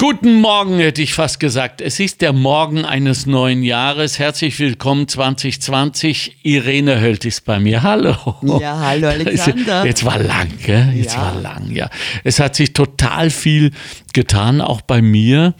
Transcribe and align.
Guten 0.00 0.40
Morgen, 0.40 0.78
hätte 0.78 1.02
ich 1.02 1.12
fast 1.12 1.40
gesagt. 1.40 1.82
Es 1.82 2.00
ist 2.00 2.22
der 2.22 2.32
Morgen 2.32 2.86
eines 2.86 3.26
neuen 3.26 3.62
Jahres. 3.62 4.18
Herzlich 4.18 4.58
willkommen 4.58 5.06
2020. 5.06 6.38
Irene 6.42 7.00
Hölt 7.00 7.26
ist 7.26 7.44
bei 7.44 7.60
mir. 7.60 7.82
Hallo. 7.82 8.16
Ja, 8.62 8.78
hallo 8.80 9.08
Alexander. 9.08 9.84
Jetzt 9.84 10.02
war 10.06 10.18
lang, 10.18 10.48
gell? 10.64 10.90
Jetzt 10.94 11.16
Ja. 11.16 11.20
war 11.20 11.34
lang, 11.42 11.70
ja. 11.70 11.90
Es 12.24 12.40
hat 12.40 12.56
sich 12.56 12.72
total 12.72 13.28
viel 13.28 13.72
getan, 14.14 14.62
auch 14.62 14.80
bei 14.80 15.02
mir 15.02 15.52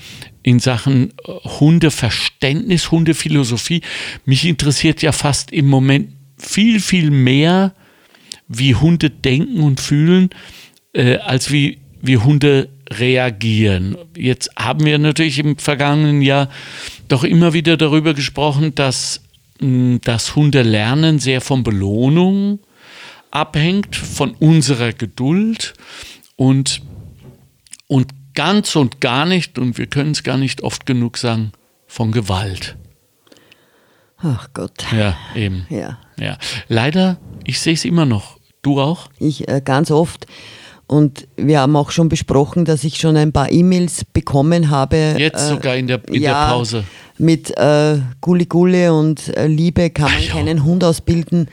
in 0.42 0.58
Sachen 0.58 1.10
äh, 1.10 1.32
Hundeverständnis, 1.60 2.90
Hundephilosophie. 2.90 3.82
Mich 4.24 4.46
interessiert 4.46 5.02
ja 5.02 5.12
fast 5.12 5.52
im 5.52 5.68
Moment 5.68 6.14
viel, 6.38 6.80
viel 6.80 7.10
mehr, 7.10 7.74
wie 8.48 8.74
Hunde 8.74 9.10
denken 9.10 9.60
und 9.60 9.80
fühlen, 9.80 10.30
äh, 10.94 11.18
als 11.18 11.52
wie, 11.52 11.76
wie 12.00 12.16
Hunde 12.16 12.70
reagieren. 12.92 13.96
Jetzt 14.16 14.50
haben 14.56 14.84
wir 14.84 14.98
natürlich 14.98 15.38
im 15.38 15.56
vergangenen 15.58 16.22
Jahr 16.22 16.48
doch 17.08 17.24
immer 17.24 17.52
wieder 17.52 17.76
darüber 17.76 18.14
gesprochen, 18.14 18.74
dass 18.74 19.20
mh, 19.60 20.00
das 20.04 20.34
Hundelernen 20.34 21.18
sehr 21.18 21.40
von 21.40 21.62
Belohnung 21.62 22.60
abhängt, 23.30 23.94
von 23.94 24.32
unserer 24.32 24.92
Geduld 24.92 25.74
und, 26.36 26.82
und 27.86 28.12
ganz 28.34 28.74
und 28.74 29.00
gar 29.00 29.24
nicht, 29.26 29.58
und 29.58 29.78
wir 29.78 29.86
können 29.86 30.12
es 30.12 30.22
gar 30.22 30.36
nicht 30.36 30.62
oft 30.62 30.86
genug 30.86 31.16
sagen, 31.16 31.52
von 31.86 32.12
Gewalt. 32.12 32.76
Ach 34.18 34.48
Gott. 34.52 34.86
Ja, 34.92 35.16
eben. 35.34 35.66
Ja, 35.70 35.98
Ja. 36.18 36.36
Leider, 36.68 37.18
ich 37.44 37.60
sehe 37.60 37.74
es 37.74 37.84
immer 37.84 38.04
noch. 38.04 38.38
Du 38.62 38.80
auch? 38.80 39.08
ich 39.18 39.48
äh, 39.48 39.62
ganz 39.64 39.90
oft. 39.90 40.26
Und 40.90 41.28
wir 41.36 41.60
haben 41.60 41.76
auch 41.76 41.92
schon 41.92 42.08
besprochen, 42.08 42.64
dass 42.64 42.82
ich 42.82 42.96
schon 42.98 43.16
ein 43.16 43.30
paar 43.30 43.52
E-Mails 43.52 44.04
bekommen 44.04 44.70
habe. 44.70 45.14
Jetzt 45.16 45.46
sogar 45.48 45.76
in 45.76 45.86
der- 45.86 46.00
in 46.08 46.14
der 46.14 46.20
ja, 46.32 46.48
Pause. 46.50 46.82
Mit 47.16 47.56
äh, 47.56 47.98
Gulli 48.20 48.46
Gulle 48.46 48.92
und 48.92 49.28
äh, 49.36 49.46
Liebe 49.46 49.90
kann 49.90 50.10
man 50.10 50.20
Ah, 50.20 50.32
keinen 50.32 50.64
Hund 50.64 50.82
ausbilden. 50.82 51.46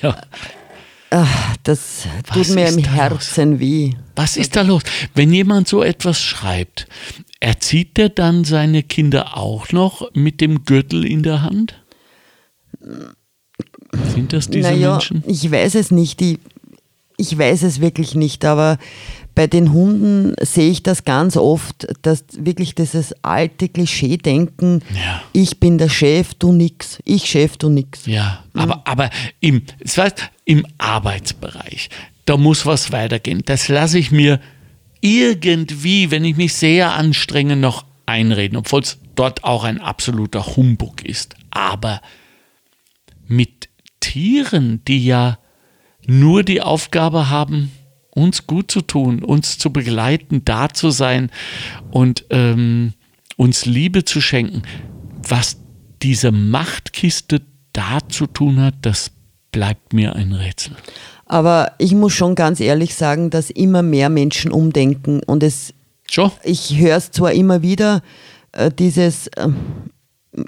Ja. 0.00 0.16
Ach, 1.10 1.56
das 1.64 2.06
Was 2.28 2.46
tut 2.46 2.54
mir 2.54 2.68
im 2.68 2.78
Herzen 2.84 3.58
weh. 3.58 3.94
Was 4.14 4.36
ist 4.36 4.54
da 4.54 4.62
los? 4.62 4.82
Wenn 5.14 5.32
jemand 5.32 5.66
so 5.66 5.82
etwas 5.82 6.20
schreibt, 6.20 6.86
erzieht 7.40 7.96
der 7.96 8.10
dann 8.10 8.44
seine 8.44 8.84
Kinder 8.84 9.36
auch 9.36 9.72
noch 9.72 10.08
mit 10.14 10.40
dem 10.40 10.64
Gürtel 10.64 11.04
in 11.04 11.24
der 11.24 11.42
Hand? 11.42 11.82
Sind 14.14 14.32
das 14.34 14.48
diese 14.50 14.68
naja, 14.68 14.92
Menschen? 14.92 15.24
ich 15.26 15.50
weiß 15.50 15.74
es 15.76 15.90
nicht. 15.90 16.20
Ich, 16.20 16.38
ich 17.18 17.36
weiß 17.36 17.62
es 17.64 17.80
wirklich 17.80 18.14
nicht, 18.14 18.44
aber 18.46 18.78
bei 19.34 19.46
den 19.46 19.72
Hunden 19.72 20.34
sehe 20.40 20.70
ich 20.70 20.82
das 20.82 21.04
ganz 21.04 21.36
oft, 21.36 21.86
dass 22.02 22.24
wirklich 22.38 22.74
dieses 22.74 23.14
alte 23.22 23.68
Klischee-Denken, 23.68 24.82
Ja. 24.94 25.22
ich 25.32 25.60
bin 25.60 25.78
der 25.78 25.88
Chef, 25.90 26.34
du 26.34 26.52
nix, 26.52 26.98
ich 27.04 27.26
Chef, 27.26 27.56
du 27.56 27.68
nix. 27.68 28.06
Ja, 28.06 28.42
aber, 28.54 28.82
aber 28.86 29.10
im, 29.40 29.62
das 29.80 29.98
heißt, 29.98 30.30
im 30.44 30.66
Arbeitsbereich, 30.78 31.90
da 32.24 32.36
muss 32.36 32.66
was 32.66 32.90
weitergehen. 32.92 33.42
Das 33.44 33.68
lasse 33.68 33.98
ich 33.98 34.10
mir 34.10 34.40
irgendwie, 35.00 36.10
wenn 36.10 36.24
ich 36.24 36.36
mich 36.36 36.54
sehr 36.54 36.92
anstrenge, 36.94 37.54
noch 37.56 37.84
einreden, 38.06 38.56
obwohl 38.58 38.80
es 38.80 38.98
dort 39.14 39.44
auch 39.44 39.64
ein 39.64 39.80
absoluter 39.80 40.56
Humbug 40.56 41.04
ist. 41.04 41.34
Aber 41.50 42.00
mit 43.26 43.68
Tieren, 44.00 44.82
die 44.86 45.04
ja 45.04 45.38
nur 46.08 46.42
die 46.42 46.62
Aufgabe 46.62 47.28
haben, 47.28 47.70
uns 48.10 48.46
gut 48.46 48.70
zu 48.70 48.80
tun, 48.80 49.22
uns 49.22 49.58
zu 49.58 49.72
begleiten, 49.72 50.42
da 50.44 50.70
zu 50.70 50.90
sein 50.90 51.30
und 51.90 52.24
ähm, 52.30 52.94
uns 53.36 53.66
Liebe 53.66 54.04
zu 54.04 54.20
schenken. 54.20 54.62
Was 55.22 55.58
diese 56.02 56.32
Machtkiste 56.32 57.42
da 57.72 57.98
zu 58.08 58.26
tun 58.26 58.60
hat, 58.60 58.74
das 58.82 59.12
bleibt 59.52 59.92
mir 59.92 60.16
ein 60.16 60.32
Rätsel. 60.32 60.74
Aber 61.26 61.72
ich 61.78 61.94
muss 61.94 62.14
schon 62.14 62.34
ganz 62.34 62.58
ehrlich 62.58 62.94
sagen, 62.94 63.28
dass 63.28 63.50
immer 63.50 63.82
mehr 63.82 64.08
Menschen 64.08 64.50
umdenken 64.50 65.20
und 65.26 65.42
es, 65.42 65.74
Schon? 66.10 66.32
ich 66.42 66.78
höre 66.78 66.96
es 66.96 67.10
zwar 67.10 67.32
immer 67.32 67.60
wieder, 67.60 68.02
äh, 68.52 68.70
dieses, 68.70 69.30
ähm, 69.36 69.56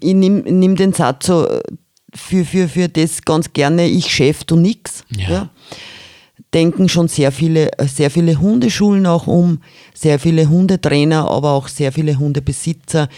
ich 0.01 0.15
nimm, 0.15 0.39
nimm 0.39 0.77
den 0.77 0.95
Satz 0.95 1.27
so 1.27 1.47
äh, 1.47 1.61
für, 2.15 2.45
für, 2.45 2.69
für 2.69 2.89
das 2.89 3.23
ganz 3.23 3.53
gerne, 3.53 3.87
ich 3.87 4.11
Chef, 4.13 4.45
du 4.45 4.57
nix. 4.57 5.05
Ja. 5.17 5.51
denken 6.53 6.89
schon 6.89 7.09
sehr 7.09 7.31
viele, 7.31 7.71
sehr 7.87 8.11
viele 8.11 8.41
Hundeschulen 8.41 9.07
auch 9.07 9.27
um, 9.27 9.61
sehr 9.95 10.19
viele 10.19 10.49
Hundetrainer, 10.49 11.31
aber 11.31 11.53
auch 11.53 11.69
sehr 11.69 11.93
viele 11.93 12.19
Hundebesitzer. 12.19 13.09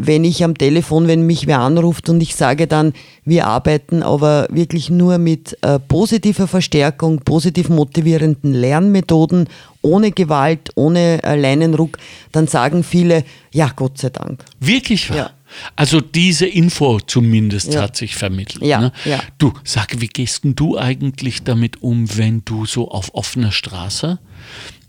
Wenn 0.00 0.22
ich 0.22 0.44
am 0.44 0.56
Telefon, 0.56 1.08
wenn 1.08 1.26
mich 1.26 1.48
wer 1.48 1.58
anruft 1.58 2.08
und 2.08 2.20
ich 2.20 2.36
sage 2.36 2.68
dann, 2.68 2.92
wir 3.24 3.48
arbeiten 3.48 4.04
aber 4.04 4.46
wirklich 4.48 4.90
nur 4.90 5.18
mit 5.18 5.58
äh, 5.62 5.80
positiver 5.80 6.46
Verstärkung, 6.46 7.18
positiv 7.20 7.68
motivierenden 7.68 8.52
Lernmethoden, 8.52 9.48
ohne 9.82 10.12
Gewalt, 10.12 10.70
ohne 10.76 11.20
äh, 11.24 11.34
Leinenruck, 11.34 11.98
dann 12.30 12.46
sagen 12.46 12.84
viele, 12.84 13.24
ja, 13.52 13.72
Gott 13.74 13.98
sei 13.98 14.10
Dank. 14.10 14.44
Wirklich? 14.60 15.08
Ja. 15.08 15.30
Also 15.76 16.00
diese 16.00 16.46
Info 16.46 17.00
zumindest 17.00 17.74
Ja. 17.74 17.82
hat 17.82 17.96
sich 17.96 18.14
vermittelt. 18.16 18.62
Ja, 18.64 18.80
ne? 18.80 18.92
ja. 19.04 19.20
Du, 19.38 19.52
sag, 19.64 20.00
wie 20.00 20.06
gehst 20.08 20.44
denn 20.44 20.54
du 20.54 20.78
eigentlich 20.78 21.42
damit 21.44 21.82
um, 21.82 22.16
wenn 22.16 22.44
du 22.44 22.66
so 22.66 22.90
auf 22.90 23.14
offener 23.14 23.52
Straße 23.52 24.18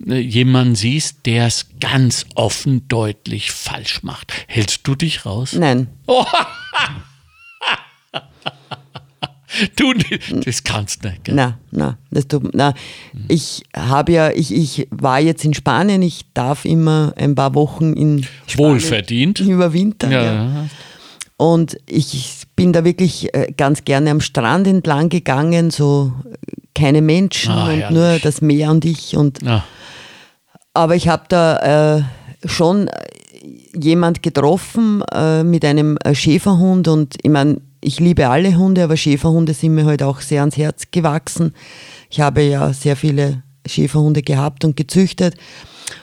äh, 0.07 0.15
jemanden 0.19 0.75
siehst, 0.75 1.25
der 1.25 1.47
es 1.47 1.67
ganz 1.79 2.25
offen 2.35 2.87
deutlich 2.87 3.51
falsch 3.51 4.03
macht? 4.03 4.33
Hältst 4.47 4.87
du 4.87 4.95
dich 4.95 5.25
raus? 5.25 5.53
Nein, 5.53 5.87
Du, 9.75 9.93
das 10.45 10.63
kannst 10.63 11.03
nicht. 11.03 11.23
Gell? 11.23 11.35
Na, 11.35 11.57
na, 11.71 11.97
das 12.11 12.27
tut, 12.27 12.53
na. 12.53 12.73
Ich 13.27 13.63
habe 13.75 14.11
ja, 14.11 14.29
ich, 14.29 14.53
ich 14.53 14.87
war 14.91 15.19
jetzt 15.19 15.43
in 15.43 15.53
Spanien, 15.53 16.01
ich 16.03 16.25
darf 16.33 16.65
immer 16.65 17.13
ein 17.15 17.33
paar 17.33 17.55
Wochen 17.55 17.93
in 17.93 18.25
Spanien 18.45 18.73
Wohlverdient. 18.73 19.39
überwintern. 19.39 20.11
Ja. 20.11 20.65
Und 21.37 21.77
ich 21.87 22.43
bin 22.55 22.73
da 22.73 22.83
wirklich 22.83 23.33
äh, 23.33 23.51
ganz 23.55 23.85
gerne 23.85 24.11
am 24.11 24.21
Strand 24.21 24.67
entlang 24.67 25.09
gegangen, 25.09 25.71
so 25.71 26.11
äh, 26.25 26.35
keine 26.75 27.01
Menschen 27.01 27.51
Ah, 27.53 27.71
und 27.71 27.91
nur 27.91 28.19
das 28.19 28.41
Meer 28.41 28.69
und 28.71 28.85
ich. 28.85 29.15
Und, 29.17 29.41
ja. 29.41 29.63
aber 30.73 30.95
ich 30.95 31.07
habe 31.07 31.23
da 31.29 31.97
äh, 31.97 32.03
schon 32.47 32.87
äh, 32.87 32.91
jemand 33.73 34.21
getroffen 34.21 35.01
äh, 35.13 35.43
mit 35.43 35.63
einem 35.65 35.97
Schäferhund 36.13 36.87
und 36.87 37.15
ich 37.23 37.29
meine, 37.31 37.61
ich 37.81 37.99
liebe 37.99 38.27
alle 38.27 38.57
Hunde, 38.57 38.83
aber 38.83 38.97
Schäferhunde 38.97 39.53
sind 39.53 39.75
mir 39.75 39.85
halt 39.85 40.03
auch 40.03 40.21
sehr 40.21 40.41
ans 40.41 40.57
Herz 40.57 40.83
gewachsen. 40.91 41.53
Ich 42.09 42.19
habe 42.19 42.41
ja 42.41 42.73
sehr 42.73 42.95
viele 42.95 43.43
Schäferhunde 43.65 44.21
gehabt 44.21 44.65
und 44.65 44.75
gezüchtet. 44.75 45.35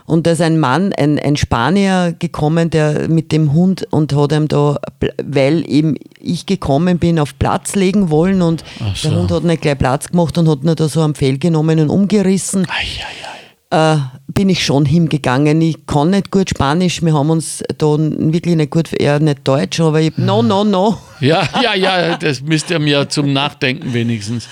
Und 0.04 0.26
da 0.26 0.32
ist 0.32 0.40
ein 0.40 0.58
Mann, 0.58 0.92
ein, 0.92 1.18
ein 1.18 1.36
Spanier 1.36 2.14
gekommen, 2.18 2.70
der 2.70 3.08
mit 3.08 3.30
dem 3.30 3.52
Hund 3.52 3.86
und 3.90 4.14
hat 4.14 4.32
ihm 4.32 4.48
da, 4.48 4.78
weil 5.22 5.68
eben 5.70 5.96
ich 6.20 6.46
gekommen 6.46 6.98
bin, 6.98 7.18
auf 7.18 7.38
Platz 7.38 7.74
legen 7.76 8.10
wollen 8.10 8.42
und 8.42 8.64
so. 8.94 9.08
der 9.08 9.18
Hund 9.18 9.30
hat 9.30 9.44
nicht 9.44 9.62
gleich 9.62 9.78
Platz 9.78 10.08
gemacht 10.08 10.36
und 10.38 10.48
hat 10.48 10.64
ihn 10.64 10.74
da 10.74 10.88
so 10.88 11.02
am 11.02 11.14
Fell 11.14 11.38
genommen 11.38 11.78
und 11.78 11.90
umgerissen 11.90 12.66
Ei, 12.68 12.82
ei, 12.82 13.30
ei. 13.30 13.35
Äh, 13.70 13.96
bin 14.28 14.48
ich 14.48 14.64
schon 14.64 14.84
hingegangen. 14.86 15.60
Ich 15.60 15.86
kann 15.86 16.10
nicht 16.10 16.30
gut 16.30 16.50
Spanisch, 16.50 17.02
wir 17.02 17.14
haben 17.14 17.30
uns 17.30 17.62
da 17.78 17.86
wirklich 17.98 18.56
nicht 18.56 18.70
gut, 18.70 18.92
eher 18.92 19.18
nicht 19.20 19.46
Deutsch, 19.46 19.80
aber 19.80 20.00
ich, 20.00 20.16
no, 20.16 20.42
no, 20.42 20.64
no, 20.64 20.98
Ja, 21.20 21.48
ja, 21.62 21.74
ja, 21.74 22.16
das 22.16 22.42
müsst 22.42 22.70
ihr 22.70 22.78
mir 22.78 23.08
zum 23.08 23.32
Nachdenken 23.32 23.92
wenigstens. 23.94 24.46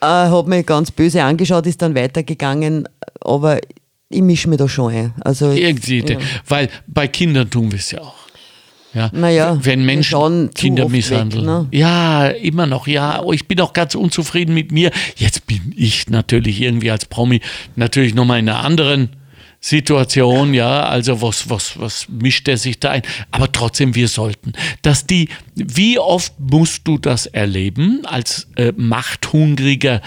äh, 0.00 0.06
hat 0.06 0.46
mich 0.46 0.66
ganz 0.66 0.90
böse 0.90 1.22
angeschaut, 1.22 1.66
ist 1.66 1.80
dann 1.80 1.94
weitergegangen, 1.94 2.88
aber 3.20 3.58
ich 4.10 4.20
mische 4.22 4.48
mich 4.48 4.58
da 4.58 4.68
schon 4.68 4.92
ein. 4.92 5.14
Also, 5.22 5.50
Irgendwie, 5.52 6.04
ja. 6.06 6.18
weil 6.46 6.68
bei 6.86 7.08
Kindern 7.08 7.48
tun 7.48 7.70
wir 7.70 7.78
es 7.78 7.90
ja 7.90 8.00
auch. 8.02 8.21
Ja, 8.94 9.10
Naja, 9.12 9.58
wenn 9.62 9.84
Menschen 9.86 10.50
Kinder 10.54 10.84
oft 10.84 10.92
weg, 10.92 10.98
misshandeln. 10.98 11.46
ne? 11.46 11.66
Ja, 11.70 12.26
immer 12.28 12.66
noch, 12.66 12.86
ja. 12.86 13.22
Oh, 13.22 13.32
Ich 13.32 13.48
bin 13.48 13.58
auch 13.60 13.72
ganz 13.72 13.94
unzufrieden 13.94 14.54
mit 14.54 14.70
mir. 14.70 14.90
Jetzt 15.16 15.46
bin 15.46 15.72
ich 15.76 16.10
natürlich 16.10 16.60
irgendwie 16.60 16.90
als 16.90 17.06
Promi 17.06 17.40
natürlich 17.74 18.14
nochmal 18.14 18.38
in 18.40 18.48
einer 18.50 18.62
anderen 18.64 19.10
Situation, 19.60 20.52
ja. 20.54 20.82
Also 20.82 21.22
was, 21.22 21.48
was, 21.48 21.78
was 21.78 22.06
mischt 22.10 22.48
er 22.48 22.58
sich 22.58 22.80
da 22.80 22.90
ein? 22.90 23.02
Aber 23.30 23.50
trotzdem, 23.50 23.94
wir 23.94 24.08
sollten. 24.08 24.52
Dass 24.82 25.06
die, 25.06 25.28
wie 25.54 25.98
oft 25.98 26.34
musst 26.38 26.86
du 26.86 26.98
das 26.98 27.26
erleben 27.26 28.00
als 28.04 28.48
äh, 28.56 28.72
machthungriger 28.76 30.02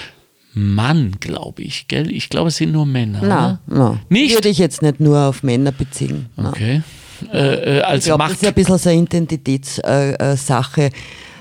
Mann, 0.53 1.13
glaube 1.19 1.63
ich, 1.63 1.87
gell? 1.87 2.11
Ich 2.11 2.29
glaube, 2.29 2.49
es 2.49 2.57
sind 2.57 2.71
nur 2.71 2.85
Männer. 2.85 3.19
Oder? 3.23 3.59
na. 3.65 3.99
Nicht? 4.09 4.35
Würde 4.35 4.49
ich 4.49 4.57
jetzt 4.57 4.81
nicht 4.81 4.99
nur 4.99 5.19
auf 5.19 5.41
Männer 5.41 5.71
beziehen. 5.71 6.27
na. 6.37 6.49
Okay. 6.49 6.81
Äh, 7.31 7.77
äh, 7.77 7.81
als 7.81 8.03
Ich 8.03 8.05
glaube, 8.09 8.23
das 8.23 8.29
Macht. 8.29 8.35
ist 8.37 8.43
ja 8.43 8.49
ein 8.49 8.53
bisschen 8.55 8.77
so 8.77 8.89
eine 8.89 9.01
Identitätssache. 9.01 10.19
Äh, 10.19 10.37
Sache. 10.37 10.89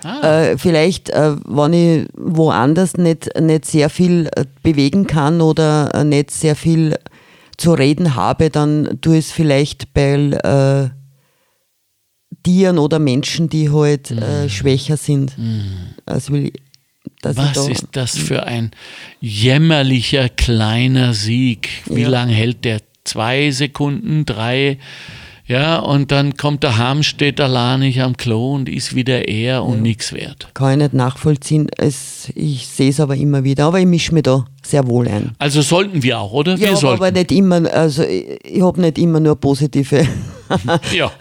Ah. 0.02 0.42
Äh, 0.50 0.58
vielleicht, 0.58 1.10
äh, 1.10 1.36
wenn 1.46 1.72
ich 1.72 2.08
woanders 2.14 2.94
nicht, 2.98 3.30
nicht 3.40 3.64
sehr 3.64 3.88
viel 3.88 4.28
äh, 4.36 4.44
bewegen 4.62 5.06
kann 5.06 5.40
oder 5.40 6.04
nicht 6.04 6.30
sehr 6.30 6.56
viel 6.56 6.96
zu 7.56 7.72
reden 7.72 8.14
habe, 8.14 8.50
dann 8.50 8.98
tue 9.00 9.14
ich 9.18 9.26
es 9.26 9.32
vielleicht 9.32 9.94
bei 9.94 10.14
äh, 10.14 10.90
Tieren 12.42 12.78
oder 12.78 12.98
Menschen, 12.98 13.48
die 13.48 13.70
halt 13.70 14.10
äh, 14.10 14.48
schwächer 14.50 14.96
sind. 14.98 15.32
Also 16.04 16.32
will 16.34 16.46
ich- 16.46 16.60
Was 17.22 17.36
da- 17.54 17.68
ist 17.68 17.86
das 17.92 18.18
für 18.18 18.42
ein 18.44 18.72
jämmerlicher 19.20 20.28
kleiner 20.28 21.14
Sieg? 21.14 21.68
Wie 21.86 22.02
Ja. 22.02 22.08
lang 22.08 22.28
hält 22.28 22.64
der? 22.64 22.80
Zwei 23.04 23.50
Sekunden, 23.50 24.24
drei? 24.26 24.78
Ja, 25.46 25.78
und 25.78 26.10
dann 26.10 26.38
kommt 26.38 26.62
der 26.62 26.78
Ham, 26.78 27.02
steht 27.02 27.38
allein 27.38 27.80
nicht 27.80 28.00
am 28.00 28.16
Klo 28.16 28.54
und 28.54 28.66
ist 28.66 28.94
wieder 28.94 29.28
er 29.28 29.62
und 29.62 29.82
nichts 29.82 30.14
wert. 30.14 30.48
Kann 30.54 30.72
ich 30.72 30.78
nicht 30.78 30.94
nachvollziehen. 30.94 31.66
Es, 31.76 32.32
ich 32.34 32.66
sehe 32.66 32.88
es 32.88 32.98
aber 32.98 33.14
immer 33.14 33.44
wieder. 33.44 33.66
Aber 33.66 33.78
ich 33.78 33.84
mische 33.86 34.14
mich 34.14 34.22
da 34.22 34.46
sehr 34.62 34.86
wohl 34.88 35.06
ein. 35.06 35.32
Also 35.38 35.60
sollten 35.60 36.02
wir 36.02 36.18
auch, 36.18 36.32
oder? 36.32 36.58
wir 36.58 36.68
ja, 36.68 36.76
sollten. 36.76 37.02
aber 37.02 37.10
nicht 37.10 37.30
immer, 37.30 37.70
also 37.70 38.04
ich, 38.04 38.38
ich 38.42 38.62
habe 38.62 38.80
nicht 38.80 38.96
immer 38.96 39.20
nur 39.20 39.36
positive. 39.36 40.08
ja. 40.94 41.12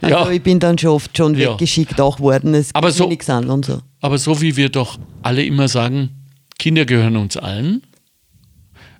Also 0.00 0.16
ja. 0.16 0.30
ich 0.30 0.42
bin 0.42 0.58
dann 0.58 0.76
schon 0.76 0.90
oft 0.90 1.16
schon 1.16 1.36
Ja. 1.36 1.52
weggeschickt 1.52 2.00
auch 2.00 2.18
worden. 2.18 2.54
Es 2.54 2.74
Aber 2.74 2.90
so- 2.90 3.06
nichts 3.06 3.30
an 3.30 3.50
und 3.50 3.66
so. 3.66 3.80
Aber 4.00 4.18
so 4.18 4.40
wie 4.40 4.56
wir 4.56 4.68
doch 4.70 4.98
alle 5.22 5.44
immer 5.44 5.68
sagen, 5.68 6.10
Kinder 6.58 6.86
gehören 6.86 7.16
uns 7.16 7.36
allen, 7.36 7.82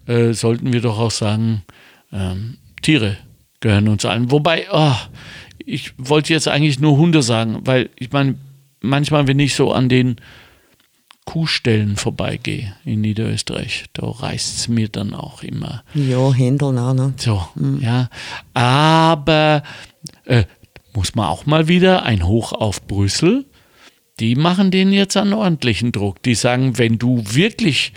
äh, 0.07 0.33
sollten 0.33 0.73
wir 0.73 0.81
doch 0.81 0.99
auch 0.99 1.11
sagen, 1.11 1.63
ähm, 2.13 2.59
Tiere 2.83 3.17
gehören 3.61 3.89
uns 3.89 4.05
allen. 4.05 4.31
Wobei, 4.31 4.67
oh, 4.73 4.95
ich 5.59 5.93
wollte 5.99 6.33
jetzt 6.33 6.49
eigentlich 6.49 6.81
nur 6.81 6.97
Hunde 6.97 7.23
sagen, 7.23 7.61
weil 7.65 7.91
ich 7.97 8.11
meine, 8.13 8.37
manchmal, 8.81 9.27
wenn 9.27 9.39
ich 9.39 9.55
so 9.55 9.73
an 9.73 9.89
den 9.89 10.17
Kuhstellen 11.27 11.97
vorbeigehe 11.97 12.75
in 12.85 13.03
Niederösterreich, 13.03 13.85
da 13.93 14.09
reißt 14.09 14.57
es 14.59 14.69
mir 14.69 14.89
dann 14.89 15.15
auch 15.15 15.43
immer 15.43 15.85
Ja, 15.95 16.33
Händeln 16.33 16.79
auch 16.79 16.95
noch. 16.95 17.13
so, 17.17 17.47
ja. 17.81 18.09
Aber 18.55 19.63
äh, 20.25 20.45
muss 20.95 21.15
man 21.15 21.27
auch 21.27 21.47
mal 21.47 21.69
wieder 21.69 22.05
ein 22.05 22.27
Hoch 22.27 22.53
auf 22.53 22.87
Brüssel. 22.87 23.45
Die 24.19 24.35
machen 24.35 24.71
denen 24.71 24.93
jetzt 24.93 25.17
einen 25.17 25.35
ordentlichen 25.35 25.93
Druck. 25.93 26.23
Die 26.23 26.35
sagen, 26.35 26.79
wenn 26.79 26.99
du 26.99 27.23
wirklich 27.25 27.93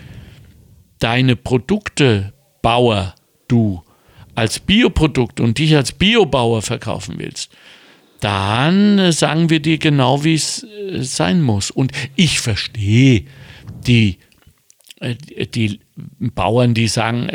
deine 0.98 1.34
Produkte, 1.36 2.32
Bauer, 2.62 3.14
du 3.48 3.82
als 4.34 4.58
Bioprodukt 4.58 5.40
und 5.40 5.58
dich 5.58 5.76
als 5.76 5.92
Biobauer 5.92 6.62
verkaufen 6.62 7.16
willst, 7.18 7.50
dann 8.20 8.98
äh, 8.98 9.12
sagen 9.12 9.50
wir 9.50 9.60
dir 9.60 9.78
genau, 9.78 10.24
wie 10.24 10.34
es 10.34 10.62
äh, 10.62 11.02
sein 11.02 11.42
muss. 11.42 11.70
Und 11.70 11.92
ich 12.16 12.40
verstehe 12.40 13.24
die 13.86 14.18
äh, 15.00 15.14
die 15.46 15.80
Bauern, 16.18 16.74
die 16.74 16.88
sagen, 16.88 17.28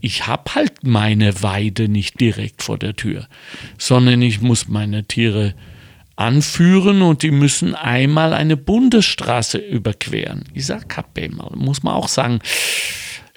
ich 0.00 0.26
habe 0.26 0.54
halt 0.54 0.82
meine 0.82 1.42
Weide 1.42 1.88
nicht 1.88 2.20
direkt 2.20 2.62
vor 2.62 2.78
der 2.78 2.96
Tür, 2.96 3.28
sondern 3.76 4.22
ich 4.22 4.40
muss 4.40 4.66
meine 4.66 5.04
Tiere 5.04 5.54
anführen 6.16 7.02
und 7.02 7.22
die 7.22 7.30
müssen 7.30 7.74
einmal 7.74 8.32
eine 8.32 8.56
Bundesstraße 8.56 9.58
überqueren. 9.58 10.44
Ich 10.54 10.64
sage, 10.64 10.86
muss 11.54 11.82
man 11.82 11.94
auch 11.94 12.08
sagen, 12.08 12.40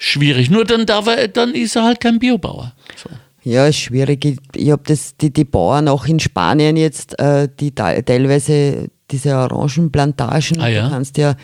schwierig. 0.04 0.50
Nur 0.50 0.64
dann, 0.64 0.86
darf 0.86 1.06
er, 1.06 1.28
dann 1.28 1.54
ist 1.54 1.76
er 1.76 1.84
halt 1.84 2.00
kein 2.00 2.18
Biobauer. 2.18 2.72
So. 2.96 3.08
Ja, 3.44 3.66
ist 3.66 3.76
schwierig. 3.78 4.24
Ich, 4.54 4.70
habe 4.70 4.82
das, 4.86 5.16
die, 5.16 5.32
die 5.32 5.44
Bauern 5.44 5.88
auch 5.88 6.06
in 6.06 6.20
Spanien 6.20 6.76
jetzt, 6.76 7.18
äh, 7.18 7.48
die 7.60 7.72
te- 7.74 8.02
teilweise 8.04 8.88
diese 9.10 9.34
Orangenplantagen, 9.36 10.60
Ah, 10.60 10.68
ja? 10.68 10.84
du 10.84 10.90
kannst 10.90 11.18
ja 11.18 11.34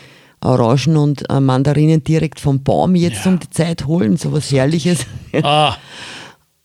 Orangen 0.41 0.95
und 0.97 1.29
äh, 1.29 1.39
Mandarinen 1.41 2.03
direkt 2.03 2.39
vom 2.39 2.63
Baum 2.63 2.95
jetzt 2.95 3.25
Ja. 3.25 3.31
um 3.31 3.39
die 3.39 3.49
Zeit 3.49 3.85
holen, 3.85 4.15
so 4.17 4.31
was 4.31 4.51
Herrliches. 4.51 5.05
Äh, 5.33 5.41
Ah, 5.43 5.75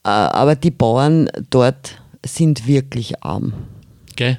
Aber 0.03 0.55
die 0.55 0.71
Bauern 0.71 1.29
dort 1.49 1.99
sind 2.25 2.67
wirklich 2.67 3.23
arm. 3.23 3.53
gell? 4.15 4.37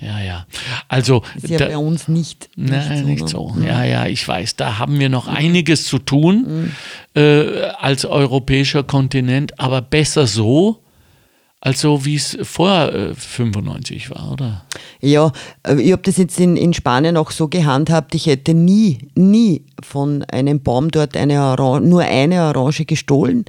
Ja, 0.00 0.18
ja. 0.20 0.46
Also, 0.88 1.22
Ist 1.36 1.48
ja 1.48 1.58
da- 1.58 1.66
bei 1.68 1.76
uns 1.76 2.08
nicht, 2.08 2.48
nicht 2.56 2.70
Nein, 2.70 2.98
so. 3.02 3.04
nicht 3.06 3.22
ne? 3.22 3.28
so. 3.28 3.56
Ja, 3.64 3.84
ja, 3.84 4.06
ich 4.06 4.26
weiß. 4.26 4.56
Da 4.56 4.78
haben 4.78 4.98
wir 4.98 5.08
noch 5.08 5.28
einiges 5.28 5.84
zu 5.84 5.98
tun 5.98 6.70
äh, 7.14 7.62
als 7.78 8.04
europäischer 8.06 8.82
Kontinent, 8.82 9.58
aber 9.60 9.82
besser 9.82 10.26
so, 10.26 10.78
als 11.62 11.82
so, 11.82 12.06
wie 12.06 12.14
es 12.14 12.38
vor 12.42 12.90
äh, 12.94 13.14
95 13.14 14.08
war, 14.10 14.32
oder? 14.32 14.64
Ja, 15.02 15.30
äh, 15.66 15.74
ich 15.80 15.92
habe 15.92 16.00
das 16.02 16.16
jetzt 16.16 16.40
in, 16.40 16.56
in 16.56 16.72
Spanien 16.72 17.18
auch 17.18 17.30
so 17.30 17.48
gehandhabt, 17.48 18.14
ich 18.14 18.24
hätte 18.26 18.54
nie, 18.54 18.98
nie 19.14 19.66
von 19.82 20.22
einem 20.24 20.62
Baum 20.62 20.90
dort 20.90 21.14
eine 21.18 21.42
Orange, 21.42 21.86
nur 21.86 22.00
eine 22.02 22.44
Orange 22.44 22.86
gestohlen. 22.86 23.44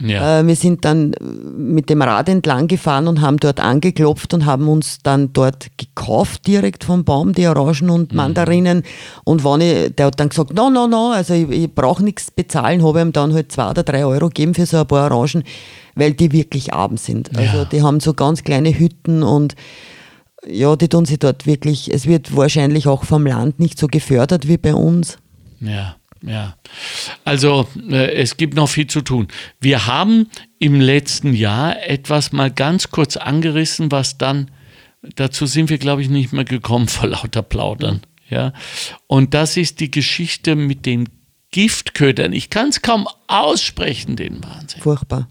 Ja. 0.00 0.40
Äh, 0.40 0.46
wir 0.46 0.56
sind 0.56 0.84
dann 0.84 1.12
äh, 1.14 1.24
mit 1.24 1.88
dem 1.90 2.02
Rad 2.02 2.28
entlang 2.28 2.68
gefahren 2.68 3.08
und 3.08 3.20
haben 3.20 3.38
dort 3.38 3.60
angeklopft 3.60 4.34
und 4.34 4.44
haben 4.46 4.68
uns 4.68 4.98
dann 5.02 5.32
dort 5.32 5.68
gekauft, 5.76 6.46
direkt 6.46 6.84
vom 6.84 7.04
Baum, 7.04 7.32
die 7.32 7.46
Orangen 7.46 7.90
und 7.90 8.12
Mhm. 8.12 8.16
Mandarinen. 8.16 8.82
Und 9.24 9.44
wenn 9.44 9.60
ich, 9.60 9.94
der 9.94 10.06
hat 10.06 10.20
dann 10.20 10.28
gesagt, 10.28 10.54
no, 10.54 10.70
no, 10.70 10.86
no, 10.86 11.12
also 11.12 11.34
ich, 11.34 11.48
ich 11.50 11.74
brauche 11.74 12.02
nichts 12.04 12.30
bezahlen, 12.30 12.82
habe 12.84 13.00
ihm 13.00 13.12
dann 13.12 13.32
halt 13.32 13.52
zwei 13.52 13.70
oder 13.70 13.82
drei 13.82 14.04
Euro 14.04 14.26
gegeben 14.28 14.54
für 14.54 14.66
so 14.66 14.78
ein 14.78 14.86
paar 14.86 15.10
Orangen, 15.10 15.44
weil 15.94 16.12
die 16.12 16.32
wirklich 16.32 16.72
arm 16.74 16.96
sind. 16.96 17.36
Also 17.36 17.58
Ja. 17.58 17.64
die 17.64 17.82
haben 17.82 18.00
so 18.00 18.12
ganz 18.14 18.42
kleine 18.42 18.78
Hütten 18.78 19.22
und 19.22 19.54
ja, 20.48 20.76
die 20.76 20.88
tun 20.88 21.04
sie 21.06 21.18
dort 21.18 21.46
wirklich, 21.46 21.92
es 21.92 22.06
wird 22.06 22.36
wahrscheinlich 22.36 22.86
auch 22.86 23.04
vom 23.04 23.26
Land 23.26 23.58
nicht 23.58 23.78
so 23.78 23.88
gefördert 23.88 24.46
wie 24.46 24.58
bei 24.58 24.74
uns. 24.74 25.18
Ja, 25.60 25.96
ja. 26.26 26.56
Also 27.24 27.66
äh, 27.88 28.12
es 28.14 28.36
gibt 28.36 28.54
noch 28.54 28.68
viel 28.68 28.86
zu 28.86 29.00
tun. 29.00 29.28
Wir 29.60 29.86
haben 29.86 30.28
im 30.58 30.80
letzten 30.80 31.32
Jahr 31.34 31.82
etwas 31.88 32.32
mal 32.32 32.50
ganz 32.50 32.90
kurz 32.90 33.16
angerissen, 33.16 33.90
was 33.92 34.18
dann, 34.18 34.50
dazu 35.14 35.46
sind 35.46 35.70
wir, 35.70 35.78
glaube 35.78 36.02
ich, 36.02 36.08
nicht 36.10 36.32
mehr 36.32 36.44
gekommen 36.44 36.88
vor 36.88 37.08
lauter 37.08 37.42
Plaudern. 37.42 38.02
Ja. 38.28 38.52
Und 39.06 39.32
das 39.34 39.56
ist 39.56 39.80
die 39.80 39.90
Geschichte 39.90 40.56
mit 40.56 40.84
den 40.84 41.08
Giftködern. 41.52 42.32
Ich 42.32 42.50
kann 42.50 42.68
es 42.70 42.82
kaum 42.82 43.06
aussprechen, 43.28 44.16
den 44.16 44.42
Wahnsinn. 44.42 44.82
Furchtbar. 44.82 45.28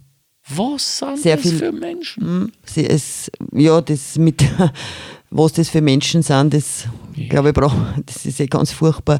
Was 0.47 0.99
sind 0.99 1.19
Sehr 1.19 1.35
das 1.37 1.47
viel- 1.49 1.57
für 1.59 1.71
Menschen? 1.71 2.23
Hm, 2.23 2.51
Sie, 2.65 2.85
es, 2.87 3.29
ja, 3.51 3.81
das 3.81 4.17
mit, 4.17 4.45
was 5.29 5.53
das 5.53 5.69
für 5.69 5.81
Menschen 5.81 6.21
sind, 6.21 6.53
das 6.53 6.85
glaube 7.29 7.49
ich, 7.49 7.53
brauch, 7.53 7.73
das 8.05 8.25
ist 8.25 8.39
eh 8.39 8.45
ganz 8.47 8.71
furchtbar. 8.71 9.19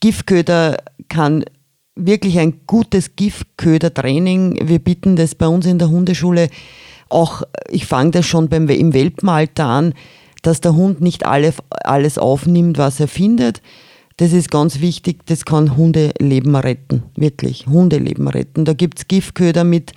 Giftköder 0.00 0.78
kann 1.12 1.44
wirklich 1.94 2.38
ein 2.38 2.62
gutes 2.66 3.16
Giftköder-Training. 3.16 4.68
Wir 4.68 4.78
bieten 4.78 5.16
das 5.16 5.34
bei 5.34 5.46
uns 5.46 5.66
in 5.66 5.78
der 5.78 5.90
Hundeschule 5.90 6.48
auch, 7.08 7.42
ich 7.68 7.84
fange 7.86 8.10
das 8.12 8.26
schon 8.26 8.48
beim, 8.48 8.66
im 8.68 8.94
Welpenalter 8.94 9.66
an, 9.66 9.92
dass 10.40 10.60
der 10.62 10.74
Hund 10.74 11.00
nicht 11.02 11.26
alle, 11.26 11.52
alles 11.84 12.16
aufnimmt, 12.18 12.78
was 12.78 12.98
er 13.00 13.08
findet. 13.08 13.60
Das 14.16 14.32
ist 14.32 14.50
ganz 14.50 14.80
wichtig, 14.80 15.26
das 15.26 15.44
kann 15.44 15.76
Hundeleben 15.76 16.56
retten, 16.56 17.02
wirklich, 17.16 17.66
Hundeleben 17.66 18.28
retten. 18.28 18.64
Da 18.64 18.72
gibt 18.72 18.98
es 18.98 19.08
Giftköder 19.08 19.64
mit 19.64 19.92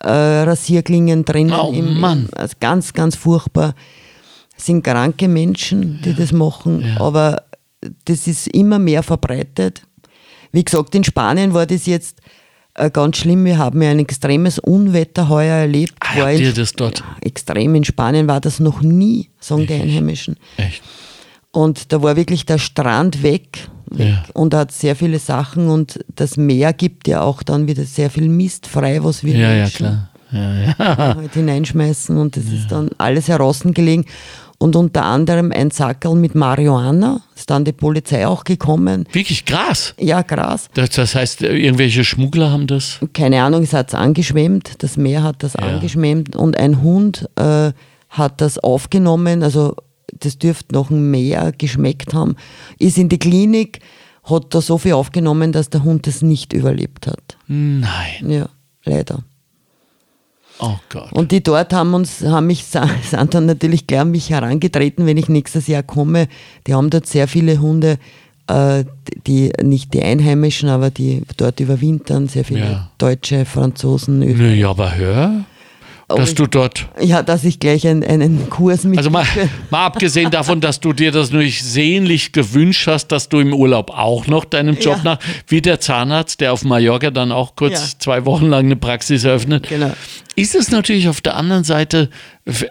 äh, 0.00 0.08
Rasierklingen 0.10 1.24
drinnen. 1.24 1.54
Oh, 1.58 1.72
Mann. 1.72 2.28
also 2.34 2.56
ganz, 2.60 2.92
ganz 2.92 3.16
furchtbar. 3.16 3.74
Es 4.56 4.66
sind 4.66 4.82
kranke 4.82 5.28
Menschen, 5.28 6.00
die 6.04 6.14
das 6.14 6.32
machen, 6.32 6.82
Ja. 6.82 7.00
aber 7.00 7.42
das 8.04 8.26
ist 8.26 8.48
immer 8.48 8.78
mehr 8.80 9.02
verbreitet. 9.04 9.82
Wie 10.52 10.64
gesagt, 10.64 10.94
in 10.94 11.04
Spanien 11.04 11.54
war 11.54 11.66
das 11.66 11.86
jetzt 11.86 12.20
äh, 12.74 12.90
ganz 12.90 13.18
schlimm. 13.18 13.44
Wir 13.44 13.58
haben 13.58 13.80
ja 13.82 13.90
ein 13.90 13.98
extremes 13.98 14.58
Unwetter 14.58 15.28
heuer 15.28 15.56
erlebt. 15.56 15.94
Ah, 16.00 16.14
habt 16.14 16.38
ihr 16.38 16.52
das 16.52 16.72
dort? 16.72 17.02
Extrem. 17.20 17.74
In 17.74 17.84
Spanien 17.84 18.26
war 18.28 18.40
das 18.40 18.60
noch 18.60 18.80
nie, 18.82 19.30
sagen 19.40 19.66
die 19.66 19.74
Einheimischen. 19.74 20.36
Echt? 20.56 20.82
Und 21.50 21.92
da 21.92 22.02
war 22.02 22.14
wirklich 22.16 22.46
der 22.46 22.58
Strand 22.58 23.22
weg, 23.22 23.68
weg 23.90 24.06
Ja. 24.08 24.24
und 24.34 24.54
hat 24.54 24.70
sehr 24.70 24.94
viele 24.96 25.18
Sachen 25.18 25.68
und 25.68 25.98
das 26.14 26.36
Meer 26.36 26.72
gibt 26.72 27.08
ja 27.08 27.22
auch 27.22 27.42
dann 27.42 27.66
wieder 27.66 27.84
sehr 27.84 28.10
viel 28.10 28.28
Mist 28.28 28.66
frei, 28.66 29.02
was 29.02 29.24
wir 29.24 29.34
Ja, 29.34 29.50
ja, 29.52 29.56
Menschen 29.62 29.76
klar. 29.76 30.10
Ja, 30.30 30.54
ja. 30.60 31.14
halt 31.16 31.32
hineinschmeißen 31.32 32.18
und 32.18 32.36
das 32.36 32.44
ist 32.44 32.68
dann 32.70 32.90
alles 32.98 33.28
heraus 33.28 33.60
gelegen. 33.64 34.04
Und 34.60 34.74
unter 34.74 35.04
anderem 35.04 35.52
ein 35.52 35.70
Sackerl 35.70 36.16
mit 36.16 36.34
Marihuana, 36.34 37.20
ist 37.36 37.48
dann 37.48 37.64
die 37.64 37.72
Polizei 37.72 38.26
auch 38.26 38.42
gekommen. 38.42 39.04
Wirklich 39.12 39.44
Gras. 39.44 39.94
Ja, 40.00 40.22
Gras. 40.22 40.68
Das, 40.74 40.90
das 40.90 41.14
heißt, 41.14 41.42
irgendwelche 41.42 42.02
Schmuggler 42.02 42.50
haben 42.50 42.66
das. 42.66 42.98
Keine 43.14 43.40
Ahnung, 43.42 43.62
es 43.62 43.72
hat 43.72 43.88
es 43.88 43.94
angeschwemmt, 43.94 44.82
das 44.82 44.96
Meer 44.96 45.22
hat 45.22 45.44
das 45.44 45.54
Ja. 45.54 45.60
angeschwemmt 45.60 46.34
und 46.34 46.58
ein 46.58 46.82
Hund 46.82 47.28
äh, 47.36 47.70
hat 48.08 48.40
das 48.40 48.58
aufgenommen, 48.58 49.44
also 49.44 49.76
das 50.18 50.38
dürfte 50.38 50.74
noch 50.74 50.90
mehr 50.90 51.52
geschmeckt 51.56 52.12
haben, 52.12 52.34
ist 52.78 52.98
in 52.98 53.08
die 53.08 53.18
Klinik, 53.18 53.78
hat 54.24 54.54
da 54.54 54.60
so 54.60 54.76
viel 54.78 54.94
aufgenommen, 54.94 55.52
dass 55.52 55.70
der 55.70 55.84
Hund 55.84 56.06
das 56.08 56.20
nicht 56.22 56.52
überlebt 56.52 57.06
hat. 57.06 57.36
Nein. 57.46 58.28
Ja, 58.28 58.48
leider. 58.84 59.20
Oh 60.60 60.76
Gott. 60.88 61.12
Und 61.12 61.30
die 61.32 61.42
dort 61.42 61.72
haben 61.72 61.94
uns, 61.94 62.22
haben 62.22 62.46
mich, 62.48 62.64
sind 63.02 63.34
dann 63.34 63.46
natürlich 63.46 63.86
gleich 63.86 64.00
an 64.00 64.10
mich 64.10 64.30
herangetreten, 64.30 65.06
wenn 65.06 65.16
ich 65.16 65.28
nächstes 65.28 65.66
Jahr 65.68 65.82
komme. 65.82 66.28
Die 66.66 66.74
haben 66.74 66.90
dort 66.90 67.06
sehr 67.06 67.28
viele 67.28 67.60
Hunde, 67.60 67.98
äh, 68.48 68.84
die, 69.26 69.52
nicht 69.62 69.94
die 69.94 70.02
Einheimischen, 70.02 70.68
aber 70.68 70.90
die 70.90 71.22
dort 71.36 71.60
überwintern, 71.60 72.28
sehr 72.28 72.44
viele 72.44 72.60
Ja. 72.60 72.90
Deutsche, 72.98 73.44
Franzosen, 73.44 74.18
Nö, 74.20 74.26
Österreicher. 74.32 74.54
ja, 74.54 74.70
aber 74.70 74.96
hör, 74.96 75.44
dass 76.08 76.34
du 76.34 76.46
dort 76.46 76.88
Ja, 77.00 77.22
dass 77.22 77.44
ich 77.44 77.60
gleich 77.60 77.86
einen, 77.86 78.02
einen 78.02 78.48
Kurs 78.48 78.84
mit. 78.84 78.96
Also 78.98 79.10
mal, 79.10 79.26
mal 79.70 79.84
abgesehen 79.86 80.30
davon, 80.30 80.60
dass 80.60 80.80
du 80.80 80.92
dir 80.94 81.12
das 81.12 81.30
natürlich 81.30 81.62
sehnlich 81.62 82.32
gewünscht 82.32 82.86
hast, 82.86 83.08
dass 83.08 83.28
du 83.28 83.40
im 83.40 83.52
Urlaub 83.52 83.90
auch 83.90 84.26
noch 84.26 84.44
deinem 84.46 84.76
Job 84.78 84.96
Ja. 84.98 85.02
nach, 85.04 85.18
wie 85.46 85.60
der 85.60 85.80
Zahnarzt, 85.80 86.40
der 86.40 86.52
auf 86.54 86.64
Mallorca 86.64 87.10
dann 87.10 87.30
auch 87.30 87.56
kurz 87.56 87.72
Ja. 87.92 87.98
zwei 87.98 88.24
Wochen 88.24 88.46
lang 88.46 88.64
eine 88.66 88.76
Praxis 88.76 89.24
eröffnet, 89.24 89.68
Genau. 89.68 89.92
ist 90.34 90.54
es 90.54 90.70
natürlich 90.70 91.08
auf 91.08 91.20
der 91.20 91.36
anderen 91.36 91.64
Seite, 91.64 92.08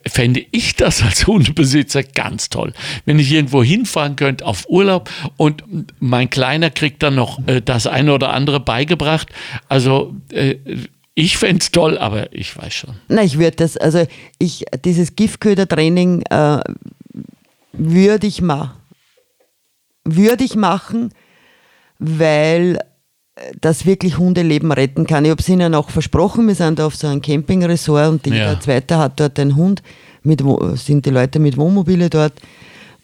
fände 0.07 0.43
ich 0.51 0.75
das 0.75 1.03
als 1.03 1.27
Hundebesitzer 1.27 2.01
ganz 2.01 2.49
toll, 2.49 2.73
wenn 3.05 3.19
ich 3.19 3.31
irgendwo 3.31 3.63
hinfahren 3.63 4.15
könnte 4.15 4.45
auf 4.47 4.65
Urlaub 4.67 5.11
und 5.37 5.63
mein 5.99 6.31
Kleiner 6.31 6.71
kriegt 6.71 7.03
dann 7.03 7.13
noch 7.13 7.39
äh, 7.47 7.61
das 7.63 7.85
eine 7.85 8.13
oder 8.13 8.33
andere 8.33 8.59
beigebracht. 8.59 9.27
Also 9.69 10.15
äh, 10.31 10.55
ich 11.19 11.39
fände 11.39 11.61
es 11.61 11.71
toll, 11.71 11.97
aber 11.97 12.31
ich 12.31 12.55
weiß 12.55 12.71
schon. 12.71 12.93
Na, 13.07 13.23
ich 13.23 13.39
würde 13.39 13.57
das, 13.57 13.75
also 13.75 14.05
ich, 14.37 14.65
dieses 14.85 15.15
Giftköder-Training 15.15 16.21
äh, 16.29 16.59
würde 17.73 18.27
ich, 18.27 18.39
ma 18.43 18.75
würde 20.03 20.43
ich 20.43 20.55
machen, 20.55 21.11
weil 21.97 22.77
äh, 23.35 23.51
das 23.59 23.87
wirklich 23.87 24.19
Hundeleben 24.19 24.71
retten 24.71 25.07
kann. 25.07 25.25
Ich 25.25 25.31
habe 25.31 25.41
es 25.41 25.49
ihnen 25.49 25.73
auch 25.73 25.89
versprochen, 25.89 26.47
wir 26.47 26.53
sind 26.53 26.77
da 26.77 26.85
auf 26.85 26.95
so 26.95 27.07
einem 27.07 27.23
Campingresort 27.23 28.09
und 28.09 28.25
jeder 28.27 28.53
Ja. 28.53 28.59
Zweite 28.59 28.99
hat 28.99 29.19
dort 29.19 29.39
einen 29.39 29.55
Hund, 29.55 29.81
mit, 30.21 30.43
sind 30.75 31.07
die 31.07 31.09
Leute 31.09 31.39
mit 31.39 31.57
Wohnmobile 31.57 32.11
dort 32.11 32.33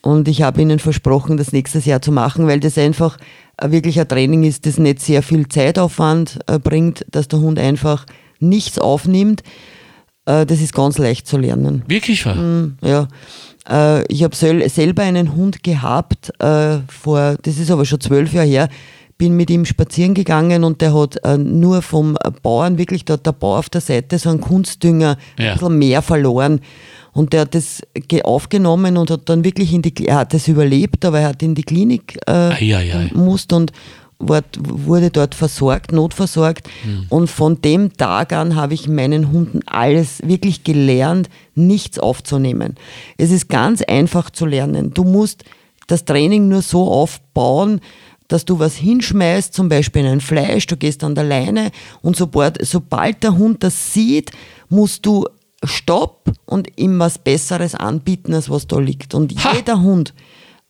und 0.04 0.28
ich 0.28 0.44
habe 0.44 0.62
ihnen 0.62 0.78
versprochen, 0.78 1.38
das 1.38 1.52
nächstes 1.52 1.86
Jahr 1.86 2.04
zu 2.04 2.12
machen, 2.12 2.46
weil 2.46 2.60
das 2.60 2.78
einfach 2.78 3.18
wirklich 3.62 4.00
ein 4.00 4.08
Training 4.08 4.44
ist, 4.44 4.66
das 4.66 4.78
nicht 4.78 5.00
sehr 5.00 5.24
viel 5.24 5.48
Zeitaufwand 5.48 6.40
äh, 6.48 6.60
bringt, 6.60 7.06
dass 7.12 7.28
der 7.28 7.40
Hund 7.40 7.60
einfach 7.60 8.06
nichts 8.40 8.80
aufnimmt. 8.80 9.44
Äh, 10.26 10.46
das 10.46 10.62
ist 10.62 10.74
ganz 10.74 10.98
leicht 10.98 11.28
zu 11.28 11.38
lernen. 11.38 11.84
Wirklich 11.88 12.26
wahr? 12.26 12.36
Mm, 12.36 12.78
Ja. 12.82 13.08
Äh, 13.70 14.04
ich 14.12 14.24
habe 14.24 14.36
sel 14.36 14.68
selber 14.70 15.04
einen 15.04 15.36
Hund 15.36 15.64
gehabt, 15.64 16.34
äh, 16.40 16.80
vor, 16.90 17.38
das 17.42 17.58
ist 17.58 17.72
aber 17.72 17.86
schon 17.86 18.02
zwölf 18.02 18.34
Jahre 18.34 18.48
her, 18.48 18.70
bin 19.18 19.36
mit 19.36 19.50
ihm 19.50 19.66
spazieren 19.66 20.14
gegangen 20.14 20.64
und 20.64 20.82
der 20.82 20.94
hat 20.94 21.18
äh, 21.24 21.38
nur 21.38 21.82
vom 21.82 22.18
Bauern, 22.42 22.78
wirklich, 22.78 23.06
da 23.06 23.14
hat 23.14 23.26
der 23.26 23.32
Bauer 23.32 23.60
auf 23.60 23.70
der 23.70 23.82
Seite 23.82 24.18
so 24.18 24.30
einen 24.30 24.42
Kunstdünger 24.42 25.18
Ja. 25.40 25.52
ein 25.54 25.58
bisschen 25.60 25.78
mehr 25.78 26.02
verloren. 26.02 26.62
Und 27.14 27.32
der 27.32 27.42
hat 27.42 27.54
das 27.54 27.82
ge- 27.94 28.24
aufgenommen 28.24 28.98
und 28.98 29.12
hat 29.12 29.30
dann 29.30 29.44
wirklich 29.44 29.72
in 29.72 29.84
die, 29.84 29.94
er 30.08 30.16
hat 30.18 30.34
das 30.34 30.48
überlebt, 30.48 31.06
aber 31.06 31.20
er 31.20 31.28
hat 31.30 31.44
in 31.44 31.54
die 31.54 31.62
Klinik 31.64 32.18
äh, 32.28 32.32
Ei, 32.32 32.76
ei, 32.76 32.94
ei. 32.96 33.12
musste 33.14 33.56
und 33.56 33.72
wurde 34.20 35.10
dort 35.12 35.36
versorgt, 35.36 35.92
notversorgt. 35.92 36.70
Und 37.10 37.30
von 37.30 37.62
dem 37.62 37.94
Tag 37.98 38.32
an 38.34 38.56
habe 38.56 38.74
ich 38.74 38.88
meinen 38.88 39.32
Hunden 39.32 39.60
alles 39.66 40.22
wirklich 40.26 40.64
gelernt, 40.64 41.30
nichts 41.56 42.00
aufzunehmen. 42.00 42.76
Es 43.18 43.32
ist 43.32 43.50
ganz 43.50 43.82
einfach 43.82 44.30
zu 44.30 44.46
lernen. 44.46 44.94
Du 44.94 45.04
musst 45.04 45.44
das 45.88 46.06
Training 46.06 46.48
nur 46.48 46.62
so 46.62 46.90
aufbauen, 46.90 47.82
dass 48.28 48.46
du 48.46 48.60
was 48.60 48.76
hinschmeißt, 48.76 49.54
zum 49.54 49.70
Beispiel 49.70 50.06
ein 50.06 50.22
Fleisch, 50.22 50.68
du 50.68 50.78
gehst 50.78 51.04
an 51.04 51.16
der 51.16 51.24
Leine 51.24 51.72
und 52.02 52.16
sobald, 52.16 52.66
sobald 52.66 53.24
der 53.24 53.38
Hund 53.38 53.64
das 53.64 53.94
sieht, 53.94 54.32
musst 54.70 55.06
du 55.06 55.26
Stopp 55.64 56.32
und 56.46 56.68
ihm 56.78 57.00
was 57.00 57.18
Besseres 57.18 57.76
anbieten, 57.76 58.34
als 58.34 58.50
was 58.50 58.68
da 58.68 58.80
liegt. 58.80 59.14
Und 59.14 59.34
Ha! 59.44 59.54
jeder 59.56 59.82
Hund, 59.82 60.14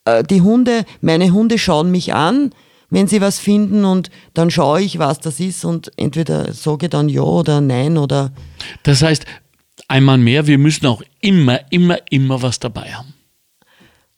äh, 0.05 0.23
die 0.23 0.41
Hunde, 0.41 0.85
meine 1.01 1.31
Hunde 1.31 1.57
schauen 1.57 1.91
mich 1.91 2.13
an, 2.13 2.51
wenn 2.89 3.07
sie 3.07 3.21
was 3.21 3.39
finden 3.39 3.85
und 3.85 4.11
dann 4.35 4.51
schaue 4.51 4.81
ich, 4.81 4.99
was 4.99 5.19
das 5.19 5.39
ist 5.39 5.65
und 5.65 5.91
entweder 5.97 6.53
sage 6.53 6.89
dann 6.89 7.09
ja 7.09 7.21
oder 7.21 7.59
nein 7.59 7.97
oder 7.97 8.31
Das 8.83 9.01
heißt, 9.01 9.25
einmal 9.87 10.19
mehr, 10.19 10.45
wir 10.45 10.59
müssen 10.59 10.85
auch 10.85 11.01
immer, 11.19 11.59
immer, 11.71 11.97
immer 12.11 12.41
was 12.41 12.59
dabei 12.59 12.93
haben. 12.93 13.12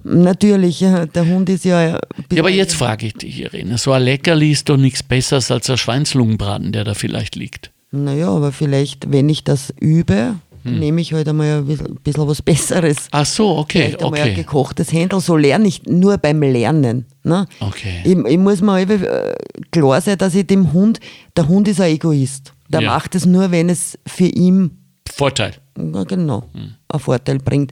Natürlich, 0.06 0.80
der 0.80 1.26
Hund 1.28 1.50
ist 1.50 1.66
ja. 1.66 1.78
ein 1.80 2.00
Ja, 2.32 2.40
aber 2.42 2.50
jetzt 2.50 2.76
frage 2.76 3.08
ich 3.08 3.14
dich, 3.14 3.40
Irene, 3.42 3.78
so 3.78 3.92
ein 3.92 4.04
Leckerli 4.04 4.52
ist 4.52 4.70
doch 4.70 4.78
nichts 4.78 5.04
Besseres 5.04 5.52
als 5.52 5.66
der 5.68 5.78
Schweinslungenbraten, 5.78 6.72
der 6.72 6.84
da 6.84 6.94
vielleicht 6.94 7.36
liegt. 7.36 7.72
Naja, 7.92 8.30
aber 8.30 8.52
vielleicht, 8.52 9.12
wenn 9.12 9.30
ich 9.30 9.44
das 9.44 9.74
übe, 9.80 10.36
Hm. 10.64 10.80
nehme 10.80 11.00
ich 11.00 11.14
halt 11.14 11.30
einmal 11.30 11.60
ein 11.60 11.66
bisschen, 12.04 12.28
was 12.28 12.42
Besseres. 12.42 13.08
Ach 13.12 13.26
so, 13.26 13.56
okay, 13.56 13.84
Vielleicht 13.84 14.04
einmal 14.04 14.20
ein 14.20 14.32
okay. 14.32 14.34
gekochtes 14.42 14.92
Händel, 14.92 15.20
so 15.20 15.38
lerne 15.38 15.68
ich 15.68 15.84
nur 15.86 16.18
beim 16.18 16.42
Lernen. 16.42 17.06
Ne? 17.24 17.46
Okay. 17.60 18.02
Ich, 18.04 18.18
ich 18.18 18.38
muss 18.40 18.62
mir 18.62 18.74
einfach, 18.74 19.00
äh, 19.00 19.36
klar 19.70 20.02
sein, 20.02 20.18
dass 20.18 20.34
ich 20.34 20.48
dem 20.48 20.74
Hund, 20.74 21.00
der 21.38 21.48
Hund 21.48 21.68
ist 21.68 21.80
ein 21.80 21.92
Egoist. 21.92 22.52
Der 22.68 22.82
Ja. 22.82 22.90
macht 22.94 23.14
es 23.14 23.28
nur, 23.28 23.52
wenn 23.52 23.70
es 23.70 24.00
für 24.08 24.26
ihn 24.26 24.72
Vorteil. 25.14 25.54
Genau, 25.76 26.50
einen 26.56 27.00
Vorteil 27.00 27.38
bringt. 27.38 27.72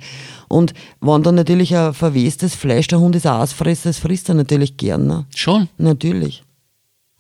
Und 0.54 0.74
wenn 1.02 1.24
dann 1.24 1.36
natürlich 1.36 1.76
ein 1.76 1.94
verwestes 1.94 2.56
Fleisch, 2.56 2.88
der 2.88 3.00
Hund 3.00 3.16
ist 3.16 3.26
ein 3.26 3.34
Aasfresser, 3.34 3.90
das 3.90 4.00
frisst 4.00 4.30
er 4.30 4.36
natürlich 4.36 4.78
gern. 4.78 5.08
Ne? 5.08 5.26
Schon? 5.36 5.68
Natürlich. 5.78 6.44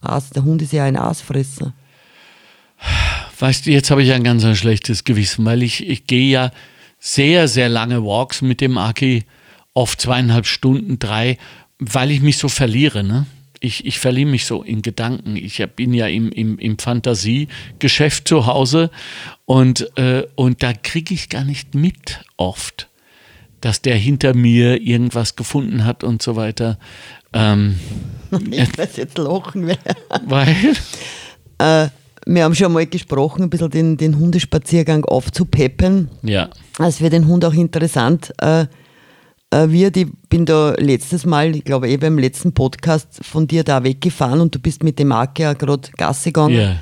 Aas, 0.02 0.30
der 0.30 0.44
Hund 0.44 0.62
ist 0.62 0.74
ja 0.74 0.84
ein 0.84 0.98
Aasfresser. 0.98 1.74
Weißt 3.40 3.66
du, 3.66 3.72
jetzt 3.72 3.90
habe 3.90 4.04
ich 4.04 4.12
ein 4.12 4.24
ganz 4.24 4.44
ein 4.44 4.56
schlechtes 4.56 5.04
Gewissen, 5.04 5.46
weil 5.46 5.64
ich, 5.64 5.88
ich 5.88 6.06
gehe 6.06 6.30
ja 6.30 6.52
sehr, 7.00 7.48
sehr 7.48 7.70
lange 7.70 8.04
Walks 8.04 8.42
mit 8.42 8.62
dem 8.62 8.78
Aki, 8.78 9.24
oft 9.74 10.00
zweieinhalb 10.00 10.46
Stunden, 10.46 11.00
drei, 11.00 11.38
weil 11.80 12.12
ich 12.12 12.22
mich 12.22 12.38
so 12.38 12.50
verliere. 12.50 13.04
Ne? 13.04 13.26
Ich, 13.60 13.86
ich 13.86 13.98
verliere 14.00 14.30
mich 14.30 14.46
so 14.46 14.62
in 14.62 14.82
Gedanken. 14.82 15.36
Ich 15.36 15.66
bin 15.76 15.94
ja 15.94 16.08
im, 16.08 16.32
im, 16.32 16.60
im 16.60 16.78
Fantasiegeschäft 16.78 18.28
zu 18.28 18.46
Hause 18.46 18.92
und, 19.46 19.98
äh, 19.98 20.28
und 20.36 20.62
da 20.62 20.74
kriege 20.74 21.14
ich 21.14 21.30
gar 21.30 21.44
nicht 21.44 21.74
mit 21.74 22.24
oft, 22.38 22.90
dass 23.64 23.82
der 23.82 23.96
hinter 23.96 24.36
mir 24.36 24.82
irgendwas 24.82 25.36
gefunden 25.38 25.86
hat 25.86 26.04
und 26.04 26.22
so 26.22 26.36
weiter. 26.36 26.78
Ähm, 27.32 27.80
Ich 28.52 28.78
weiß 28.78 28.98
jetzt 28.98 29.18
lachen, 29.20 29.68
weil 29.68 29.78
weil, 30.28 30.56
äh, 31.60 31.90
wir 32.26 32.44
haben 32.44 32.56
schon 32.56 32.74
mal 32.74 32.86
gesprochen, 32.88 33.44
ein 33.44 33.50
bisschen 33.50 33.70
den, 33.70 33.98
den 33.98 34.18
Hundespaziergang 34.18 35.06
aufzupeppen. 35.06 36.10
ja, 36.24 36.50
als 36.80 36.98
für 36.98 37.10
den 37.10 37.28
Hund 37.28 37.46
auch 37.46 37.54
interessant 37.54 38.34
äh, 38.42 38.66
äh, 39.52 39.70
wird. 39.70 39.98
Ich 39.98 40.08
bin 40.30 40.46
da 40.46 40.74
letztes 40.80 41.26
Mal, 41.26 41.56
ich 41.56 41.64
glaube 41.64 41.90
eh 41.90 41.98
beim 41.98 42.18
letzten 42.18 42.54
Podcast 42.54 43.20
von 43.22 43.46
dir 43.48 43.64
da 43.64 43.84
weggefahren 43.84 44.42
und 44.42 44.56
du 44.56 44.60
bist 44.60 44.84
mit 44.84 44.98
dem 45.00 45.10
Marke 45.10 45.44
ja 45.44 45.54
gerade 45.54 45.90
Gasse 45.96 46.30
gegangen. 46.30 46.56
ja, 46.56 46.76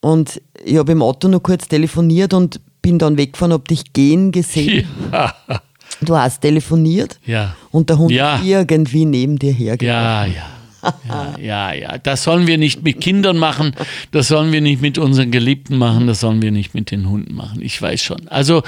Und 0.00 0.40
ich 0.64 0.78
habe 0.78 0.92
im 0.92 1.02
Auto 1.02 1.28
nur 1.28 1.42
kurz 1.42 1.68
telefoniert 1.68 2.32
und 2.32 2.60
bin 2.80 2.98
dann 2.98 3.18
weggefahren, 3.18 3.52
habe 3.52 3.64
dich 3.64 3.92
gehen 3.92 4.32
gesehen. 4.32 4.86
ja, 5.12 5.34
Du 6.04 6.16
hast 6.16 6.40
telefoniert 6.40 7.18
ja. 7.26 7.54
und 7.70 7.88
der 7.90 7.98
Hund 7.98 8.10
Ja. 8.12 8.36
ist 8.36 8.44
irgendwie 8.44 9.04
neben 9.04 9.38
dir 9.38 9.52
hergegangen. 9.52 10.32
Ja, 10.32 10.36
ja. 10.40 10.46
Ja, 11.08 11.36
ja, 11.40 11.72
ja. 11.74 11.98
Das 11.98 12.24
sollen 12.24 12.48
wir 12.48 12.58
nicht 12.58 12.82
mit 12.82 13.00
Kindern 13.00 13.38
machen, 13.38 13.72
das 14.10 14.26
sollen 14.26 14.50
wir 14.50 14.60
nicht 14.60 14.82
mit 14.82 14.98
unseren 14.98 15.30
Geliebten 15.30 15.78
machen, 15.78 16.08
das 16.08 16.18
sollen 16.18 16.42
wir 16.42 16.50
nicht 16.50 16.74
mit 16.74 16.90
den 16.90 17.08
Hunden 17.08 17.36
machen. 17.36 17.62
Ich 17.62 17.80
weiß 17.80 18.02
schon. 18.02 18.26
Also 18.26 18.64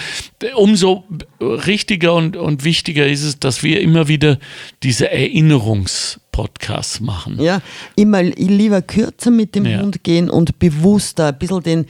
umso 0.54 1.02
richtiger 1.40 2.14
und, 2.14 2.36
und 2.36 2.62
wichtiger 2.62 3.04
ist 3.08 3.24
es, 3.24 3.40
dass 3.40 3.64
wir 3.64 3.80
immer 3.80 4.06
wieder 4.06 4.38
diese 4.84 5.10
Erinnerungspodcasts 5.10 7.00
machen. 7.00 7.40
Ja, 7.42 7.60
immer 7.96 8.22
lieber 8.22 8.80
kürzer 8.82 9.30
mit 9.32 9.54
dem 9.56 9.66
Ja. 9.66 9.80
Hund 9.80 10.04
gehen 10.04 10.30
und 10.30 10.58
bewusster 10.60 11.28
ein 11.28 11.38
bisschen 11.38 11.62
den, 11.64 11.86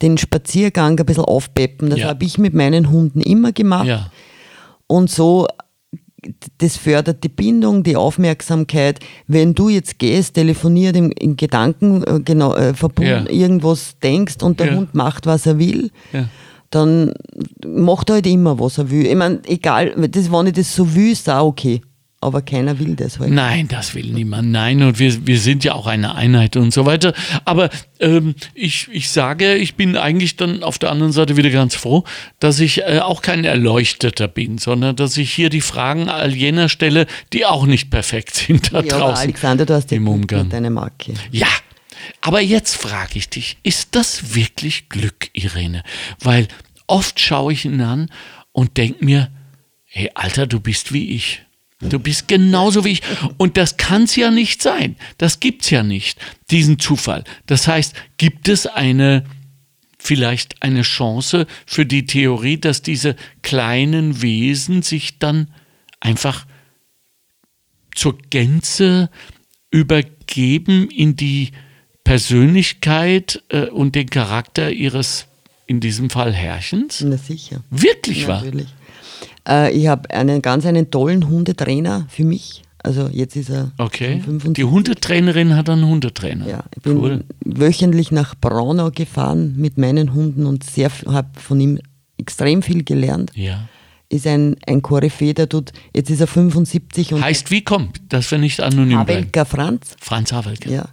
den 0.00 0.16
Spaziergang 0.18 0.98
ein 0.98 1.06
bisschen 1.06 1.24
aufpeppen. 1.24 1.90
Das 1.90 1.98
Ja. 2.00 2.08
habe 2.08 2.24
ich 2.24 2.38
mit 2.38 2.54
meinen 2.54 2.90
Hunden 2.90 3.20
immer 3.20 3.52
gemacht. 3.52 3.86
Ja, 3.86 4.10
Und 4.86 5.10
so, 5.10 5.46
das 6.58 6.76
fördert 6.76 7.22
die 7.24 7.28
Bindung, 7.28 7.82
die 7.82 7.96
Aufmerksamkeit. 7.96 9.00
Wenn 9.26 9.54
du 9.54 9.68
jetzt 9.68 9.98
gehst, 9.98 10.34
telefoniert 10.34 10.96
im, 10.96 11.10
in 11.12 11.36
Gedanken 11.36 12.02
äh, 12.04 12.20
genau, 12.24 12.54
äh, 12.54 12.74
verbunden, 12.74 13.26
Ja. 13.26 13.30
irgendwas 13.30 13.96
denkst 14.02 14.42
und 14.42 14.58
der 14.60 14.68
Ja. 14.68 14.74
Hund 14.76 14.94
macht, 14.94 15.26
was 15.26 15.46
er 15.46 15.58
will, 15.58 15.90
ja. 16.12 16.28
dann 16.70 17.12
macht 17.64 18.10
er 18.10 18.14
halt 18.14 18.26
immer, 18.26 18.58
was 18.58 18.78
er 18.78 18.90
will. 18.90 19.06
Ich 19.06 19.14
meine, 19.14 19.40
egal, 19.46 19.92
das, 20.10 20.30
wenn 20.32 20.46
ich 20.46 20.54
das 20.54 20.74
so 20.74 20.94
will, 20.94 21.12
ist 21.12 21.28
auch 21.30 21.46
okay. 21.46 21.80
Aber 22.20 22.40
keiner 22.40 22.78
will 22.78 22.96
das 22.96 23.18
halt. 23.18 23.30
Nein, 23.30 23.68
das 23.68 23.94
will 23.94 24.06
niemand. 24.06 24.50
Nein, 24.50 24.82
und 24.82 24.98
wir, 24.98 25.26
wir 25.26 25.38
sind 25.38 25.64
ja 25.64 25.74
auch 25.74 25.86
eine 25.86 26.14
Einheit 26.14 26.56
und 26.56 26.72
so 26.72 26.86
weiter. 26.86 27.12
Aber 27.44 27.68
ähm, 28.00 28.34
ich, 28.54 28.88
ich 28.90 29.10
sage, 29.10 29.54
ich 29.54 29.74
bin 29.74 29.96
eigentlich 29.96 30.36
dann 30.36 30.62
auf 30.62 30.78
der 30.78 30.90
anderen 30.90 31.12
Seite 31.12 31.36
wieder 31.36 31.50
ganz 31.50 31.74
froh, 31.74 32.04
dass 32.40 32.58
ich 32.58 32.82
äh, 32.82 33.00
auch 33.00 33.20
kein 33.20 33.44
Erleuchteter 33.44 34.28
bin, 34.28 34.56
sondern 34.56 34.96
dass 34.96 35.16
ich 35.18 35.32
hier 35.32 35.50
die 35.50 35.60
Fragen 35.60 36.08
all 36.08 36.34
jener 36.34 36.68
stelle, 36.70 37.06
die 37.32 37.44
auch 37.44 37.66
nicht 37.66 37.90
perfekt 37.90 38.34
sind 38.34 38.72
da 38.72 38.80
ja, 38.80 38.94
aber 38.94 39.04
draußen. 39.04 39.24
Alexander, 39.24 39.66
du 39.66 39.74
hast 39.74 39.92
im 39.92 40.08
Umgang. 40.08 40.44
mit 40.44 40.52
deiner 40.54 40.70
Marke. 40.70 41.12
Ja, 41.30 41.48
aber 42.22 42.40
jetzt 42.40 42.76
frage 42.76 43.18
ich 43.18 43.28
dich, 43.28 43.58
ist 43.62 43.94
das 43.94 44.34
wirklich 44.34 44.88
Glück, 44.88 45.28
Irene? 45.32 45.82
Weil 46.20 46.48
oft 46.86 47.20
schaue 47.20 47.52
ich 47.52 47.64
ihn 47.64 47.80
an 47.80 48.10
und 48.52 48.76
denke 48.78 49.04
mir, 49.04 49.30
hey 49.84 50.10
Alter, 50.14 50.46
du 50.46 50.60
bist 50.60 50.92
wie 50.92 51.10
ich. 51.10 51.45
Du 51.80 51.98
bist 51.98 52.26
genauso 52.26 52.84
wie 52.84 52.92
ich. 52.92 53.02
Und 53.36 53.56
das 53.56 53.76
kann 53.76 54.04
es 54.04 54.16
ja 54.16 54.30
nicht 54.30 54.62
sein. 54.62 54.96
Das 55.18 55.40
gibt 55.40 55.62
es 55.62 55.70
ja 55.70 55.82
nicht, 55.82 56.18
diesen 56.50 56.78
Zufall. 56.78 57.24
Das 57.46 57.68
heißt, 57.68 57.94
gibt 58.16 58.48
es 58.48 58.66
eine, 58.66 59.24
vielleicht 59.98 60.62
eine 60.62 60.82
Chance 60.82 61.46
für 61.66 61.84
die 61.84 62.06
Theorie, 62.06 62.58
dass 62.58 62.80
diese 62.80 63.14
kleinen 63.42 64.22
Wesen 64.22 64.82
sich 64.82 65.18
dann 65.18 65.48
einfach 66.00 66.46
zur 67.94 68.16
Gänze 68.30 69.10
übergeben 69.70 70.88
in 70.88 71.16
die 71.16 71.52
Persönlichkeit 72.04 73.42
äh, 73.48 73.66
und 73.66 73.94
den 73.94 74.08
Charakter 74.08 74.70
ihres, 74.70 75.26
in 75.66 75.80
diesem 75.80 76.08
Fall 76.08 76.32
Herrchens? 76.32 77.02
Na 77.02 77.18
sicher. 77.18 77.62
Wirklich 77.68 78.26
wahr? 78.28 78.44
Natürlich. 78.44 78.68
Äh, 79.48 79.72
ich 79.72 79.86
habe 79.86 80.10
einen 80.10 80.42
ganz 80.42 80.66
einen 80.66 80.90
tollen 80.90 81.28
Hundetrainer 81.28 82.06
für 82.08 82.24
mich. 82.24 82.62
Also 82.82 83.08
jetzt 83.12 83.34
ist 83.36 83.50
er 83.50 83.72
Okay. 83.78 84.20
75. 84.24 84.52
Die 84.54 84.64
Hundetrainerin 84.64 85.56
hat 85.56 85.68
einen 85.68 85.86
Hundetrainer. 85.86 86.46
Ja, 86.48 86.64
ich 86.76 86.82
bin 86.82 86.98
cool. 86.98 87.24
wöchentlich 87.44 88.12
nach 88.12 88.34
Braunau 88.40 88.90
gefahren 88.90 89.54
mit 89.56 89.76
meinen 89.76 90.14
Hunden 90.14 90.46
und 90.46 90.62
sehr 90.62 90.90
habe 91.06 91.28
von 91.40 91.60
ihm 91.60 91.80
extrem 92.18 92.62
viel 92.62 92.84
gelernt. 92.84 93.32
Ja. 93.34 93.68
Ist 94.08 94.24
ein, 94.28 94.54
ein 94.68 94.82
Koryphäe, 94.82 95.34
der 95.34 95.48
tut, 95.48 95.72
jetzt 95.92 96.10
ist 96.10 96.20
er 96.20 96.28
75 96.28 97.12
und 97.14 97.22
Heißt 97.24 97.50
wie 97.50 97.62
kommt, 97.62 98.00
dass 98.10 98.30
wir 98.30 98.38
nicht 98.38 98.60
anonym 98.60 99.04
bleiben. 99.04 99.08
Havelka 99.10 99.44
Franz, 99.44 99.96
Franz 100.00 100.32
Havelka. 100.32 100.70
ja, 100.70 100.88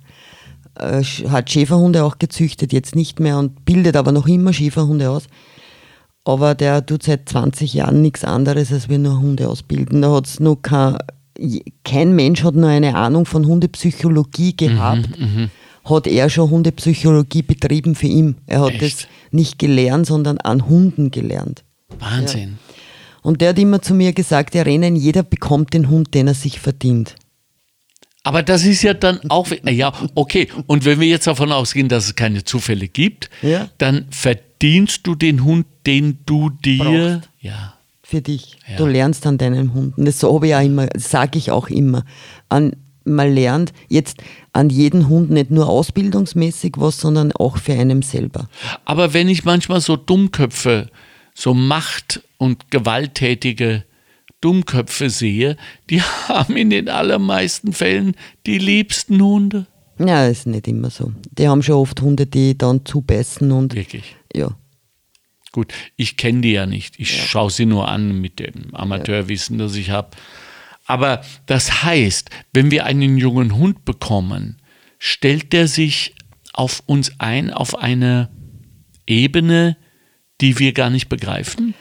äh, 0.79 1.03
hat 1.03 1.51
Schäferhunde 1.51 2.03
auch 2.05 2.17
gezüchtet, 2.17 2.73
jetzt 2.73 2.95
nicht 2.95 3.19
mehr 3.19 3.37
und 3.37 3.65
bildet 3.65 3.95
aber 3.97 4.11
noch 4.11 4.27
immer 4.27 4.51
Schäferhunde 4.51 5.11
aus. 5.11 5.27
Aber 6.25 6.55
der 6.55 6.85
tut 6.85 7.03
seit 7.03 7.27
20 7.27 7.73
Jahren 7.73 8.01
nichts 8.01 8.23
anderes, 8.23 8.71
als 8.71 8.87
wir 8.89 8.97
nur 8.97 9.19
Hunde 9.19 9.49
ausbilden. 9.49 10.01
Da 10.01 10.11
hat's 10.13 10.39
noch 10.39 10.55
kein, 10.61 10.97
kein 11.83 12.15
Mensch 12.15 12.43
hat 12.43 12.55
nur 12.55 12.69
eine 12.69 12.95
Ahnung 12.95 13.25
von 13.25 13.45
Hundepsychologie 13.45 14.55
gehabt. 14.55 15.09
Hat 15.83 16.07
er 16.07 16.29
schon 16.29 16.49
Hundepsychologie 16.49 17.41
betrieben 17.41 17.95
für 17.95 18.07
ihn. 18.07 18.35
Er 18.47 18.61
hat 18.61 18.71
Echt? 18.71 18.81
das 18.83 19.07
nicht 19.31 19.59
gelernt, 19.59 20.05
sondern 20.05 20.37
an 20.37 20.69
Hunden 20.69 21.11
gelernt. 21.11 21.63
Wahnsinn. 21.99 22.57
Und 23.21 23.41
der 23.41 23.49
hat 23.49 23.59
immer 23.59 23.81
zu 23.81 23.93
mir 23.93 24.13
gesagt, 24.13 24.55
ja 24.55 24.61
Rennen, 24.63 24.95
jeder 24.95 25.23
bekommt 25.23 25.73
den 25.73 25.89
Hund, 25.89 26.13
den 26.13 26.27
er 26.27 26.33
sich 26.33 26.59
verdient. 26.59 27.15
Aber 28.23 28.43
das 28.43 28.63
ist 28.63 28.81
ja 28.83 28.93
dann 28.93 29.19
auch, 29.29 29.47
ja, 29.69 29.91
okay. 30.15 30.47
Und 30.67 30.85
wenn 30.85 31.01
wir 31.01 31.07
jetzt 31.07 31.27
davon 31.27 31.51
ausgehen, 31.51 31.89
dass 31.89 32.05
es 32.05 32.15
keine 32.15 32.45
Zufälle 32.45 32.87
gibt, 32.87 33.29
Ja. 33.41 33.67
dann 33.77 34.05
verdienst 34.63 35.05
du 35.05 35.13
den 35.15 35.43
Hund, 35.43 35.65
den 35.85 36.19
du 36.25 36.49
dir, 36.49 37.17
Brauchst. 37.17 37.29
ja, 37.41 37.73
für 38.01 38.21
dich. 38.21 38.55
Ja. 38.65 38.77
Du 38.77 38.85
lernst 38.85 39.27
an 39.27 39.37
deinem 39.37 39.73
Hund. 39.73 39.97
Und 39.97 40.05
das 40.05 40.23
habe 40.23 40.47
ich 40.47 40.55
auch 40.55 40.61
immer, 40.61 40.87
sage 40.95 41.37
ich 41.37 41.51
auch 41.51 41.67
immer. 41.67 42.05
An, 42.47 42.73
man 43.03 43.33
lernt 43.33 43.73
jetzt 43.89 44.23
an 44.53 44.69
jeden 44.69 45.09
Hund 45.09 45.31
nicht 45.31 45.51
nur 45.51 45.67
ausbildungsmäßig 45.67 46.75
was, 46.77 46.97
sondern 46.97 47.33
auch 47.33 47.57
für 47.57 47.73
einen 47.73 48.03
selber. 48.03 48.47
Aber 48.85 49.13
wenn 49.13 49.27
ich 49.27 49.43
manchmal 49.43 49.81
so 49.81 49.97
Dummköpfe, 49.97 50.89
so 51.35 51.53
Macht- 51.53 52.21
und 52.37 52.71
gewalttätige 52.71 53.83
Dummköpfe 54.39 55.09
sehe, 55.09 55.57
die 55.89 56.01
haben 56.29 56.55
in 56.55 56.69
den 56.69 56.87
allermeisten 56.87 57.73
Fällen 57.73 58.15
die 58.45 58.59
liebsten 58.59 59.21
Hunde. 59.21 59.65
Ja, 59.99 60.27
ist 60.27 60.47
nicht 60.47 60.67
immer 60.67 60.89
so. 60.89 61.13
Die 61.37 61.47
haben 61.47 61.61
schon 61.61 61.75
oft 61.75 62.01
Hunde, 62.01 62.25
die 62.25 62.57
dann 62.57 62.85
zubeißen 62.85 63.51
und 63.51 63.75
Wirklich. 63.75 64.15
ja. 64.33 64.55
Gut, 65.51 65.71
ich 65.97 66.17
kenne 66.17 66.41
die 66.41 66.53
ja 66.53 66.65
nicht. 66.65 66.99
Ich 66.99 67.29
schaue 67.29 67.51
sie 67.51 67.67
nur 67.67 67.87
an 67.87 68.19
mit 68.19 68.39
dem 68.39 68.73
Amateurwissen, 68.73 69.59
das 69.59 69.75
ich 69.75 69.91
habe. 69.91 70.09
Aber 70.87 71.21
das 71.45 71.83
heißt, 71.83 72.31
wenn 72.53 72.71
wir 72.71 72.85
einen 72.85 73.17
jungen 73.19 73.55
Hund 73.55 73.85
bekommen, 73.85 74.57
stellt 74.97 75.53
der 75.53 75.67
sich 75.67 76.15
auf 76.53 76.81
uns 76.87 77.11
ein, 77.19 77.51
auf 77.51 77.77
eine 77.77 78.31
Ebene, 79.05 79.77
die 80.41 80.57
wir 80.57 80.73
gar 80.73 80.89
nicht 80.89 81.07
begreifen? 81.07 81.75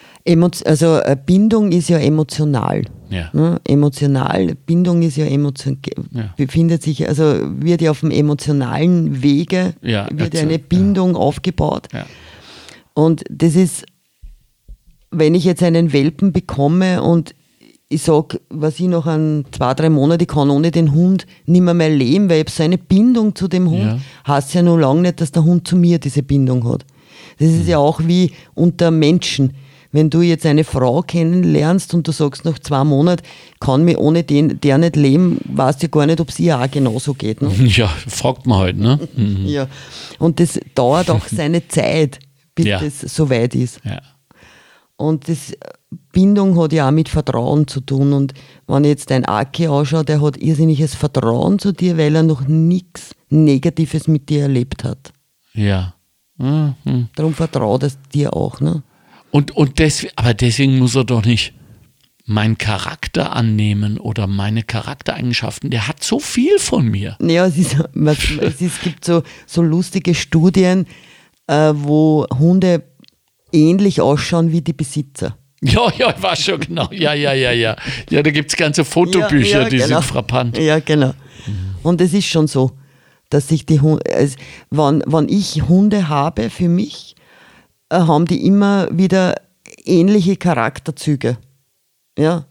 Also 0.65 0.99
äh, 0.99 1.17
Bindung 1.27 1.73
ist 1.73 1.89
ja 1.89 1.99
emotional. 1.99 2.85
Ja. 3.11 3.29
Ne? 3.33 3.61
Emotional, 3.65 4.55
Bindung 4.67 5.03
ist 5.03 5.17
ja 5.17 5.27
emotional, 5.27 5.79
Ja. 6.13 6.33
befindet 6.37 6.83
sich, 6.83 7.07
also 7.09 7.25
wird 7.61 7.83
ja 7.83 7.91
auf 7.91 8.01
dem 8.01 8.11
emotionalen 8.11 9.23
Wege, 9.23 9.75
Ja, 9.83 10.09
wird 10.13 10.35
eine 10.37 10.59
Bindung 10.59 11.17
aufgebaut. 11.17 11.89
Und 12.95 13.25
das 13.31 13.55
ist, 13.57 13.85
wenn 15.11 15.35
ich 15.35 15.45
jetzt 15.45 15.63
einen 15.63 15.93
Welpen 15.93 16.33
bekomme 16.33 17.03
und 17.03 17.35
ich 17.91 18.03
sage, 18.03 18.41
was 18.49 18.81
ich 18.81 18.87
noch 18.87 19.05
an 19.07 19.45
zwei, 19.51 19.75
drei 19.75 19.91
Monaten, 19.91 20.23
ich 20.23 20.29
kann 20.29 20.49
ohne 20.49 20.71
den 20.71 20.95
Hund 20.95 21.27
nicht 21.45 21.61
mehr, 21.61 21.75
mehr 21.75 21.91
leben, 21.91 22.31
weil 22.31 22.37
ich 22.39 22.45
habe 22.45 22.51
so 22.51 22.63
eine 22.63 22.79
Bindung 22.79 23.35
zu 23.35 23.49
dem 23.49 23.69
Hund, 23.69 23.83
Ja. 23.83 23.99
heißt 24.27 24.55
ja 24.55 24.63
noch 24.63 24.79
lange 24.79 25.03
nicht, 25.03 25.21
dass 25.21 25.33
der 25.33 25.45
Hund 25.45 25.69
zu 25.69 25.77
mir 25.77 25.99
diese 25.99 26.23
Bindung 26.23 26.67
hat. 26.67 26.87
Das 27.39 27.49
ist 27.51 27.69
ja 27.69 27.77
auch 27.77 28.01
wie 28.07 28.33
unter 28.55 28.91
Menschen. 28.91 29.53
Wenn 29.95 30.09
du 30.09 30.23
jetzt 30.23 30.47
eine 30.47 30.65
Frau 30.65 31.03
kennenlernst 31.03 31.93
und 31.93 32.09
du 32.09 32.13
sagst 32.13 32.45
nach 32.47 32.59
zwei 32.59 32.83
Monaten, 32.83 33.23
kann 33.61 33.85
mir 33.85 34.01
ohne 34.01 34.25
den, 34.25 34.59
der 34.61 34.79
nicht 34.79 34.97
leben, 34.97 35.39
weißt 35.45 35.83
du 35.83 35.89
gar 35.91 36.07
nicht, 36.07 36.19
ob 36.21 36.31
es 36.31 36.41
ihr 36.41 36.59
auch 36.59 36.71
genauso 36.71 37.13
geht. 37.15 37.43
Ne? 37.43 37.51
Ja, 37.67 37.89
fragt 38.09 38.47
man 38.47 38.59
halt, 38.59 38.79
ne? 38.79 38.99
Mhm. 39.15 39.45
Ja. 39.47 39.69
Und 40.19 40.41
das 40.41 40.59
dauert 40.75 41.11
auch 41.11 41.27
seine 41.31 41.69
Zeit, 41.69 42.19
bis 42.55 42.67
Ja. 42.67 42.81
das 42.81 43.01
soweit 43.01 43.55
ist. 43.55 43.81
Ja. 43.85 44.01
Und 44.97 45.29
das 45.29 45.53
Bindung 46.13 46.59
hat 46.59 46.73
ja 46.73 46.87
auch 46.89 46.93
mit 46.93 47.09
Vertrauen 47.09 47.67
zu 47.67 47.81
tun. 47.81 48.13
Und 48.15 48.33
wenn 48.67 48.85
ich 48.85 48.91
jetzt 48.91 49.11
dein 49.11 49.25
Aki 49.27 49.67
anschaue, 49.67 50.05
der 50.05 50.23
hat 50.23 50.37
irrsinniges 50.39 50.95
Vertrauen 50.95 51.59
zu 51.59 51.73
dir, 51.73 51.99
weil 51.99 52.15
er 52.17 52.23
noch 52.23 52.47
nichts 52.47 53.15
Negatives 53.29 54.09
mit 54.09 54.29
dir 54.31 54.43
erlebt 54.43 54.85
hat. 54.85 55.13
Ja. 55.55 55.95
Mhm. 56.39 57.09
Darum 57.15 57.35
vertraut 57.35 57.83
er 57.83 57.91
dir 58.15 58.35
auch. 58.35 58.61
Ne? 58.61 58.83
Und, 59.33 59.51
und 59.57 59.79
des, 59.79 60.07
aber 60.15 60.35
deswegen 60.35 60.79
muss 60.79 60.95
er 60.95 61.05
doch 61.05 61.25
nicht 61.25 61.55
meinen 62.27 62.59
Charakter 62.59 63.35
annehmen 63.35 63.99
oder 63.99 64.27
meine 64.27 64.63
Charaktereigenschaften. 64.63 65.71
Der 65.71 65.89
hat 65.89 66.05
so 66.05 66.21
viel 66.21 66.59
von 66.59 66.87
mir. 66.87 67.17
Ja, 67.19 67.47
es, 67.47 67.57
ist, 67.57 67.77
es, 68.61 68.81
gibt 68.83 69.07
so, 69.07 69.23
so 69.47 69.63
lustige 69.63 70.15
Studien, 70.15 70.87
äh, 71.47 71.73
wo 71.75 72.27
Hunde 72.39 72.83
ähnlich 73.53 74.03
ausschauen 74.03 74.53
wie 74.53 74.61
die 74.61 74.75
Besitzer. 74.75 75.39
Ja, 75.63 75.91
ja, 75.97 76.15
ich 76.15 76.23
weiß 76.23 76.43
schon 76.45 76.61
genau. 76.61 76.91
Ja, 76.93 77.15
ja, 77.15 77.33
ja, 77.33 77.53
ja. 77.53 77.75
Ja, 78.11 78.23
da 78.23 78.31
gibt 78.31 78.51
es 78.51 78.57
ganze 78.57 78.85
Fotobücher, 78.85 79.59
Ja, 79.59 79.63
ja, 79.63 79.69
die 79.71 79.77
genau. 79.79 80.01
sind 80.01 80.05
frappant. 80.05 80.59
Ja, 80.59 80.79
genau. 80.81 81.15
Und 81.83 82.03
es 82.03 82.13
ist 82.13 82.27
schon 82.27 82.49
so, 82.49 82.73
dass 83.31 83.49
sich 83.49 83.65
die 83.65 83.81
Hunde, 83.81 84.05
also, 84.15 84.37
wenn, 84.71 85.03
wenn 85.07 85.29
ich 85.31 85.63
Hunde 85.63 86.11
habe 86.11 86.51
für 86.51 86.69
mich, 86.69 87.15
haben 87.93 88.27
die 88.27 88.47
immer 88.47 88.89
wieder 88.91 89.35
ähnliche 89.85 90.37
Charakterzüge. 90.37 91.37
Ja. 92.19 92.45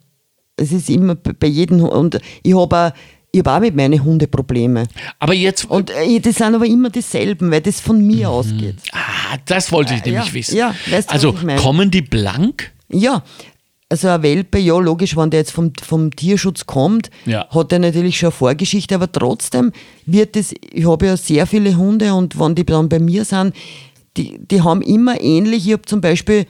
Es 0.58 0.72
ist 0.72 0.90
immer 0.90 1.16
bei 1.16 1.48
jedem 1.48 1.82
Hund. 1.82 1.92
Und 1.94 2.20
ich 2.44 2.56
habe 2.56 2.78
auch, 2.78 2.92
ich 3.32 3.40
hab 3.40 3.48
auch 3.48 3.60
mit 3.62 3.76
meinen 3.76 4.04
Hunden 4.04 4.30
Probleme. 4.30 4.84
Aber 5.20 5.34
jetzt, 5.34 5.66
Und 5.66 5.90
äh, 5.90 6.20
das 6.20 6.36
sind 6.36 6.54
aber 6.54 6.66
immer 6.66 6.90
dieselben, 6.90 7.50
weil 7.52 7.62
das 7.62 7.80
von 7.80 8.06
mir 8.06 8.30
ausgeht. 8.30 8.76
ah, 8.92 9.38
das 9.46 9.72
wollte 9.72 9.94
ich 9.96 10.02
Äh, 10.06 10.10
nämlich 10.12 10.28
ja, 10.28 10.34
wissen. 10.34 10.58
ja, 10.58 10.76
weißt 10.90 11.10
du, 11.10 11.14
also 11.14 11.34
kommen 11.62 11.90
die 11.90 12.02
blank? 12.02 12.72
Ja, 12.92 13.24
also 13.90 14.10
ein 14.10 14.22
Welpe, 14.24 14.60
ja, 14.60 14.78
logisch, 14.78 15.16
wenn 15.18 15.30
der 15.32 15.40
jetzt 15.42 15.52
vom, 15.52 15.72
vom 15.82 16.12
Tierschutz 16.16 16.66
kommt, 16.66 17.10
Ja. 17.26 17.48
hat 17.50 17.72
er 17.72 17.80
natürlich 17.80 18.18
schon 18.20 18.28
eine 18.28 18.32
Vorgeschichte, 18.34 18.96
aber 18.96 19.12
trotzdem 19.12 19.72
wird 20.06 20.36
es, 20.36 20.54
ich 20.74 20.86
habe 20.88 21.06
ja 21.08 21.18
sehr 21.18 21.48
viele 21.48 21.76
Hunde 21.76 22.14
und 22.14 22.38
wenn 22.40 22.56
die 22.56 22.66
dann 22.66 22.88
bei 22.90 23.00
mir 23.00 23.26
sind, 23.26 23.54
die, 24.18 24.40
die 24.40 24.62
haben 24.62 24.82
immer 24.82 25.22
ähnlich, 25.22 25.68
ich 25.68 25.74
habe 25.74 25.84
zum 25.84 26.02
Beispiel, 26.02 26.46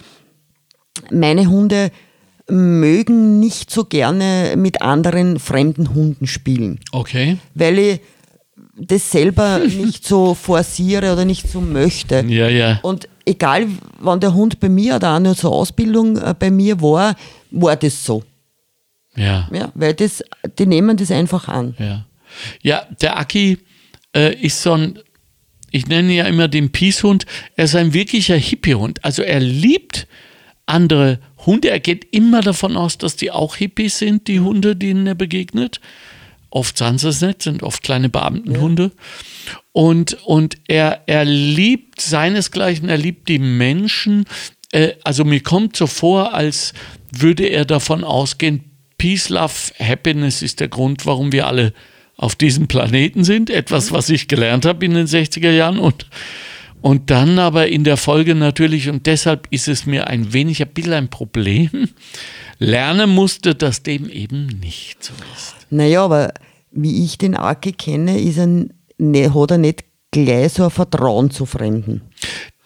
meine 1.12 1.48
Hunde 1.48 1.92
mögen 2.50 3.40
nicht 3.40 3.72
so 3.72 3.86
gerne 3.86 4.56
mit 4.58 4.82
anderen 4.82 5.40
fremden 5.40 5.94
Hunden 5.94 6.28
spielen, 6.28 6.80
Okay. 6.92 7.38
weil 7.54 7.80
ich 7.80 8.00
das 8.76 9.12
selber 9.12 9.60
nicht 9.66 10.06
so 10.06 10.34
forciere 10.34 11.14
oder 11.14 11.26
nicht 11.26 11.48
so 11.50 11.62
möchte. 11.62 12.26
Ja, 12.28 12.50
ja. 12.50 12.80
Und 12.82 13.08
egal, 13.26 13.68
wann 14.00 14.20
der 14.20 14.34
Hund 14.34 14.60
bei 14.60 14.70
mir 14.70 14.96
oder 14.96 15.16
auch 15.16 15.20
nur 15.20 15.36
zur 15.36 15.52
Ausbildung 15.52 16.18
äh, 16.18 16.34
bei 16.38 16.52
mir 16.52 16.82
war, 16.82 17.16
war 17.52 17.76
das 17.76 18.04
so. 18.04 18.24
Ja. 19.16 19.48
Ja, 19.52 19.72
weil 19.76 19.94
das, 19.94 20.24
die 20.58 20.66
nehmen 20.66 20.98
das 20.98 21.12
einfach 21.12 21.48
an. 21.48 21.76
Ja, 21.78 22.06
ja 22.62 22.86
der 23.02 23.18
Aki 23.18 23.60
äh, 24.16 24.34
ist 24.36 24.62
so 24.62 24.74
ein, 24.74 25.00
ich 25.72 25.88
nenne 25.88 26.14
ja 26.14 26.26
immer 26.26 26.48
den 26.48 26.72
Peace-Hund, 26.72 27.26
er 27.56 27.66
ist 27.66 27.76
ein 27.76 27.94
wirklicher 27.94 28.36
Hippie-Hund. 28.36 29.04
Also 29.04 29.24
er 29.24 29.40
liebt 29.40 30.08
andere 30.66 31.20
Hunde. 31.46 31.70
Er 31.70 31.80
geht 31.80 32.08
immer 32.12 32.42
davon 32.42 32.78
aus, 32.78 32.98
dass 32.98 33.16
die 33.16 33.32
auch 33.32 33.56
Hippies 33.56 33.98
sind, 33.98 34.28
die 34.28 34.40
Hunde, 34.40 34.76
denen 34.76 35.08
er 35.08 35.16
begegnet. 35.16 35.80
Oft 36.50 36.78
sind 36.78 37.00
sie 37.00 37.10
es 37.10 37.22
nicht, 37.22 37.42
sind 37.42 37.64
oft 37.64 37.82
kleine 37.84 38.10
Beamtenhunde. 38.10 38.92
Und, 39.72 40.14
und 40.26 40.58
er, 40.68 41.04
er 41.08 41.24
liebt 41.24 42.02
seinesgleichen, 42.02 42.90
er 42.90 42.98
liebt 42.98 43.30
die 43.30 43.40
Menschen. 43.40 44.26
Äh, 44.72 44.94
also 45.04 45.24
mir 45.24 45.42
kommt 45.42 45.78
so 45.78 45.88
vor, 45.88 46.34
als 46.34 46.74
würde 47.12 47.46
er 47.46 47.66
davon 47.66 48.04
ausgehen, 48.04 48.66
Peace, 48.98 49.30
Love, 49.30 49.74
Happiness 49.80 50.42
ist 50.42 50.60
der 50.60 50.68
Grund, 50.68 51.06
warum 51.06 51.32
wir 51.32 51.48
alle 51.48 51.74
auf 52.18 52.36
diesem 52.36 52.68
Planeten 52.68 53.24
sind. 53.24 53.50
Etwas, 53.50 53.92
was 53.92 54.10
ich 54.10 54.28
gelernt 54.28 54.66
habe 54.66 54.86
in 54.86 54.94
den 54.94 55.08
60er 55.08 55.52
Jahren 55.52 55.80
und, 55.80 56.08
und 56.82 57.10
dann 57.10 57.40
aber 57.40 57.68
in 57.68 57.84
der 57.84 57.98
Folge 57.98 58.36
natürlich, 58.36 58.90
und 58.90 59.06
deshalb 59.06 59.48
ist 59.52 59.68
es 59.68 59.86
mir 59.86 60.08
ein 60.08 60.34
wenig 60.34 60.62
ein 60.62 60.70
bisschen 60.70 60.94
ein 60.94 61.10
Problem, 61.10 61.70
lernen 62.60 63.10
musste, 63.10 63.56
dass 63.56 63.84
dem 63.84 64.10
eben 64.10 64.46
nicht 64.46 65.04
so 65.04 65.14
ist. 65.36 65.56
Naja, 65.70 66.04
aber 66.04 66.34
wie 66.72 67.04
ich 67.04 67.18
den 67.18 67.36
Aki 67.36 67.74
kenne, 67.74 68.20
ist 68.20 68.38
er, 68.38 68.48
ne, 68.98 69.34
hat 69.34 69.52
er 69.52 69.58
nicht 69.58 69.84
gleich 70.12 70.54
so 70.54 70.66
ein 70.66 70.70
Vertrauen 70.70 71.32
zu 71.32 71.46
Fremden. 71.46 72.02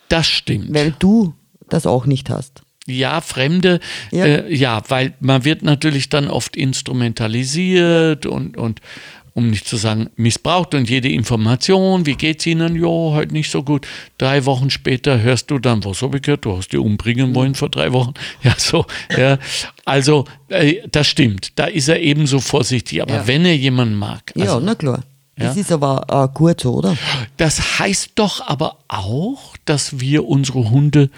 Das 0.10 0.28
stimmt. 0.28 0.74
Weil 0.74 0.94
du 1.00 1.34
das 1.70 1.88
auch 1.88 2.06
nicht 2.06 2.30
hast. 2.30 2.62
Ja, 2.88 3.20
Fremde, 3.22 3.80
ja. 4.12 4.26
Äh, 4.26 4.54
ja, 4.54 4.84
weil 4.90 5.14
man 5.20 5.44
wird 5.44 5.64
natürlich 5.64 6.10
dann 6.10 6.28
oft 6.28 6.56
instrumentalisiert 6.56 8.28
und, 8.28 8.58
und 8.58 8.80
um 9.36 9.50
nicht 9.50 9.68
zu 9.68 9.76
sagen 9.76 10.10
missbraucht 10.16 10.74
und 10.74 10.90
jede 10.90 11.10
Information, 11.10 12.06
wie 12.06 12.16
geht's 12.16 12.46
Ihnen? 12.46 12.76
Ja, 12.78 12.88
heute 12.88 13.34
nicht 13.34 13.52
so 13.52 13.64
gut. 13.64 13.86
Drei 14.18 14.46
Wochen 14.46 14.70
später 14.70 15.22
hörst 15.22 15.52
du 15.52 15.60
dann, 15.60 15.84
was 15.84 16.02
habe 16.02 16.18
ich 16.18 16.24
gehört? 16.24 16.46
Du 16.46 16.56
hast 16.58 16.70
die 16.70 16.78
umbringen 16.78 17.36
wollen 17.36 17.54
vor 17.54 17.70
drei 17.70 17.92
Wochen. 17.92 18.14
Ja, 18.44 18.54
so, 18.58 18.86
ja. 19.16 19.38
Also, 19.84 20.26
äh, 20.50 20.88
das 20.90 21.08
stimmt. 21.08 21.52
Da 21.60 21.66
ist 21.66 21.90
er 21.90 22.00
ebenso 22.00 22.40
vorsichtig. 22.40 23.02
Aber 23.02 23.14
ja. 23.14 23.28
wenn 23.28 23.46
er 23.46 23.56
jemanden 23.56 23.96
mag. 23.96 24.32
Also, 24.36 24.60
ja, 24.60 24.60
na 24.62 24.76
klar. 24.76 25.04
Das 25.36 25.56
ja? 25.56 25.62
ist 25.62 25.72
aber 25.72 26.06
äh, 26.10 26.34
gut 26.34 26.62
so, 26.62 26.76
oder? 26.76 26.96
Das 27.36 27.80
heißt 27.80 28.12
doch 28.16 28.48
aber 28.48 28.78
auch, 28.88 29.58
dass 29.66 30.00
wir 30.00 30.26
unsere 30.28 30.70
Hunde 30.70 31.10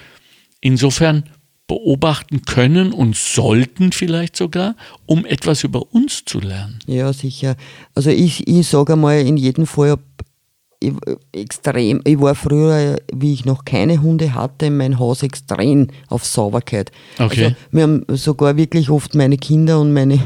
insofern 0.59 1.29
beobachten 1.67 2.43
können 2.43 2.93
und 2.93 3.15
sollten 3.15 3.91
vielleicht 3.91 4.37
sogar, 4.37 4.75
um 5.05 5.25
etwas 5.25 5.63
über 5.63 5.93
uns 5.93 6.23
zu 6.25 6.39
lernen. 6.39 6.79
Ja, 6.87 7.11
sicher. 7.11 7.55
Also 7.93 8.09
ich, 8.09 8.47
ich 8.47 8.67
sage 8.67 8.93
einmal 8.93 9.19
in 9.19 9.35
jedem 9.35 9.67
Fall, 9.67 9.97
ich, 10.79 10.93
extrem, 11.31 12.01
ich 12.05 12.19
war 12.19 12.35
früher, 12.35 12.97
wie 13.13 13.33
ich 13.33 13.45
noch 13.45 13.65
keine 13.65 14.01
Hunde 14.01 14.33
hatte, 14.33 14.67
in 14.67 14.77
meinem 14.77 14.99
Haus 14.99 15.23
extrem 15.23 15.87
auf 16.07 16.23
Sauberkeit. 16.23 16.91
Okay. 17.17 17.45
Also 17.45 17.55
mir 17.71 17.83
haben 17.83 18.05
sogar 18.09 18.55
wirklich 18.57 18.89
oft 18.89 19.15
meine 19.15 19.37
Kinder 19.37 19.79
und 19.79 19.91
meine, 19.91 20.19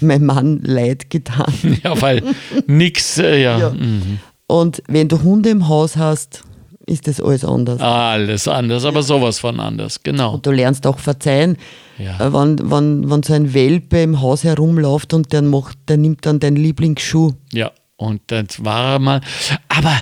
mein 0.00 0.24
Mann 0.24 0.60
leid 0.62 1.10
getan. 1.10 1.52
Ja, 1.84 2.00
weil 2.00 2.22
nix, 2.66 3.18
äh, 3.18 3.42
ja. 3.42 3.58
ja. 3.58 3.70
Mhm. 3.70 4.18
Und 4.46 4.82
wenn 4.88 5.08
du 5.08 5.22
Hunde 5.22 5.50
im 5.50 5.68
Haus 5.68 5.96
hast, 5.96 6.42
ist 6.86 7.08
das 7.08 7.20
alles 7.20 7.44
anders. 7.44 7.80
Alles 7.80 8.48
anders, 8.48 8.84
aber 8.84 9.02
sowas 9.02 9.40
von 9.40 9.58
anders, 9.60 10.02
genau. 10.02 10.34
Und 10.34 10.46
du 10.46 10.52
lernst 10.52 10.86
auch 10.86 10.98
verzeihen, 10.98 11.56
ja. 11.98 12.20
Äh, 12.20 12.32
wenn, 12.32 12.70
wenn, 12.70 13.10
wenn 13.10 13.22
so 13.22 13.32
ein 13.32 13.54
Welpe 13.54 14.02
im 14.02 14.20
Haus 14.20 14.44
herumläuft 14.44 15.14
und 15.14 15.32
der, 15.32 15.42
macht, 15.42 15.78
der 15.88 15.96
nimmt 15.96 16.26
dann 16.26 16.40
deinen 16.40 16.56
Lieblingsschuh. 16.56 17.32
Ja, 17.52 17.72
und 17.96 18.20
das 18.26 18.64
war 18.64 18.94
er 18.94 18.98
mal. 18.98 19.20
Aber 19.68 20.00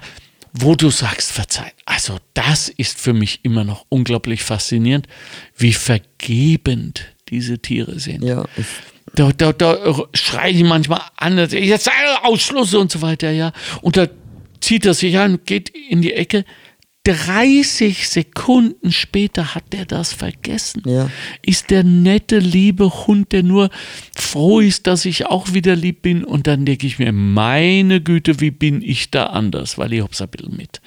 wo 0.53 0.75
du 0.75 0.91
sagst, 0.91 1.33
verzeihen, 1.33 1.73
also 1.85 2.19
das 2.35 2.69
ist 2.69 2.99
für 2.99 3.13
mich 3.13 3.41
immer 3.45 3.65
noch 3.65 3.87
unglaublich 3.89 4.43
faszinierend, 4.43 5.09
wie 5.57 5.73
vergebend 5.73 7.07
diese 7.29 7.59
Tiere 7.59 7.99
sind. 7.99 8.23
Ja. 8.23 8.45
Da, 9.15 9.33
da, 9.33 9.53
da 9.53 10.05
schreie 10.13 10.53
ich 10.53 10.65
manchmal 10.65 11.01
an, 11.17 11.39
jetzt 11.39 11.91
Ausschluss 12.23 12.75
und 12.75 12.91
so 12.91 13.03
weiter, 13.03 13.31
ja. 13.31 13.53
Und 13.81 13.97
da 13.97 14.07
zieht 14.61 14.87
er 14.87 14.95
sich 14.95 15.19
an, 15.19 15.41
geht 15.45 15.69
in 15.69 16.03
die 16.03 16.13
Ecke, 16.13 16.45
30 17.05 18.09
Sekunden 18.09 18.91
später 18.91 19.55
hat 19.55 19.73
der 19.73 19.85
das 19.85 20.15
vergessen. 20.15 20.83
Ja. 20.87 21.11
Ist 21.43 21.71
der 21.71 21.85
nette, 21.85 22.39
liebe 22.39 23.07
Hund, 23.07 23.33
der 23.33 23.43
nur 23.43 23.69
froh 24.17 24.61
ist, 24.61 24.87
dass 24.87 25.05
ich 25.05 25.27
auch 25.27 25.53
wieder 25.53 25.77
lieb 25.77 26.01
bin. 26.03 26.25
Und 26.25 26.47
dann 26.47 26.65
denke 26.65 26.87
ich 26.87 26.99
mir, 26.99 27.13
meine 27.13 28.01
Güte, 28.01 28.41
wie 28.41 28.51
bin 28.51 28.81
ich 28.81 29.11
da 29.11 29.27
anders? 29.27 29.77
Weil 29.77 29.93
ich 29.93 30.03
hab's 30.03 30.23
ein 30.23 30.29
bisschen 30.29 30.57
mit. 30.57 30.81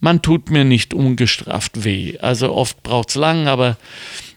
Man 0.00 0.20
tut 0.20 0.50
mir 0.50 0.64
nicht 0.64 0.92
ungestraft 0.92 1.84
weh. 1.84 2.18
Also 2.18 2.52
oft 2.52 2.82
braucht's 2.82 3.14
lang, 3.14 3.48
aber 3.48 3.78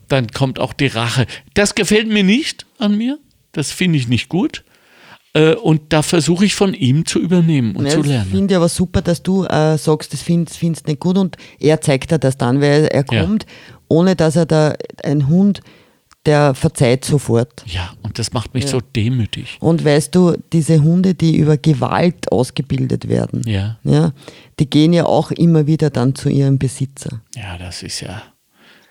dann 0.07 0.27
kommt 0.29 0.59
auch 0.59 0.73
die 0.73 0.87
Rache. 0.87 1.27
Das 1.53 1.75
gefällt 1.75 2.07
mir 2.07 2.23
nicht 2.23 2.65
an 2.79 2.97
mir. 2.97 3.19
Das 3.51 3.71
finde 3.71 3.99
ich 3.99 4.07
nicht 4.07 4.29
gut. 4.29 4.63
Äh, 5.35 5.55
und 5.55 5.81
da 5.89 6.01
versuche 6.01 6.45
ich 6.45 6.55
von 6.55 6.73
ihm 6.73 7.05
zu 7.05 7.19
übernehmen 7.19 7.75
und 7.75 7.85
ja, 7.85 7.91
zu 7.91 8.01
lernen. 8.01 8.27
Ich 8.27 8.35
finde 8.35 8.55
aber 8.55 8.69
super, 8.69 9.01
dass 9.01 9.21
du 9.21 9.43
äh, 9.43 9.77
sagst, 9.77 10.13
das 10.13 10.21
findest 10.21 10.61
du 10.61 10.67
nicht 10.67 10.99
gut 10.99 11.17
und 11.17 11.35
er 11.59 11.81
zeigt 11.81 12.11
dir 12.11 12.17
das 12.17 12.37
dann, 12.37 12.61
weil 12.61 12.85
er 12.85 13.03
kommt, 13.03 13.43
ja. 13.43 13.75
ohne 13.89 14.15
dass 14.15 14.37
er 14.37 14.45
da 14.45 14.73
ein 15.03 15.27
Hund, 15.27 15.59
der 16.25 16.55
verzeiht 16.55 17.03
sofort. 17.03 17.65
Ja, 17.67 17.91
und 18.01 18.17
das 18.17 18.31
macht 18.31 18.53
mich 18.53 18.63
ja. 18.63 18.69
so 18.71 18.81
demütig. 18.95 19.57
Und 19.59 19.83
weißt 19.83 20.15
du, 20.15 20.37
diese 20.53 20.81
Hunde, 20.81 21.13
die 21.13 21.35
über 21.35 21.57
Gewalt 21.57 22.31
ausgebildet 22.31 23.09
werden, 23.09 23.41
ja. 23.45 23.77
Ja, 23.83 24.13
die 24.57 24.69
gehen 24.69 24.93
ja 24.93 25.05
auch 25.05 25.31
immer 25.31 25.67
wieder 25.67 25.89
dann 25.89 26.15
zu 26.15 26.29
ihrem 26.29 26.57
Besitzer. 26.57 27.21
Ja, 27.35 27.57
das 27.57 27.83
ist 27.83 27.99
ja. 27.99 28.23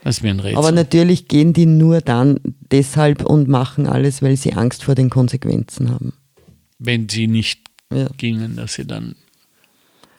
Das 0.04 0.18
ist 0.18 0.22
mir 0.22 0.30
ein 0.30 0.40
Rätsel. 0.40 0.58
Aber 0.58 0.72
natürlich 0.72 1.26
gehen 1.26 1.54
die 1.54 1.64
nur 1.64 2.02
dann 2.02 2.38
deshalb 2.70 3.24
und 3.24 3.48
machen 3.48 3.86
alles, 3.86 4.20
weil 4.20 4.36
sie 4.36 4.52
Angst 4.52 4.84
vor 4.84 4.94
den 4.94 5.08
Konsequenzen 5.08 5.90
haben 5.90 6.12
wenn 6.78 7.08
sie 7.08 7.26
nicht 7.26 7.60
ja. 7.92 8.08
gingen, 8.16 8.56
dass 8.56 8.74
sie 8.74 8.86
dann. 8.86 9.16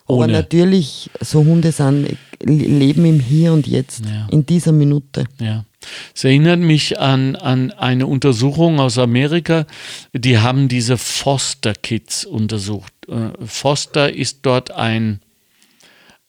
Ohne 0.07 0.23
Aber 0.25 0.33
natürlich, 0.33 1.09
so 1.19 1.43
Hunde 1.43 1.71
sind, 1.71 2.17
leben 2.39 3.05
im 3.05 3.19
Hier 3.19 3.53
und 3.53 3.65
Jetzt, 3.65 4.05
ja. 4.05 4.27
in 4.29 4.45
dieser 4.45 4.71
Minute. 4.71 5.25
Ja. 5.39 5.65
Es 6.13 6.23
erinnert 6.23 6.59
mich 6.59 6.99
an, 6.99 7.35
an 7.35 7.71
eine 7.71 8.05
Untersuchung 8.05 8.79
aus 8.79 8.97
Amerika. 8.97 9.65
Die 10.13 10.37
haben 10.37 10.67
diese 10.67 10.97
Foster 10.97 11.73
Kids 11.73 12.25
untersucht. 12.25 12.93
Äh, 13.07 13.31
Foster 13.45 14.13
ist 14.13 14.39
dort 14.43 14.71
ein, 14.71 15.21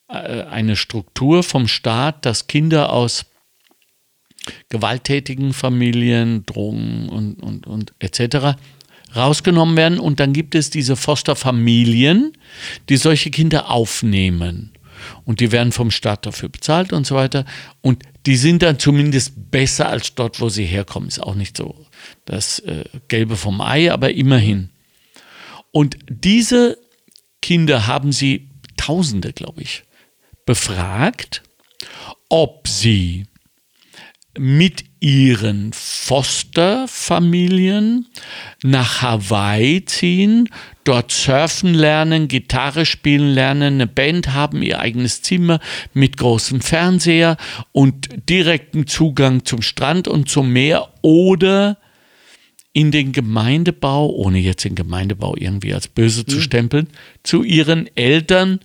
äh, 0.09 0.43
eine 0.43 0.77
Struktur 0.77 1.43
vom 1.43 1.69
Staat, 1.69 2.25
dass 2.25 2.47
Kinder 2.47 2.93
aus 2.93 3.27
gewalttätigen 4.69 5.53
Familien, 5.53 6.47
Drogen 6.47 7.09
und, 7.09 7.43
und, 7.43 7.67
und 7.67 7.95
etc 7.99 8.57
rausgenommen 9.17 9.77
werden 9.77 9.99
und 9.99 10.21
dann 10.21 10.33
gibt 10.33 10.55
es 10.55 10.71
diese 10.71 10.97
Fosterfamilien, 10.97 12.33
die 12.89 12.97
solche 12.97 13.31
Kinder 13.31 13.71
aufnehmen. 13.71 14.73
Und 15.25 15.41
die 15.41 15.53
werden 15.53 15.73
vom 15.73 15.91
Staat 15.91 16.27
dafür 16.27 16.49
bezahlt 16.49 16.93
und 16.93 17.07
so 17.07 17.15
weiter. 17.15 17.45
Und 17.83 18.03
die 18.25 18.37
sind 18.37 18.63
dann 18.63 18.79
zumindest 18.79 19.51
besser 19.51 19.89
als 19.89 20.15
dort, 20.15 20.41
wo 20.41 20.49
sie 20.49 20.65
herkommen. 20.65 21.09
Ist 21.09 21.23
auch 21.23 21.35
nicht 21.35 21.57
so 21.57 21.87
das 22.25 22.61
äh, 22.61 22.85
Gelbe 23.09 23.37
vom 23.37 23.61
Ei, 23.61 23.93
aber 23.93 24.13
immerhin. 24.13 24.71
Und 25.71 25.99
diese 26.09 26.79
Kinder 27.43 27.87
haben 27.87 28.13
sie, 28.13 28.49
Tausende, 28.77 29.33
glaube 29.33 29.63
ich, 29.63 29.85
befragt, 30.45 31.43
ob 32.29 32.69
sie 32.69 33.27
mit 34.39 34.85
ihren 35.01 35.73
Fosterfamilien 35.73 38.07
nach 38.63 39.03
Hawaii 39.03 39.85
ziehen, 39.85 40.49
dort 40.85 41.13
surfen 41.13 41.75
lernen, 41.75 42.29
Gitarre 42.29 42.87
spielen 42.87 43.35
lernen, 43.35 43.75
eine 43.75 43.87
Band 43.87 44.33
haben, 44.33 44.63
ihr 44.63 44.81
eigenes 44.81 45.23
Zimmer 45.23 45.61
mit 45.93 46.17
großem 46.17 46.61
Fernseher 46.61 47.37
und 47.73 48.09
direkten 48.29 48.87
Zugang 48.87 49.45
zum 49.45 49.63
Strand 49.63 50.09
und 50.09 50.29
zum 50.29 50.53
Meer 50.53 50.89
oder 51.03 51.79
in 52.73 52.91
den 52.91 53.13
Gemeindebau, 53.13 54.11
ohne 54.11 54.39
jetzt 54.39 54.65
den 54.65 54.75
Gemeindebau 54.75 55.35
irgendwie 55.37 55.73
als 55.73 55.89
böse 55.89 56.23
mhm. 56.23 56.29
zu 56.29 56.43
stempeln, 56.43 56.89
zu 57.23 57.43
ihren 57.43 57.89
Eltern 57.97 58.61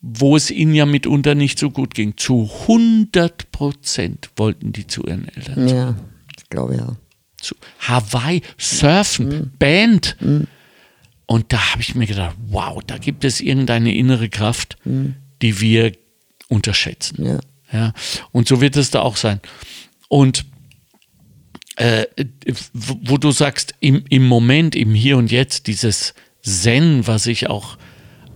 wo 0.00 0.36
es 0.36 0.50
ihnen 0.50 0.74
ja 0.74 0.86
mitunter 0.86 1.34
nicht 1.34 1.58
so 1.58 1.70
gut 1.70 1.94
ging. 1.94 2.16
Zu 2.16 2.50
100 2.62 3.50
Prozent 3.50 4.30
wollten 4.36 4.72
die 4.72 4.86
zu 4.86 5.04
ihren 5.04 5.28
Eltern. 5.28 5.68
Ja, 5.68 5.96
ich 6.36 6.48
glaube 6.48 6.76
ja. 6.76 6.96
Zu 7.40 7.54
Hawaii, 7.80 8.42
Surfen, 8.56 9.28
mhm. 9.28 9.50
Band. 9.58 10.16
Mhm. 10.20 10.46
Und 11.26 11.52
da 11.52 11.72
habe 11.72 11.82
ich 11.82 11.94
mir 11.94 12.06
gedacht, 12.06 12.36
wow, 12.48 12.82
da 12.86 12.98
gibt 12.98 13.24
es 13.24 13.40
irgendeine 13.40 13.94
innere 13.94 14.28
Kraft, 14.28 14.76
mhm. 14.84 15.16
die 15.42 15.60
wir 15.60 15.92
unterschätzen. 16.48 17.24
Ja. 17.24 17.40
ja. 17.72 17.92
Und 18.32 18.48
so 18.48 18.60
wird 18.60 18.76
es 18.76 18.90
da 18.90 19.00
auch 19.00 19.16
sein. 19.16 19.40
Und 20.08 20.46
äh, 21.76 22.06
wo 22.72 23.18
du 23.18 23.30
sagst, 23.30 23.74
im, 23.80 24.04
im 24.08 24.26
Moment, 24.26 24.74
im 24.74 24.94
Hier 24.94 25.16
und 25.16 25.30
Jetzt, 25.30 25.66
dieses 25.66 26.14
Zen, 26.42 27.06
was 27.06 27.26
ich 27.26 27.48
auch 27.48 27.76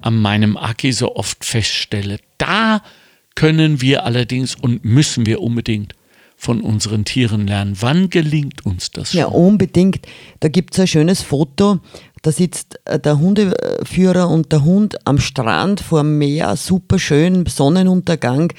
an 0.04 0.20
meinem 0.20 0.56
Aki 0.56 0.92
so 0.92 1.16
oft 1.16 1.44
feststelle. 1.44 2.18
Da 2.38 2.82
können 3.34 3.80
wir 3.80 4.04
allerdings 4.04 4.54
und 4.54 4.84
müssen 4.84 5.26
wir 5.26 5.40
unbedingt 5.40 5.94
von 6.36 6.60
unseren 6.60 7.04
Tieren 7.04 7.46
lernen. 7.46 7.76
Wann 7.80 8.10
gelingt 8.10 8.66
uns 8.66 8.90
das? 8.90 9.12
Schon? 9.12 9.20
Ja, 9.20 9.26
unbedingt. 9.26 10.06
Da 10.40 10.48
gibt 10.48 10.74
es 10.74 10.80
ein 10.80 10.86
schönes 10.88 11.22
Foto. 11.22 11.78
Da 12.22 12.32
sitzt 12.32 12.80
äh, 12.84 12.98
der 12.98 13.18
Hundeführer 13.18 14.28
und 14.28 14.50
der 14.50 14.64
Hund 14.64 14.96
am 15.06 15.18
Strand 15.18 15.80
vor 15.80 16.00
dem 16.02 16.18
Meer, 16.18 16.56
super 16.56 16.98
schön, 16.98 17.46
Sonnenuntergang. 17.46 18.52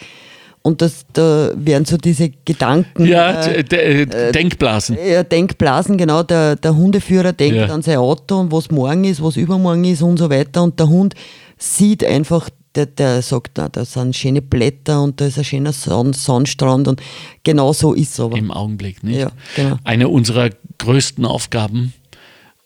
Und 0.65 0.81
das, 0.81 1.05
da 1.11 1.51
werden 1.55 1.83
so 1.83 1.97
diese 1.97 2.29
Gedanken. 2.45 3.05
Ja, 3.05 3.41
äh, 3.43 3.59
äh, 4.03 4.31
Denkblasen. 4.31 4.97
Ja, 5.05 5.21
Denkblasen, 5.23 5.97
genau. 5.97 6.23
Der, 6.23 6.55
der 6.55 6.73
Hundeführer 6.75 7.33
denkt 7.33 7.57
Ja. 7.57 7.65
an 7.65 7.81
sein 7.81 7.97
Auto 7.97 8.39
und 8.39 8.49
was 8.51 8.71
morgen 8.71 9.03
ist, 9.03 9.21
was 9.21 9.35
übermorgen 9.35 9.83
ist 9.83 10.01
und 10.01 10.17
so 10.17 10.29
weiter. 10.29 10.63
Und 10.63 10.79
der 10.79 10.87
Hund 10.87 11.15
sieht 11.57 12.05
einfach, 12.05 12.49
der, 12.75 12.85
der 12.85 13.21
sagt, 13.21 13.51
na, 13.57 13.67
da 13.67 13.83
sind 13.83 14.15
schöne 14.15 14.41
Blätter 14.41 15.03
und 15.03 15.19
da 15.19 15.25
ist 15.25 15.37
ein 15.37 15.43
schöner 15.43 15.73
Sonn 15.73 16.13
Sonnenstrand 16.13 16.87
und 16.87 17.01
genau 17.43 17.73
so 17.73 17.93
ist 17.93 18.13
es 18.13 18.19
aber. 18.21 18.37
Im 18.37 18.49
Augenblick, 18.49 19.03
nicht? 19.03 19.19
Ja, 19.19 19.31
genau. 19.57 19.75
Eine 19.83 20.07
unserer 20.07 20.49
größten 20.77 21.25
Aufgaben. 21.25 21.93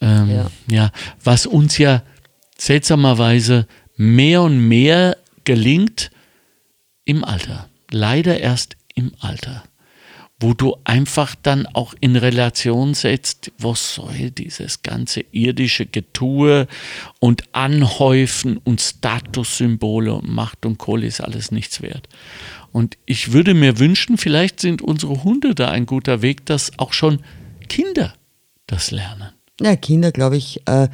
Ähm, 0.01 0.29
ja. 0.29 0.51
Ja. 0.69 0.91
was 1.23 1.47
uns 1.47 1.79
ja 1.79 2.03
seltsamerweise 2.59 3.65
mehr 3.95 4.43
und 4.43 4.59
mehr 4.67 5.17
gelingt 5.43 6.11
im 7.05 7.23
Alter. 7.23 7.67
Leider 7.91 8.39
erst 8.39 8.75
im 8.95 9.11
Alter. 9.19 9.63
Wo 10.39 10.53
du 10.53 10.77
einfach 10.83 11.33
dann 11.41 11.65
auch 11.65 11.95
in 11.99 12.15
Relation 12.15 12.93
setzt, 12.93 13.51
was 13.57 13.95
soll 13.95 14.29
dieses 14.29 14.83
ganze 14.83 15.21
irdische 15.31 15.87
Getue 15.87 16.67
und 17.19 17.43
Anhäufen 17.53 18.57
und 18.57 18.79
Statussymbole 18.79 20.13
und 20.13 20.29
Macht 20.29 20.65
und 20.67 20.77
Kohle 20.77 21.07
ist 21.07 21.21
alles 21.21 21.51
nichts 21.51 21.81
wert. 21.81 22.07
Und 22.71 22.99
ich 23.07 23.31
würde 23.31 23.55
mir 23.55 23.79
wünschen, 23.79 24.19
vielleicht 24.19 24.59
sind 24.59 24.83
unsere 24.83 25.23
Hunde 25.23 25.55
da 25.55 25.69
ein 25.69 25.87
guter 25.87 26.21
Weg, 26.21 26.45
dass 26.45 26.77
auch 26.77 26.93
schon 26.93 27.23
Kinder 27.67 28.13
das 28.67 28.91
lernen. 28.91 29.31
Ja, 29.59 29.75
Kinder, 29.75 30.11
glaube 30.11 30.37
ich. 30.37 30.61
Äh, 30.67 30.89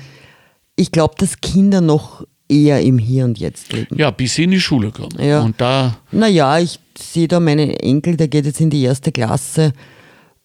ich 0.75 0.91
glaube, 0.91 1.15
dass 1.17 1.41
Kinder 1.41 1.81
noch 1.81 2.25
eher 2.49 2.81
im 2.81 2.97
Hier 2.97 3.25
und 3.25 3.39
Jetzt 3.39 3.71
leben. 3.73 3.97
Ja, 3.97 4.11
bis 4.11 4.35
sie 4.35 4.43
in 4.43 4.51
die 4.51 4.59
Schule 4.59 4.91
kommen. 4.91 5.17
Ja. 5.19 5.41
Und 5.41 5.59
da, 5.59 5.97
Naja, 6.11 6.59
ich 6.59 6.79
sehe 6.97 7.27
da 7.27 7.39
meinen 7.39 7.69
Enkel, 7.71 8.17
der 8.17 8.27
geht 8.27 8.45
jetzt 8.45 8.61
in 8.61 8.69
die 8.69 8.83
erste 8.83 9.11
Klasse. 9.11 9.73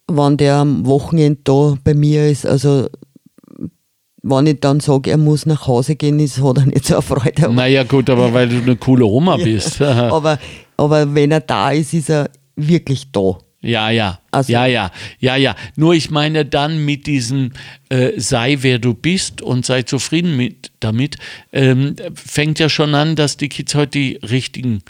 Wann 0.06 0.36
der 0.36 0.56
am 0.56 0.86
Wochenende 0.86 1.40
da 1.44 1.76
bei 1.84 1.94
mir 1.94 2.28
ist, 2.28 2.46
also 2.46 2.88
wenn 4.22 4.46
ich 4.46 4.60
dann 4.60 4.80
sage, 4.80 5.10
er 5.10 5.16
muss 5.18 5.46
nach 5.46 5.66
Hause 5.66 5.96
gehen, 5.96 6.18
ist, 6.18 6.42
hat 6.42 6.58
er 6.58 6.66
nicht 6.66 6.86
so 6.86 6.94
eine 6.94 7.02
Freude. 7.02 7.44
Aber, 7.44 7.52
naja 7.54 7.84
gut, 7.84 8.10
aber 8.10 8.32
weil 8.34 8.48
du 8.48 8.56
eine 8.56 8.76
coole 8.76 9.04
Oma 9.04 9.36
bist. 9.36 9.80
aber, 9.82 10.38
aber 10.76 11.14
wenn 11.14 11.30
er 11.30 11.40
da 11.40 11.70
ist, 11.70 11.94
ist 11.94 12.10
er 12.10 12.30
wirklich 12.56 13.10
da. 13.12 13.38
Ja, 13.60 13.90
ja, 13.90 14.20
Also- 14.30 14.52
ja, 14.52 14.66
ja, 14.66 14.92
ja, 15.18 15.34
ja. 15.36 15.56
Nur 15.74 15.94
ich 15.94 16.10
meine 16.10 16.44
dann 16.44 16.84
mit 16.84 17.06
diesem 17.06 17.50
äh, 17.88 18.12
sei 18.18 18.58
wer 18.60 18.78
du 18.78 18.94
bist 18.94 19.42
und 19.42 19.66
sei 19.66 19.82
zufrieden 19.82 20.36
mit 20.36 20.70
damit, 20.80 21.16
ähm, 21.52 21.96
fängt 22.14 22.58
ja 22.60 22.68
schon 22.68 22.94
an, 22.94 23.16
dass 23.16 23.36
die 23.36 23.48
Kids 23.48 23.74
heute 23.74 23.98
die 23.98 24.16
richtigen 24.22 24.82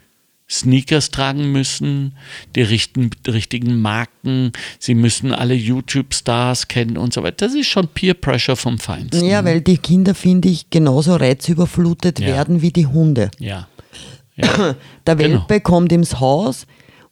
Sneakers 0.50 1.10
tragen 1.10 1.52
müssen, 1.52 2.14
die 2.56 2.62
richten, 2.62 3.10
richtigen 3.26 3.80
Marken, 3.82 4.52
sie 4.78 4.94
müssen 4.94 5.32
alle 5.32 5.54
YouTube-Stars 5.54 6.68
kennen 6.68 6.96
und 6.96 7.12
so 7.12 7.22
weiter. 7.22 7.46
Das 7.46 7.54
ist 7.54 7.66
schon 7.68 7.86
Peer 7.88 8.14
Pressure 8.14 8.56
vom 8.56 8.78
Feinsten. 8.78 9.26
Ja, 9.26 9.44
weil 9.44 9.60
die 9.60 9.76
Kinder, 9.78 10.14
finde 10.14 10.48
ich, 10.48 10.70
genauso 10.70 11.16
reizüberflutet 11.16 12.18
Ja. 12.20 12.26
werden 12.28 12.62
wie 12.62 12.70
die 12.72 12.86
Hunde. 12.86 13.30
Ja. 13.38 13.68
ja. 14.36 14.74
Der 15.06 15.16
Genau. 15.16 15.40
Welpe 15.48 15.60
kommt 15.60 15.92
ins 15.92 16.18
Haus 16.20 16.66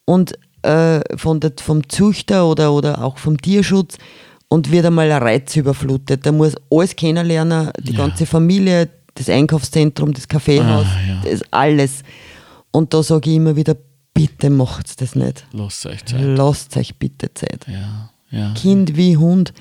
und 0.07 0.39
äh, 0.67 1.01
von 1.17 1.41
der, 1.41 1.53
vom 1.61 1.89
Züchter 1.89 2.47
oder, 2.47 2.73
oder 2.73 3.03
auch 3.03 3.19
vom 3.19 3.41
Tierschutz 3.41 3.97
und 4.49 4.71
wird 4.71 4.87
einmal 4.87 5.11
reizüberflutet. 5.13 6.25
Der 6.25 6.33
muss 6.33 6.55
alles 6.71 6.95
kennenlernen, 6.97 7.71
die 7.81 7.93
Ja. 7.93 7.99
ganze 8.07 8.27
Familie, 8.27 8.89
das 9.15 9.29
Einkaufszentrum, 9.29 10.13
das 10.13 10.29
Kaffeehaus, 10.29 10.87
Ah, 10.87 11.09
ja. 11.09 11.23
das 11.31 11.41
alles. 11.51 12.03
Und 12.71 12.93
da 12.93 13.03
sage 13.03 13.31
ich 13.31 13.37
immer 13.37 13.57
wieder, 13.57 13.77
bitte 14.13 14.51
macht's 14.51 14.97
das 14.97 15.15
nicht. 15.15 15.47
Lasst 15.53 15.87
euch 15.87 16.05
Zeit. 16.05 16.21
Lasst 16.21 16.77
euch 16.77 16.97
bitte 16.97 17.33
Zeit. 17.35 17.67
Ja, 17.67 18.11
ja. 18.31 18.53
Kind 18.55 18.97
wie 18.97 19.17
Hund, 19.17 19.53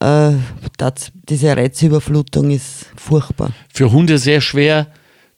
äh, 0.00 0.32
das, 0.76 1.10
diese 1.28 1.56
Reizüberflutung 1.56 2.50
ist 2.50 2.86
furchtbar. 2.96 3.52
Für 3.72 3.90
Hunde 3.92 4.18
sehr 4.18 4.40
schwer 4.40 4.88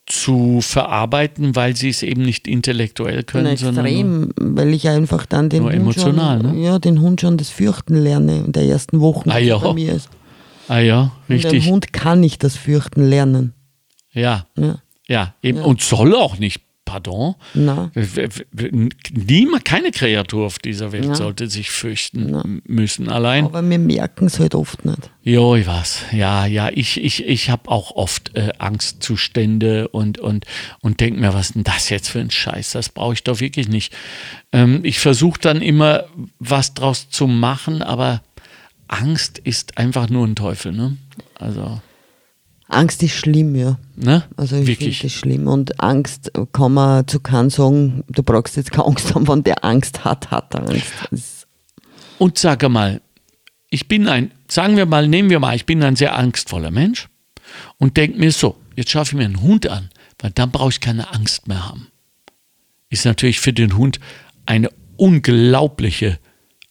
zu 0.08 0.60
verarbeiten, 0.62 1.54
weil 1.54 1.76
sie 1.76 1.90
es 1.90 2.02
eben 2.02 2.22
nicht 2.22 2.48
intellektuell 2.48 3.22
können, 3.24 3.48
Na, 3.50 3.56
sondern 3.56 3.84
extrem, 3.86 4.30
weil 4.40 4.72
ich 4.72 4.88
einfach 4.88 5.26
dann 5.26 5.50
den 5.50 5.64
Hund 5.64 5.74
emotional, 5.74 6.40
schon, 6.42 6.56
ne? 6.56 6.64
ja, 6.64 6.78
den 6.78 7.00
Hund 7.00 7.20
schon 7.20 7.36
das 7.36 7.50
Fürchten 7.50 7.94
lerne 7.96 8.38
in 8.38 8.52
der 8.52 8.64
ersten 8.64 9.00
Woche, 9.00 9.30
Ah, 9.30 9.38
ja. 9.38 9.58
bei 9.58 9.72
mir 9.74 9.92
ist. 9.92 10.08
Ah 10.68 10.78
ja, 10.78 11.12
Und 11.28 11.34
richtig. 11.34 11.64
ein 11.66 11.70
Hund 11.70 11.92
kann 11.92 12.20
nicht 12.20 12.42
das 12.42 12.56
Fürchten 12.56 13.02
lernen. 13.08 13.52
Ja, 14.12 14.46
Ja. 14.56 14.78
ja, 15.06 15.34
eben. 15.42 15.58
Und 15.60 15.82
soll 15.82 16.14
auch 16.14 16.38
nicht, 16.38 16.62
pardon. 16.88 17.34
Na, 17.54 17.90
Niemand, 19.12 19.64
keine 19.64 19.90
Kreatur 19.90 20.46
auf 20.46 20.58
dieser 20.58 20.92
Welt 20.92 21.04
Ja. 21.04 21.14
sollte 21.14 21.48
sich 21.48 21.70
fürchten 21.70 22.34
m- 22.34 22.62
müssen. 22.66 23.08
Allein, 23.08 23.44
aber 23.44 23.68
wir 23.68 23.78
merken 23.78 24.26
es 24.26 24.40
halt 24.40 24.54
oft 24.54 24.84
nicht. 24.84 25.10
jo, 25.22 25.54
ich 25.56 25.66
weiß. 25.66 26.06
Ja, 26.12 26.46
ja, 26.46 26.70
ich, 26.72 27.02
ich, 27.02 27.24
ich 27.26 27.50
habe 27.50 27.70
auch 27.70 27.90
oft 27.92 28.34
äh, 28.36 28.52
Angstzustände 28.58 29.88
und, 29.88 30.18
und, 30.18 30.44
und 30.80 31.00
denke 31.00 31.20
mir, 31.20 31.34
was 31.34 31.48
ist 31.48 31.54
denn 31.56 31.64
das 31.64 31.88
jetzt 31.90 32.08
für 32.08 32.20
ein 32.20 32.30
Scheiß? 32.30 32.72
Das 32.72 32.88
brauche 32.88 33.12
ich 33.14 33.22
doch 33.24 33.40
wirklich 33.40 33.68
nicht. 33.68 33.92
Ähm, 34.52 34.80
ich 34.82 34.98
versuche 34.98 35.38
dann 35.40 35.60
immer, 35.62 36.04
was 36.38 36.74
draus 36.74 37.10
zu 37.10 37.26
machen, 37.26 37.82
aber 37.82 38.22
Angst 38.88 39.38
ist 39.38 39.76
einfach 39.76 40.08
nur 40.08 40.26
ein 40.26 40.34
Teufel, 40.36 40.72
ne? 40.72 40.96
Also, 41.34 41.80
Angst 42.68 43.02
ist 43.02 43.12
schlimm, 43.12 43.54
ja. 43.54 43.78
ne? 43.96 44.24
Also 44.36 44.56
ich 44.56 44.66
wirklich. 44.66 45.00
das 45.00 45.12
schlimm. 45.12 45.46
Und 45.46 45.80
Angst 45.80 46.30
kann 46.52 46.74
man 46.74 47.08
zu 47.08 47.18
keinem 47.18 47.48
sagen, 47.48 48.04
du 48.08 48.22
brauchst 48.22 48.56
jetzt 48.56 48.70
keine 48.70 48.86
Angst 48.86 49.14
haben, 49.14 49.26
wenn 49.26 49.42
der 49.42 49.64
Angst 49.64 50.04
hat, 50.04 50.30
hat 50.30 50.54
er 50.54 50.68
Angst. 50.68 51.46
Und 52.18 52.38
sage 52.38 52.68
mal, 52.68 53.00
ich 53.70 53.88
bin 53.88 54.06
ein, 54.06 54.32
sagen 54.48 54.76
wir 54.76 54.86
mal, 54.86 55.08
nehmen 55.08 55.30
wir 55.30 55.40
mal, 55.40 55.56
ich 55.56 55.66
bin 55.66 55.82
ein 55.82 55.96
sehr 55.96 56.16
angstvoller 56.16 56.70
Mensch 56.70 57.08
und 57.78 57.96
denke 57.96 58.18
mir 58.18 58.32
so, 58.32 58.56
jetzt 58.76 58.90
schaffe 58.90 59.12
ich 59.12 59.18
mir 59.18 59.24
einen 59.24 59.40
Hund 59.40 59.68
an, 59.68 59.88
weil 60.18 60.30
dann 60.32 60.50
brauche 60.50 60.70
ich 60.70 60.80
keine 60.80 61.12
Angst 61.14 61.48
mehr 61.48 61.66
haben. 61.66 61.88
Ist 62.90 63.04
natürlich 63.04 63.40
für 63.40 63.52
den 63.52 63.76
Hund 63.76 63.98
eine 64.46 64.70
unglaubliche 64.96 66.18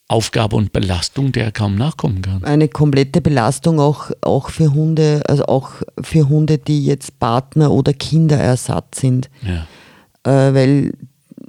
Aufgabe 0.10 0.56
und 0.56 0.72
Belastung, 0.72 1.34
der 1.34 1.46
er 1.46 1.52
kaum 1.52 1.76
nachkommen 1.76 2.22
kann. 2.22 2.44
eine 2.46 2.70
komplette 2.70 3.20
Belastung 3.20 3.80
auch, 3.80 4.12
auch 4.22 4.50
für 4.50 4.74
Hunde, 4.74 5.22
also 5.28 5.46
auch 5.46 5.72
für 6.02 6.30
Hunde, 6.30 6.58
die 6.58 6.86
jetzt 6.86 7.20
Partner 7.20 7.72
oder 7.72 7.94
Kinderersatz 7.94 9.02
sind. 9.02 9.30
Ja. 9.42 9.68
Äh, 10.24 10.54
weil 10.54 10.94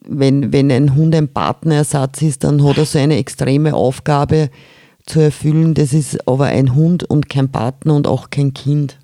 wenn, 0.09 0.53
wenn 0.53 0.73
ein 0.73 0.95
Hund 0.97 1.15
ein 1.15 1.33
Partnerersatz 1.33 2.23
ist, 2.23 2.43
dann 2.43 2.65
hat 2.65 2.79
er 2.79 2.87
so 2.87 2.99
eine 2.99 3.19
extreme 3.19 3.75
Aufgabe 3.75 4.51
zu 5.07 5.21
erfüllen. 5.21 5.75
Das 5.75 5.93
ist 5.93 6.27
aber 6.27 6.47
ein 6.47 6.75
Hund 6.75 7.05
und 7.05 7.29
kein 7.29 7.53
Partner 7.53 7.95
und 7.95 8.07
auch 8.09 8.31
kein 8.31 8.55
Kind. 8.55 8.99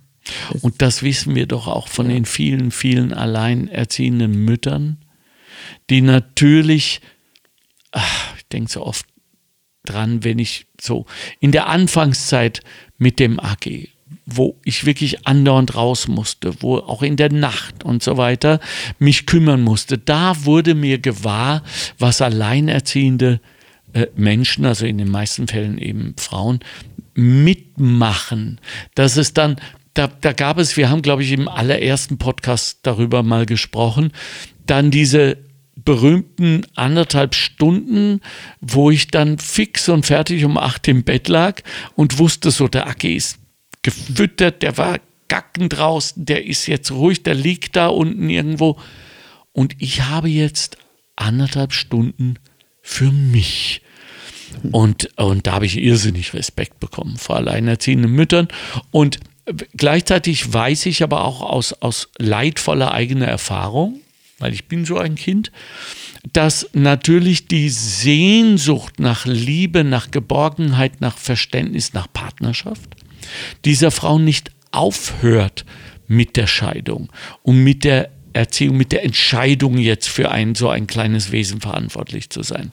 Und 0.62 0.80
das 0.82 1.02
wissen 1.02 1.34
wir 1.34 1.46
doch 1.46 1.68
auch 1.68 1.88
von 1.88 2.08
den 2.08 2.24
vielen, 2.24 2.70
vielen 2.70 3.12
alleinerziehenden 3.12 4.32
Müttern, 4.32 4.98
die 5.90 6.00
natürlich, 6.00 7.02
ach, 7.92 8.36
ich 8.36 8.48
denke 8.48 8.70
so 8.70 8.84
oft 8.84 9.06
dran, 9.84 10.24
wenn 10.24 10.38
ich 10.38 10.66
so 10.80 11.06
in 11.40 11.52
der 11.52 11.68
Anfangszeit 11.68 12.62
mit 12.98 13.18
dem 13.18 13.38
AG, 13.38 13.88
wo 14.26 14.58
ich 14.64 14.86
wirklich 14.86 15.26
andauernd 15.26 15.74
raus 15.74 16.08
musste, 16.08 16.62
wo 16.62 16.78
auch 16.78 17.02
in 17.02 17.16
der 17.16 17.32
Nacht 17.32 17.84
und 17.84 18.02
so 18.02 18.16
weiter 18.16 18.60
mich 18.98 19.26
kümmern 19.26 19.62
musste, 19.62 19.98
da 19.98 20.44
wurde 20.44 20.74
mir 20.74 20.98
gewahr, 20.98 21.62
was 21.98 22.22
alleinerziehende 22.22 23.40
äh, 23.92 24.06
Menschen, 24.16 24.64
also 24.64 24.86
in 24.86 24.98
den 24.98 25.10
meisten 25.10 25.46
Fällen 25.46 25.78
eben 25.78 26.14
Frauen, 26.18 26.60
mitmachen. 27.14 28.60
Dass 28.94 29.16
es 29.16 29.34
dann, 29.34 29.56
da, 29.92 30.08
da 30.08 30.32
gab 30.32 30.58
es, 30.58 30.76
wir 30.76 30.90
haben, 30.90 31.02
glaube 31.02 31.22
ich, 31.22 31.32
im 31.32 31.48
allerersten 31.48 32.18
Podcast 32.18 32.80
darüber 32.82 33.22
mal 33.22 33.46
gesprochen, 33.46 34.12
dann 34.66 34.90
diese 34.90 35.36
berühmten 35.76 36.66
anderthalb 36.74 37.34
Stunden, 37.34 38.20
wo 38.60 38.90
ich 38.90 39.08
dann 39.08 39.38
fix 39.38 39.88
und 39.88 40.06
fertig 40.06 40.44
um 40.44 40.56
acht 40.56 40.86
im 40.88 41.04
Bett 41.04 41.28
lag 41.28 41.60
und 41.96 42.18
wusste 42.18 42.50
so, 42.50 42.68
der 42.68 42.86
Aki 42.86 43.16
ist 43.16 43.38
gefüttert, 43.82 44.62
der 44.62 44.78
war 44.78 44.98
gacken 45.28 45.68
draußen, 45.68 46.24
der 46.24 46.46
ist 46.46 46.66
jetzt 46.66 46.90
ruhig, 46.90 47.22
der 47.22 47.34
liegt 47.34 47.76
da 47.76 47.88
unten 47.88 48.28
irgendwo. 48.28 48.78
Und 49.52 49.74
ich 49.78 50.02
habe 50.02 50.28
jetzt 50.28 50.78
anderthalb 51.16 51.72
Stunden 51.72 52.38
für 52.82 53.10
mich. 53.10 53.82
Und, 54.72 55.10
und 55.16 55.46
da 55.46 55.52
habe 55.52 55.66
ich 55.66 55.78
irrsinnig 55.78 56.34
Respekt 56.34 56.80
bekommen 56.80 57.16
vor 57.16 57.36
alleinerziehenden 57.36 58.12
Müttern. 58.12 58.48
Und 58.90 59.18
gleichzeitig 59.76 60.52
weiß 60.52 60.86
ich 60.86 61.02
aber 61.02 61.24
auch 61.24 61.42
aus, 61.42 61.72
aus 61.72 62.10
leidvoller 62.18 62.92
eigener 62.92 63.26
Erfahrung, 63.26 64.00
weil 64.38 64.52
ich 64.52 64.66
bin 64.66 64.84
so 64.84 64.98
ein 64.98 65.14
Kind, 65.14 65.52
dass 66.32 66.68
natürlich 66.72 67.48
die 67.48 67.68
Sehnsucht 67.68 68.98
nach 68.98 69.26
Liebe, 69.26 69.84
nach 69.84 70.10
Geborgenheit, 70.10 71.00
nach 71.00 71.18
Verständnis, 71.18 71.92
nach 71.92 72.12
Partnerschaft 72.12 72.96
dieser 73.64 73.90
Frau 73.90 74.18
nicht 74.18 74.50
aufhört 74.70 75.64
mit 76.06 76.36
der 76.36 76.46
Scheidung 76.46 77.10
und 77.42 77.62
mit 77.62 77.84
der 77.84 78.10
Erziehung, 78.32 78.76
mit 78.76 78.92
der 78.92 79.04
Entscheidung 79.04 79.78
jetzt 79.78 80.08
für 80.08 80.30
ein 80.30 80.54
so 80.54 80.68
ein 80.68 80.86
kleines 80.86 81.30
Wesen 81.30 81.60
verantwortlich 81.60 82.30
zu 82.30 82.42
sein. 82.42 82.72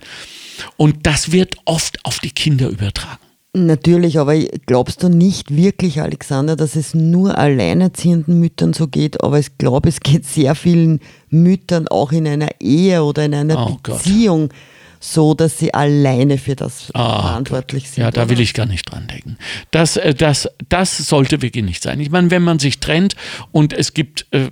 Und 0.76 1.06
das 1.06 1.32
wird 1.32 1.56
oft 1.66 2.04
auf 2.04 2.20
die 2.20 2.32
Kinder 2.32 2.68
übertragen. 2.68 3.31
Natürlich, 3.54 4.18
aber 4.18 4.40
glaubst 4.66 5.04
du 5.04 5.10
nicht 5.10 5.54
wirklich, 5.54 6.00
Alexander, 6.00 6.56
dass 6.56 6.78
es 6.78 6.94
nur 6.94 7.38
alleinerziehenden 7.38 8.40
Müttern 8.40 8.72
so 8.72 8.88
geht? 8.88 9.22
Aber 9.22 9.40
ich 9.40 9.58
glaube, 9.58 9.90
es 9.90 10.00
geht 10.00 10.26
sehr 10.26 10.56
vielen 10.56 11.02
Müttern 11.30 11.90
auch 11.90 12.14
in 12.14 12.26
einer 12.28 12.48
Ehe 12.62 13.04
oder 13.04 13.26
in 13.26 13.34
einer 13.34 13.68
oh 13.68 13.78
Beziehung 13.84 14.48
Gott. 14.48 14.58
so, 15.02 15.34
dass 15.34 15.60
sie 15.60 15.74
alleine 15.74 16.38
für 16.38 16.56
das 16.56 16.92
oh 16.94 16.98
verantwortlich 17.00 17.84
Gott. 17.84 17.94
sind. 17.94 18.04
Ja, 18.06 18.12
da 18.12 18.30
will 18.30 18.40
ich 18.40 18.54
gar 18.54 18.68
nicht 18.68 18.90
dran 18.90 19.08
denken. 19.08 19.38
Das, 19.72 19.98
äh, 19.98 20.14
das, 20.14 20.48
das 20.70 20.98
sollte 20.98 21.42
wirklich 21.42 21.66
nicht 21.66 21.84
sein. 21.84 22.00
Ich 22.00 22.10
meine, 22.10 22.32
wenn 22.32 22.44
man 22.44 22.58
sich 22.58 22.80
trennt 22.80 23.18
und 23.52 23.74
es 23.74 23.94
gibt 23.94 24.28
äh, 24.32 24.52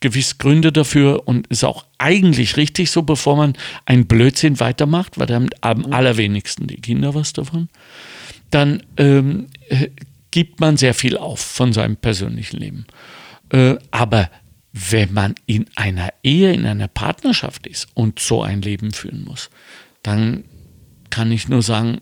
gewiss 0.00 0.36
Gründe 0.36 0.70
dafür 0.70 1.22
und 1.26 1.46
ist 1.46 1.64
auch 1.64 1.86
eigentlich 1.96 2.58
richtig 2.58 2.90
so, 2.90 3.02
bevor 3.02 3.36
man 3.36 3.54
einen 3.86 4.06
Blödsinn 4.06 4.60
weitermacht, 4.60 5.18
weil 5.18 5.26
dann 5.26 5.48
am 5.62 5.78
mhm. 5.78 5.92
allerwenigsten 5.94 6.66
die 6.66 6.76
Kinder 6.76 7.14
was 7.14 7.32
davon 7.32 7.70
dann 8.50 8.82
ähm, 8.96 9.46
äh, 9.68 9.88
gibt 10.30 10.60
man 10.60 10.76
sehr 10.76 10.94
viel 10.94 11.16
auf 11.16 11.40
von 11.40 11.72
seinem 11.72 11.96
persönlichen 11.96 12.58
Leben. 12.58 12.86
Äh, 13.50 13.76
aber 13.90 14.30
wenn 14.72 15.12
man 15.12 15.34
in 15.46 15.66
einer 15.76 16.10
Ehe, 16.22 16.52
in 16.52 16.66
einer 16.66 16.88
Partnerschaft 16.88 17.66
ist 17.66 17.88
und 17.94 18.18
so 18.18 18.42
ein 18.42 18.62
Leben 18.62 18.92
führen 18.92 19.24
muss, 19.24 19.50
dann 20.02 20.44
kann 21.10 21.32
ich 21.32 21.48
nur 21.48 21.62
sagen, 21.62 22.00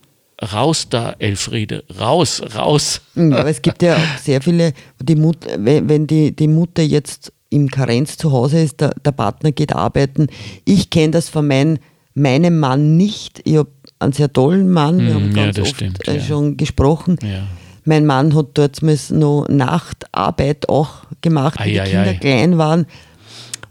raus 0.52 0.88
da, 0.90 1.14
Elfriede, 1.18 1.84
raus, 1.98 2.42
raus. 2.54 3.00
Ja, 3.14 3.38
aber 3.38 3.48
es 3.48 3.62
gibt 3.62 3.82
ja 3.82 3.96
auch 3.96 4.18
sehr 4.20 4.42
viele, 4.42 4.72
die 5.00 5.14
Mut, 5.14 5.38
wenn 5.56 6.06
die, 6.06 6.34
die 6.34 6.48
Mutter 6.48 6.82
jetzt 6.82 7.32
im 7.48 7.70
Karenz 7.70 8.16
zu 8.16 8.32
Hause 8.32 8.62
ist, 8.62 8.80
der, 8.80 8.90
der 9.04 9.12
Partner 9.12 9.52
geht 9.52 9.72
arbeiten. 9.72 10.26
Ich 10.64 10.90
kenne 10.90 11.12
das 11.12 11.28
von 11.28 11.46
mein, 11.46 11.78
meinem 12.14 12.58
Mann 12.58 12.96
nicht. 12.96 13.40
Ich 13.44 13.56
habe 13.56 13.70
einen 13.98 14.12
sehr 14.12 14.32
tollen 14.32 14.70
Mann. 14.70 15.00
Wir 15.00 15.14
haben 15.14 15.30
mm, 15.30 15.34
ganz 15.34 15.56
ja, 15.56 15.62
oft 15.62 15.74
stimmt, 15.74 16.06
äh, 16.08 16.16
ja. 16.16 16.22
schon 16.22 16.56
gesprochen. 16.56 17.18
Ja. 17.22 17.44
Mein 17.84 18.04
Mann 18.04 18.34
hat 18.34 18.46
dort 18.54 18.82
noch 18.82 19.46
Nachtarbeit 19.48 20.68
auch 20.68 21.04
gemacht, 21.22 21.58
wie 21.64 21.72
die 21.72 21.80
Kinder 21.80 22.14
klein 22.14 22.58
waren. 22.58 22.86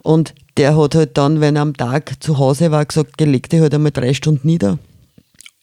Und 0.01 0.33
der 0.57 0.77
hat 0.77 0.95
halt 0.95 1.17
dann, 1.17 1.41
wenn 1.41 1.55
er 1.55 1.63
am 1.63 1.75
Tag 1.75 2.23
zu 2.23 2.37
Hause 2.37 2.71
war, 2.71 2.85
gesagt, 2.85 3.17
gelegt 3.17 3.53
er 3.53 3.61
halt 3.61 3.73
einmal 3.73 3.91
drei 3.91 4.13
Stunden 4.13 4.47
nieder. 4.47 4.79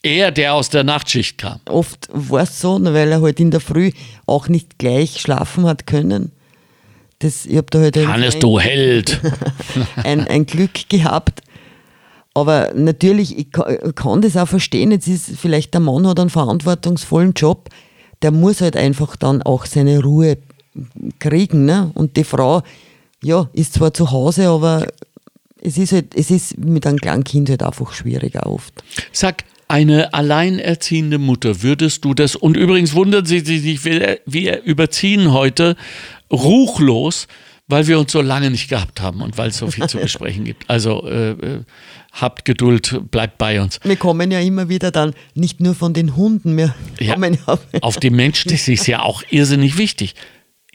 Er, 0.03 0.31
der 0.31 0.53
aus 0.53 0.69
der 0.69 0.83
Nachtschicht 0.83 1.37
kam. 1.37 1.61
Oft 1.65 2.09
war 2.11 2.43
es 2.43 2.59
so, 2.59 2.77
weil 2.83 3.11
er 3.11 3.21
halt 3.21 3.39
in 3.39 3.51
der 3.51 3.61
Früh 3.61 3.91
auch 4.25 4.49
nicht 4.49 4.77
gleich 4.77 5.21
schlafen 5.21 5.65
hat 5.65 5.87
können. 5.87 6.31
Das, 7.19 7.45
ich 7.45 7.59
da 7.69 7.79
halt 7.79 7.95
Hannes, 7.95 8.35
ein, 8.35 8.41
du 8.41 8.59
Held! 8.59 9.21
ein, 10.03 10.27
ein 10.27 10.45
Glück 10.45 10.89
gehabt. 10.89 11.41
Aber 12.33 12.71
natürlich, 12.73 13.37
ich 13.37 13.51
kann 13.51 14.21
das 14.21 14.37
auch 14.37 14.47
verstehen. 14.47 14.91
Jetzt 14.91 15.07
ist 15.07 15.37
vielleicht 15.37 15.73
der 15.73 15.81
Mann 15.81 16.07
hat 16.07 16.19
einen 16.19 16.29
verantwortungsvollen 16.29 17.33
Job, 17.33 17.69
der 18.21 18.31
muss 18.31 18.61
halt 18.61 18.75
einfach 18.75 19.15
dann 19.15 19.41
auch 19.43 19.65
seine 19.65 20.01
Ruhe 20.01 20.37
kriegen. 21.19 21.65
Ne? 21.65 21.91
Und 21.93 22.17
die 22.17 22.23
Frau, 22.23 22.63
ja, 23.21 23.49
ist 23.53 23.73
zwar 23.73 23.93
zu 23.93 24.11
Hause, 24.11 24.47
aber 24.47 24.87
es 25.61 25.77
ist 25.77 25.91
halt, 25.91 26.15
es 26.15 26.31
ist 26.31 26.57
mit 26.57 26.87
einem 26.87 26.97
kleinen 26.97 27.23
Kind 27.23 27.49
halt 27.49 27.61
einfach 27.63 27.93
schwieriger 27.93 28.47
oft. 28.47 28.73
Sag, 29.11 29.43
eine 29.67 30.13
alleinerziehende 30.13 31.17
Mutter, 31.17 31.63
würdest 31.63 32.03
du 32.05 32.13
das, 32.13 32.35
und 32.35 32.57
übrigens 32.57 32.93
wundern 32.93 33.25
Sie 33.25 33.39
sich, 33.39 33.85
wir 33.85 34.63
überziehen 34.63 35.31
heute 35.31 35.75
ruchlos, 36.31 37.27
weil 37.67 37.87
wir 37.87 37.99
uns 37.99 38.11
so 38.11 38.21
lange 38.21 38.51
nicht 38.51 38.69
gehabt 38.69 39.01
haben 39.01 39.21
und 39.21 39.37
weil 39.37 39.49
es 39.49 39.57
so 39.57 39.67
viel 39.71 39.87
zu 39.87 39.97
besprechen 40.01 40.43
gibt. 40.43 40.69
Also 40.69 41.07
äh, 41.07 41.31
äh, 41.31 41.63
habt 42.11 42.45
Geduld, 42.45 43.09
bleibt 43.09 43.37
bei 43.37 43.61
uns. 43.61 43.79
Wir 43.83 43.95
kommen 43.95 44.31
ja 44.31 44.39
immer 44.39 44.69
wieder 44.69 44.91
dann 44.91 45.13
nicht 45.33 45.59
nur 45.59 45.75
von 45.75 45.93
den 45.93 46.15
Hunden, 46.15 46.57
wir 46.57 46.75
ja, 46.99 47.13
kommen 47.13 47.37
ja 47.47 47.59
auf 47.81 47.97
den 47.97 48.15
Menschen, 48.15 48.51
das 48.51 48.67
ist 48.67 48.87
ja 48.87 49.01
auch 49.01 49.23
irrsinnig 49.29 49.77
wichtig. 49.77 50.15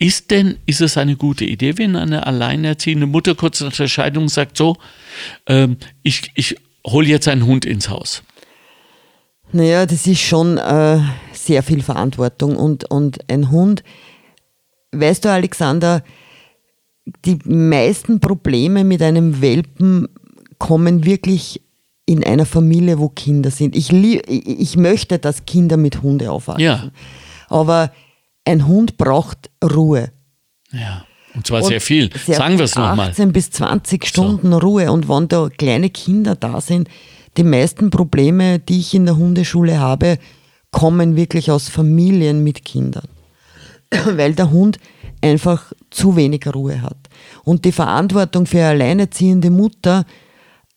Ist 0.01 0.31
denn, 0.31 0.57
ist 0.65 0.79
es 0.79 0.97
eine 0.97 1.17
gute 1.17 1.43
Idee, 1.43 1.77
wenn 1.77 1.97
eine 1.97 2.25
alleinerziehende 2.25 3.05
Mutter 3.05 3.35
kurz 3.35 3.59
nach 3.59 3.75
der 3.75 3.89
Scheidung 3.89 4.29
sagt, 4.29 4.55
so, 4.55 4.77
ähm, 5.45 5.75
ich, 6.03 6.31
ich 6.35 6.55
hole 6.87 7.05
jetzt 7.05 7.27
einen 7.27 7.45
Hund 7.45 7.65
ins 7.65 7.89
Haus? 7.89 8.23
Naja, 9.51 9.85
das 9.85 10.07
ist 10.07 10.21
schon 10.21 10.57
äh, 10.57 10.99
sehr 11.33 11.63
viel 11.63 11.81
Verantwortung 11.81 12.55
und, 12.55 12.89
und 12.89 13.29
ein 13.29 13.51
Hund, 13.51 13.83
weißt 14.93 15.25
du, 15.25 15.31
Alexander, 15.31 16.01
die 17.25 17.39
meisten 17.45 18.19
Probleme 18.19 18.83
mit 18.83 19.01
einem 19.01 19.41
Welpen 19.41 20.07
kommen 20.57 21.05
wirklich 21.05 21.61
in 22.05 22.23
einer 22.23 22.45
Familie, 22.45 22.99
wo 22.99 23.09
Kinder 23.09 23.51
sind. 23.51 23.75
Ich, 23.75 23.91
ich 23.93 24.77
möchte, 24.77 25.19
dass 25.19 25.45
Kinder 25.45 25.77
mit 25.77 26.01
Hunde 26.01 26.31
aufwachsen. 26.31 26.63
Ja. 26.63 26.91
Aber 27.47 27.91
ein 28.45 28.67
Hund 28.67 28.97
braucht 28.97 29.49
Ruhe. 29.63 30.11
Ja. 30.71 31.05
Und 31.35 31.45
zwar 31.45 31.61
und 31.61 31.67
sehr 31.67 31.81
viel. 31.81 32.09
Sehr 32.25 32.35
Sagen 32.35 32.57
wir 32.57 32.65
es 32.65 32.75
nochmal. 32.75 33.09
18 33.09 33.31
bis 33.31 33.51
20 33.51 34.05
Stunden 34.05 34.51
so. 34.51 34.57
Ruhe. 34.57 34.91
Und 34.91 35.07
wenn 35.07 35.27
da 35.27 35.49
kleine 35.49 35.89
Kinder 35.89 36.35
da 36.35 36.59
sind, 36.61 36.89
die 37.37 37.43
meisten 37.43 37.91
Probleme, 37.91 38.59
die 38.59 38.79
ich 38.79 38.93
in 38.93 39.05
der 39.05 39.17
Hundeschule 39.17 39.79
habe, 39.79 40.17
kommen 40.71 41.15
wirklich 41.15 41.51
aus 41.51 41.69
Familien 41.69 42.43
mit 42.43 42.65
Kindern. 42.65 43.07
Weil 43.91 44.33
der 44.33 44.49
Hund 44.51 44.79
einfach 45.21 45.71
zu 45.91 46.15
wenig 46.15 46.45
Ruhe 46.47 46.81
hat. 46.81 46.97
Und 47.43 47.65
die 47.65 47.71
Verantwortung 47.71 48.45
für 48.45 48.59
eine 48.59 48.67
alleinerziehende 48.67 49.49
Mutter, 49.49 50.05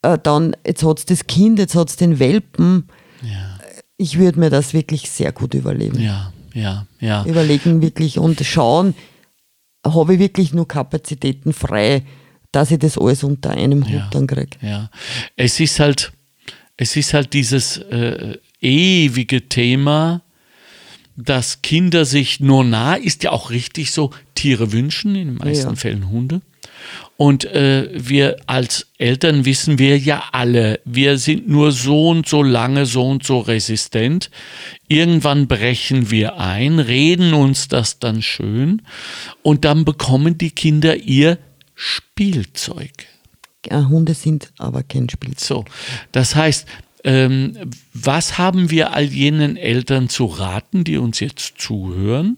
äh, 0.03 0.19
dann, 0.23 0.57
jetzt 0.67 0.85
hat 0.85 0.99
es 0.99 1.07
das 1.07 1.27
Kind, 1.27 1.59
jetzt 1.59 1.75
hat 1.75 1.89
es 1.89 1.97
den 1.97 2.19
Welpen. 2.19 2.89
Ja. 3.23 3.59
Ich 3.97 4.19
würde 4.19 4.41
mir 4.41 4.51
das 4.51 4.75
wirklich 4.75 5.11
sehr 5.11 5.33
gut 5.33 5.55
überlegen. 5.55 6.01
Ja, 6.01 6.33
ja, 6.55 6.87
ja. 7.01 7.25
Überlegen 7.25 7.83
wirklich 7.83 8.19
und 8.19 8.41
schauen, 8.45 8.95
habe 9.85 10.15
ich 10.15 10.21
wirklich 10.21 10.53
nur 10.53 10.67
Kapazitäten 10.67 11.53
frei, 11.53 12.03
dass 12.53 12.71
ich 12.71 12.79
das 12.79 12.99
alles 12.99 13.25
unter 13.25 13.51
einem 13.51 13.85
Hut 13.85 13.93
ja, 13.93 14.09
dann 14.11 14.27
kriege. 14.27 14.59
Ja, 14.61 14.91
es 15.37 15.59
ist 15.59 15.81
halt, 15.81 16.13
es 16.77 16.97
ist 16.97 17.15
halt 17.15 17.33
dieses 17.33 17.79
äh, 17.79 18.37
ewige 18.61 19.49
Thema, 19.49 20.23
dass 21.17 21.63
Kinder 21.63 22.05
sich 22.05 22.41
nur 22.41 22.65
nah, 22.65 22.95
ist 22.95 23.23
ja 23.23 23.33
auch 23.33 23.51
richtig 23.51 23.91
so, 23.91 24.11
Tiere 24.35 24.73
wünschen, 24.73 25.15
in 25.15 25.29
den 25.29 25.37
meisten 25.37 25.71
ja. 25.71 25.77
Fällen 25.77 26.11
Hunde. 26.11 26.41
Und 27.17 27.45
äh, 27.45 27.89
wir 27.95 28.37
als 28.47 28.89
Eltern 28.99 29.45
wissen 29.45 29.79
wir 29.79 29.99
ja 29.99 30.25
alle, 30.33 30.81
wir 30.85 31.19
sind 31.19 31.49
nur 31.49 31.71
so 31.71 32.09
und 32.09 32.29
so 32.29 32.43
lange 32.43 32.87
so 32.87 33.09
und 33.09 33.25
so 33.25 33.39
resistent. 33.41 34.31
Irgendwann 34.89 35.47
brechen 35.47 36.11
wir 36.11 36.39
ein, 36.39 36.79
reden 36.79 37.35
uns 37.35 37.69
das 37.69 37.99
dann 38.01 38.23
schön 38.23 38.83
und 39.43 39.65
dann 39.65 39.85
bekommen 39.85 40.39
die 40.39 40.51
Kinder 40.51 40.97
ihr 40.97 41.39
Spielzeug. 41.75 43.07
Ja, 43.71 43.89
Hunde 43.89 44.15
sind 44.15 44.53
aber 44.59 44.83
kein 44.83 45.09
Spielzeug. 45.09 45.39
So, 45.47 45.65
das 46.11 46.35
heißt, 46.35 46.67
ähm, 47.05 47.57
was 47.93 48.39
haben 48.39 48.71
wir 48.71 48.93
all 48.95 49.05
jenen 49.05 49.57
Eltern 49.57 50.09
zu 50.09 50.27
raten, 50.27 50.85
die 50.85 50.99
uns 50.99 51.21
jetzt 51.21 51.55
zuhören 51.59 52.37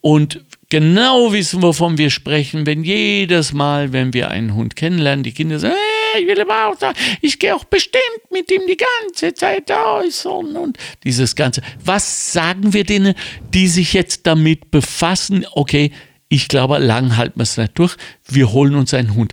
und 0.00 0.44
genau 0.68 1.32
wissen, 1.32 1.62
wovon 1.62 1.98
wir 1.98 2.10
sprechen, 2.10 2.66
wenn 2.66 2.84
jedes 2.84 3.52
Mal, 3.52 3.92
wenn 3.92 4.12
wir 4.14 4.30
einen 4.30 4.54
Hund 4.54 4.76
kennenlernen, 4.76 5.24
die 5.24 5.32
Kinder 5.32 5.58
sagen, 5.58 5.74
ich 6.18 6.26
will 6.26 6.40
aber 6.40 6.68
auch 6.68 6.78
sagen, 6.78 6.96
ich 7.20 7.38
gehe 7.38 7.54
auch 7.54 7.64
bestimmt 7.64 8.02
mit 8.30 8.50
ihm 8.50 8.62
die 8.68 8.76
ganze 8.76 9.34
Zeit 9.34 9.70
äußern 9.70 10.56
und 10.56 10.78
dieses 11.04 11.34
Ganze. 11.34 11.62
Was 11.84 12.32
sagen 12.32 12.72
wir 12.72 12.84
denen, 12.84 13.14
die 13.52 13.68
sich 13.68 13.92
jetzt 13.92 14.26
damit 14.26 14.70
befassen, 14.70 15.46
okay, 15.52 15.92
ich 16.28 16.48
glaube, 16.48 16.78
lang 16.78 17.16
halten 17.16 17.38
wir 17.38 17.42
es 17.42 17.56
nicht 17.56 17.78
durch, 17.78 17.96
wir 18.26 18.52
holen 18.52 18.76
uns 18.76 18.94
einen 18.94 19.14
Hund. 19.14 19.32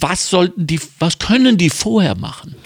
Was 0.00 0.30
sollten 0.30 0.66
die, 0.66 0.80
was 0.98 1.18
können 1.18 1.56
die 1.58 1.70
vorher 1.70 2.16
machen? 2.16 2.56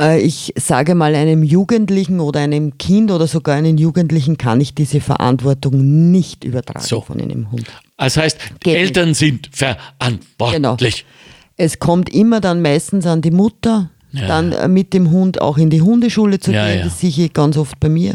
Äh, 0.00 0.20
ich 0.20 0.52
sage 0.56 0.94
mal, 0.94 1.14
einem 1.14 1.42
Jugendlichen 1.42 2.20
oder 2.20 2.40
einem 2.40 2.78
Kind 2.78 3.10
oder 3.10 3.26
sogar 3.26 3.56
einem 3.56 3.76
Jugendlichen 3.76 4.38
kann 4.38 4.60
ich 4.60 4.74
diese 4.74 5.00
Verantwortung 5.00 6.10
nicht 6.10 6.44
übertragen 6.44 6.84
so. 6.84 7.02
von 7.02 7.20
einem 7.20 7.52
Hund. 7.52 7.66
Das 7.98 8.16
heißt, 8.16 8.38
Geht 8.60 8.76
Eltern 8.76 9.10
nicht. 9.10 9.18
sind 9.18 9.50
verantwortlich. 9.52 11.04
Genau. 11.04 11.08
Es 11.56 11.78
kommt 11.78 12.08
immer 12.08 12.40
dann 12.40 12.62
meistens 12.62 13.06
an 13.06 13.20
die 13.20 13.30
Mutter, 13.30 13.90
ja. 14.12 14.26
dann 14.26 14.52
äh, 14.52 14.68
mit 14.68 14.94
dem 14.94 15.10
Hund 15.10 15.40
auch 15.42 15.58
in 15.58 15.68
die 15.68 15.82
Hundeschule 15.82 16.40
zu 16.40 16.52
ja, 16.52 16.66
gehen. 16.66 16.78
Ja. 16.78 16.84
Das 16.84 17.00
sehe 17.00 17.10
ich 17.10 17.32
ganz 17.34 17.58
oft 17.58 17.78
bei 17.78 17.90
mir. 17.90 18.14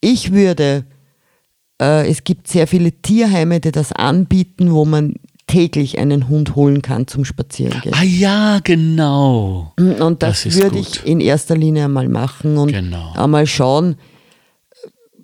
Ich 0.00 0.32
würde, 0.32 0.86
äh, 1.82 2.08
es 2.08 2.24
gibt 2.24 2.48
sehr 2.48 2.66
viele 2.66 2.92
Tierheime, 2.92 3.60
die 3.60 3.72
das 3.72 3.92
anbieten, 3.92 4.72
wo 4.72 4.86
man 4.86 5.14
täglich 5.48 5.98
einen 5.98 6.28
Hund 6.28 6.54
holen 6.54 6.82
kann 6.82 7.08
zum 7.08 7.24
Spazierengehen. 7.24 7.94
Ah 7.94 8.04
ja, 8.04 8.60
genau. 8.62 9.72
Und 9.76 10.22
das, 10.22 10.44
das 10.44 10.54
würde 10.54 10.78
ich 10.78 11.04
in 11.04 11.20
erster 11.20 11.56
Linie 11.56 11.86
einmal 11.86 12.08
machen 12.08 12.56
und 12.56 12.70
genau. 12.70 13.12
einmal 13.16 13.46
schauen, 13.48 13.96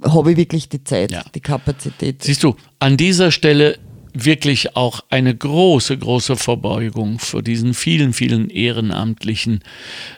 habe 0.02 0.32
ich 0.32 0.36
wirklich 0.36 0.68
die 0.68 0.82
Zeit, 0.82 1.12
ja. 1.12 1.22
die 1.34 1.40
Kapazität. 1.40 2.22
Siehst 2.22 2.42
du, 2.42 2.56
an 2.80 2.96
dieser 2.96 3.30
Stelle 3.30 3.78
wirklich 4.14 4.76
auch 4.76 5.00
eine 5.10 5.34
große, 5.34 5.98
große 5.98 6.36
Verbeugung 6.36 7.18
für 7.18 7.42
diesen 7.42 7.74
vielen, 7.74 8.12
vielen 8.12 8.48
ehrenamtlichen 8.48 9.60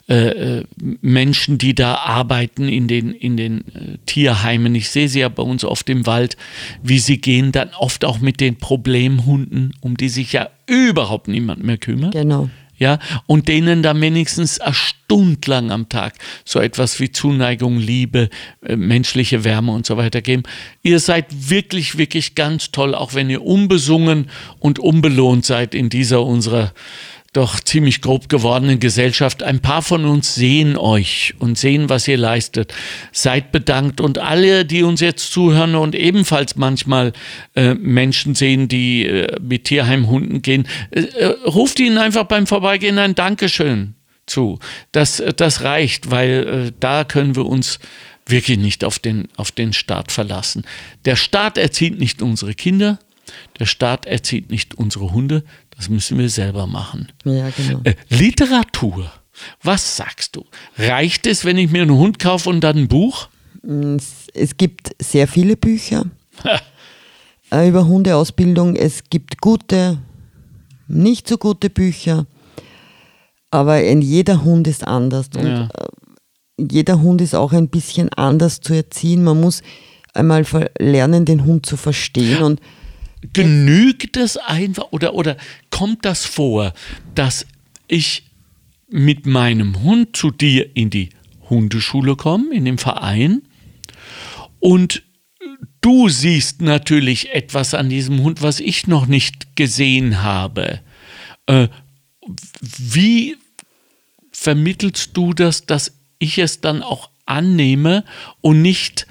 äh, 0.09 0.59
äh, 0.59 0.64
Menschen, 1.01 1.59
die 1.59 1.74
da 1.74 1.94
arbeiten 1.94 2.68
in 2.68 2.88
den, 2.88 3.12
in 3.12 3.36
den 3.36 3.61
äh, 3.74 3.99
Tierheimen. 4.05 4.74
Ich 4.74 4.90
sehe 4.90 5.09
sie 5.09 5.20
ja 5.20 5.30
bei 5.30 5.42
uns 5.42 5.64
oft 5.64 5.88
im 5.88 6.07
Wald, 6.07 6.36
wie 6.82 6.99
sie 6.99 7.20
gehen, 7.20 7.53
dann 7.53 7.70
oft 7.78 8.05
auch 8.05 8.20
mit 8.20 8.40
den 8.40 8.57
Problemhunden, 8.57 9.72
um 9.80 9.97
die 9.97 10.11
sich 10.11 10.32
ja 10.32 10.51
überhaupt 10.66 11.28
niemand 11.28 11.64
mehr 11.64 11.78
kümmert. 11.78 12.12
Genau 12.12 12.51
ja, 12.79 12.99
und 13.27 13.49
denen 13.49 13.83
dann 13.83 14.01
wenigstens 14.01 14.61
eine 14.61 14.74
Stunde 14.74 15.51
lang 15.51 15.70
am 15.70 15.89
Tag 15.89 16.14
so 16.45 16.61
etwas 16.61 17.01
wie 17.01 17.11
Zuneigung, 17.11 17.79
Liebe, 17.79 18.29
äh, 18.64 18.77
menschliche 18.77 19.45
Wärme 19.45 19.72
und 19.72 19.87
so 19.87 19.97
weiter 19.97 20.20
geben. 20.20 20.43
Ihr 20.83 21.01
seid 21.01 21.27
wirklich, 21.51 21.97
wirklich 21.97 22.35
ganz 22.35 22.72
toll, 22.72 22.95
auch 22.95 23.14
wenn 23.14 23.31
ihr 23.31 23.43
unbesungen 23.43 24.31
und 24.59 24.79
unbelohnt 24.79 25.45
seid 25.45 25.74
in 25.74 25.89
dieser 25.89 26.22
unserer 26.22 26.72
doch 27.37 27.61
ziemlich 27.61 28.01
grob 28.01 28.28
gewordenen 28.28 28.80
Gesellschaft. 28.80 29.43
Ein 29.43 29.61
paar 29.61 29.82
von 29.82 30.07
uns 30.07 30.34
sehen 30.34 30.78
euch 30.78 31.34
und 31.39 31.59
sehen, 31.59 31.91
was 31.91 32.09
ihr 32.09 32.16
leistet. 32.16 32.72
Seid 33.12 33.53
bedankt 33.53 34.01
und 34.01 34.18
alle, 34.18 34.64
die 34.64 34.82
uns 34.82 35.01
jetzt 35.01 35.32
zuhören 35.32 35.74
und 35.74 35.95
ebenfalls 35.95 36.57
manchmal 36.57 37.12
äh, 37.55 37.74
Menschen 37.74 38.34
sehen, 38.34 38.68
die 38.68 39.07
äh, 39.07 39.39
mit 39.41 39.64
Tierheimhunden 39.64 40.41
gehen, 40.41 40.66
äh, 40.91 41.03
äh 41.03 41.26
ruft 41.45 41.78
ihnen 41.78 41.99
einfach 41.99 42.24
beim 42.24 42.47
Vorbeigehen 42.47 42.99
ein 42.99 43.14
Dankeschön 43.14 43.95
zu. 44.24 44.59
Das, 44.93 45.22
das 45.37 45.62
reicht, 45.62 46.11
weil 46.11 46.68
äh, 46.68 46.72
da 46.80 47.05
können 47.05 47.37
wir 47.37 47.45
uns 47.45 47.78
wirklich 48.24 48.59
nicht 48.59 48.82
auf 48.82 48.99
den, 48.99 49.28
auf 49.37 49.53
den 49.53 49.72
Staat 49.72 50.11
verlassen. 50.11 50.64
Der 51.05 51.16
Staat 51.16 51.59
erzieht 51.59 51.99
nicht 51.99 52.22
unsere 52.22 52.55
Kinder, 52.55 52.99
der 53.59 53.66
Staat 53.66 54.07
erzieht 54.07 54.51
nicht 54.51 54.74
unsere 54.74 55.12
Hunde, 55.12 55.45
das 55.77 55.89
müssen 55.89 56.18
wir 56.18 56.31
selber 56.31 56.66
machen. 56.66 57.12
Ja, 57.24 57.51
genau. 57.51 57.81
Äh, 57.85 57.95
Literatur. 58.09 59.11
Was 59.62 59.97
sagst 59.97 60.37
du? 60.37 60.45
Reicht 60.79 61.27
es, 61.27 61.45
wenn 61.45 61.59
ich 61.59 61.70
mir 61.70 61.83
einen 61.83 61.97
Hund 61.97 62.18
kaufe 62.18 62.49
und 62.49 62.61
dann 62.62 62.79
ein 62.79 62.89
Buch? 62.89 63.29
Mm, 63.62 63.97
es 64.33 64.57
gibt 64.57 64.93
sehr 65.01 65.29
viele 65.29 65.57
Bücher 65.57 66.07
äh, 67.53 67.68
über 67.68 67.87
Hundeausbildung. 67.87 68.77
Es 68.77 69.05
gibt 69.11 69.41
gute, 69.41 69.99
nicht 70.89 71.29
so 71.29 71.37
gute 71.37 71.68
Bücher. 71.68 72.27
Aber 73.51 73.72
ein 73.72 74.03
jeder 74.03 74.43
Hund 74.45 74.66
ist 74.66 74.87
anders. 74.87 75.29
Und 75.37 75.47
ja. 75.47 75.64
Äh, 75.64 76.66
jeder 76.70 77.03
Hund 77.03 77.20
ist 77.20 77.35
auch 77.35 77.53
ein 77.53 77.68
bisschen 77.68 78.11
anders 78.14 78.61
zu 78.61 78.72
erziehen. 78.72 79.22
Man 79.22 79.41
muss 79.41 79.62
einmal 80.14 80.45
lernen, 80.79 81.27
den 81.27 81.45
Hund 81.45 81.66
zu 81.66 81.77
verstehen. 81.77 82.43
Und 82.43 82.61
genügt 83.33 84.17
es 84.17 84.37
einfach 84.37 84.87
oder, 84.91 85.14
oder 85.14 85.37
kommt 85.71 86.05
das 86.05 86.25
vor, 86.25 86.73
dass 87.14 87.47
ich 87.89 88.25
mit 88.89 89.27
meinem 89.27 89.83
Hund 89.83 90.17
zu 90.17 90.31
dir 90.31 90.77
in 90.77 90.91
die 90.91 91.11
Hundeschule 91.49 92.17
komme, 92.17 92.55
in 92.55 92.64
den 92.64 92.79
Verein 92.79 93.43
und 94.61 95.03
du 95.81 96.09
siehst 96.09 96.61
natürlich 96.61 97.33
etwas 97.33 97.75
an 97.75 97.89
diesem 97.89 98.23
Hund, 98.23 98.43
was 98.43 98.61
ich 98.61 98.87
noch 98.87 99.07
nicht 99.07 99.57
gesehen 99.57 100.23
habe. 100.23 100.81
Äh, 101.47 101.69
wie 102.61 103.37
vermittelst 104.33 105.17
du 105.17 105.33
das, 105.33 105.67
dass 105.67 105.93
ich 106.19 106.39
es 106.39 106.61
dann 106.61 106.83
auch 106.83 107.11
annehme 107.25 108.05
und 108.41 108.62
nicht 108.62 109.07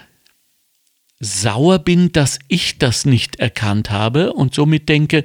sauer 1.19 1.79
bin, 1.79 2.11
dass 2.11 2.39
ich 2.47 2.77
das 2.77 3.05
nicht 3.05 3.37
erkannt 3.37 3.91
habe 3.91 4.33
und 4.33 4.53
somit 4.53 4.89
denke, 4.89 5.23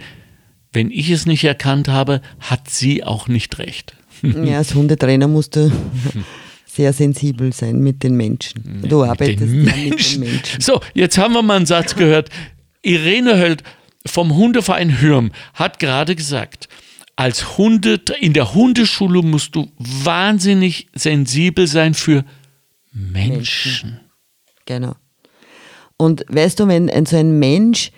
wenn 0.73 0.91
ich 0.91 1.11
es 1.11 1.27
nicht 1.27 1.45
erkannt 1.45 1.89
habe, 1.89 2.21
hat 2.39 2.71
sie 2.71 3.03
auch 3.05 3.29
nicht 3.29 3.59
recht. 3.59 3.95
Ja, 4.23 4.59
als 4.59 4.75
Hundetrainer 4.75 5.29
musst 5.29 5.57
du 5.57 5.73
sehr 6.67 6.93
sensibel 6.93 7.55
sein 7.55 7.81
mit 7.81 8.03
den 8.03 8.17
Menschen. 8.17 8.83
Du 8.83 9.01
mit 9.01 9.09
arbeitest 9.09 9.41
den 9.41 9.65
ja 9.65 9.77
mit 9.77 10.13
den 10.13 10.21
Menschen. 10.21 10.61
So, 10.61 10.81
jetzt 10.93 11.17
haben 11.17 11.33
wir 11.33 11.43
mal 11.43 11.57
einen 11.57 11.65
Satz 11.65 11.97
gehört. 11.97 12.29
Irene 12.83 13.39
Höld 13.39 13.63
vom 14.05 14.35
Hundeverein 14.35 15.01
Hürm 15.01 15.33
hat 15.55 15.79
gerade 15.79 16.15
gesagt, 16.17 16.69
als 17.17 17.59
Hunde, 17.59 18.01
in 18.21 18.33
der 18.33 18.55
Hundeschule 18.55 19.23
musst 19.23 19.55
du 19.55 19.71
wahnsinnig 19.79 20.89
sensibel 20.95 21.67
sein 21.67 21.95
für 21.95 22.25
Menschen. 22.93 23.33
Menschen. 23.33 24.01
Genau. 24.67 24.97
Und 26.01 26.25
weißt 26.31 26.59
du, 26.61 26.67
wenn 26.67 26.89
ein, 26.89 27.05
so 27.05 27.19
ein 27.19 27.39
Mensch 27.39 27.93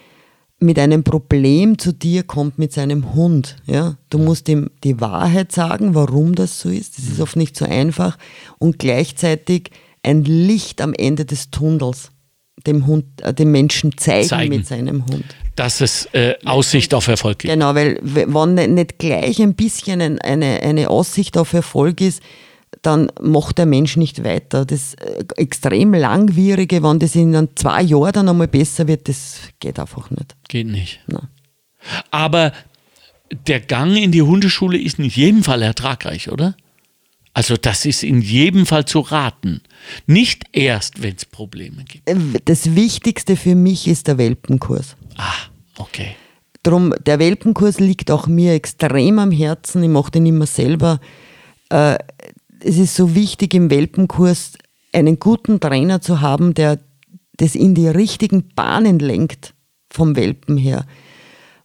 mit 0.59 0.76
einem 0.76 1.05
Problem 1.05 1.78
zu 1.78 1.92
dir 1.92 2.24
kommt 2.24 2.59
mit 2.59 2.72
seinem 2.72 3.14
Hund, 3.14 3.57
ja, 3.64 3.96
du 4.11 4.18
musst 4.18 4.48
ihm 4.48 4.70
die 4.82 5.00
Wahrheit 5.00 5.53
sagen, 5.53 5.94
warum 5.94 6.34
das 6.34 6.59
so 6.59 6.68
ist. 6.68 6.98
Das 6.98 7.05
ist 7.07 7.20
oft 7.20 7.36
nicht 7.36 7.57
so 7.57 7.64
einfach. 7.64 8.18
Und 8.59 8.80
gleichzeitig 8.80 9.70
ein 10.03 10.24
Licht 10.24 10.80
am 10.80 10.94
Ende 10.94 11.24
des 11.24 11.53
Tunnels 11.53 12.11
dem 12.66 12.88
Hund, 12.88 13.05
äh, 13.22 13.32
dem 13.32 13.53
Menschen 13.53 13.96
zeigen, 13.96 14.28
zeigen, 14.28 14.57
mit 14.57 14.66
seinem 14.66 15.07
Hund. 15.07 15.24
Dass 15.55 15.80
es 15.80 16.07
äh, 16.12 16.34
Aussicht 16.44 16.94
auf 16.94 17.07
Erfolg 17.07 17.38
gibt. 17.38 17.53
Genau, 17.53 17.76
weil 17.76 18.00
wenn 18.03 18.74
nicht 18.74 18.98
gleich 18.98 19.40
ein 19.40 19.55
bisschen 19.55 20.00
eine, 20.00 20.61
eine 20.61 20.90
Aussicht 20.90 21.38
auf 21.38 21.53
Erfolg 21.53 22.00
ist, 22.00 22.20
dann 22.83 23.11
macht 23.20 23.59
der 23.59 23.66
Mensch 23.66 23.97
nicht 23.97 24.24
weiter. 24.24 24.64
Das 24.64 24.95
äh, 24.95 25.24
extrem 25.37 25.95
langwierige, 25.95 26.83
wenn 26.83 26.99
das 26.99 27.14
in 27.14 27.49
zwei 27.55 27.83
Jahren 27.83 28.12
dann 28.12 28.28
einmal 28.28 28.49
besser 28.49 28.89
wird, 28.89 29.09
das 29.09 29.39
geht 29.61 29.78
einfach 29.78 30.11
nicht. 30.11 30.35
Geht 30.49 30.66
nicht. 30.66 31.01
Nein. 31.07 31.28
Aber 32.11 32.53
der 33.47 33.61
Gang 33.61 33.97
in 33.97 34.12
die 34.12 34.22
Hundeschule 34.22 34.78
ist 34.78 34.99
in 34.99 35.07
jedem 35.07 35.43
Fall 35.43 35.62
ertragreich, 35.62 36.30
oder? 36.30 36.55
Also 37.35 37.57
das 37.57 37.87
ist 37.87 38.03
in 38.03 38.20
jedem 38.20 38.66
Fall 38.66 38.85
zu 38.85 39.01
raten. 39.01 39.62
Nicht 40.07 40.45
erst, 40.53 41.03
wenn 41.03 41.14
es 41.16 41.24
Probleme 41.24 41.85
gibt. 41.85 42.09
Äh, 42.09 42.16
das 42.45 42.74
Wichtigste 42.74 43.37
für 43.37 43.55
mich 43.55 43.89
ist 43.89 44.07
der 44.09 44.18
Welpenkurs. 44.18 44.97
Ah, 45.16 45.33
okay. 45.78 46.14
Drum, 46.62 46.95
der 47.07 47.18
Welpenkurs 47.18 47.80
liegt 47.80 48.11
auch 48.11 48.26
mir 48.26 48.53
extrem 48.53 49.18
am 49.18 49.30
Herzen. 49.30 49.83
Ich 49.83 49.89
mache 49.89 50.11
den 50.11 50.26
immer 50.26 50.47
selber. 50.47 51.01
Äh, 51.70 51.97
es 52.64 52.78
ist 52.78 52.94
so 52.94 53.14
wichtig 53.14 53.54
im 53.54 53.70
Welpenkurs 53.70 54.52
einen 54.92 55.18
guten 55.18 55.60
Trainer 55.60 56.00
zu 56.00 56.20
haben, 56.20 56.54
der 56.54 56.78
das 57.36 57.54
in 57.54 57.74
die 57.74 57.88
richtigen 57.88 58.48
Bahnen 58.54 58.98
lenkt 58.98 59.54
vom 59.90 60.16
Welpen 60.16 60.56
her. 60.56 60.84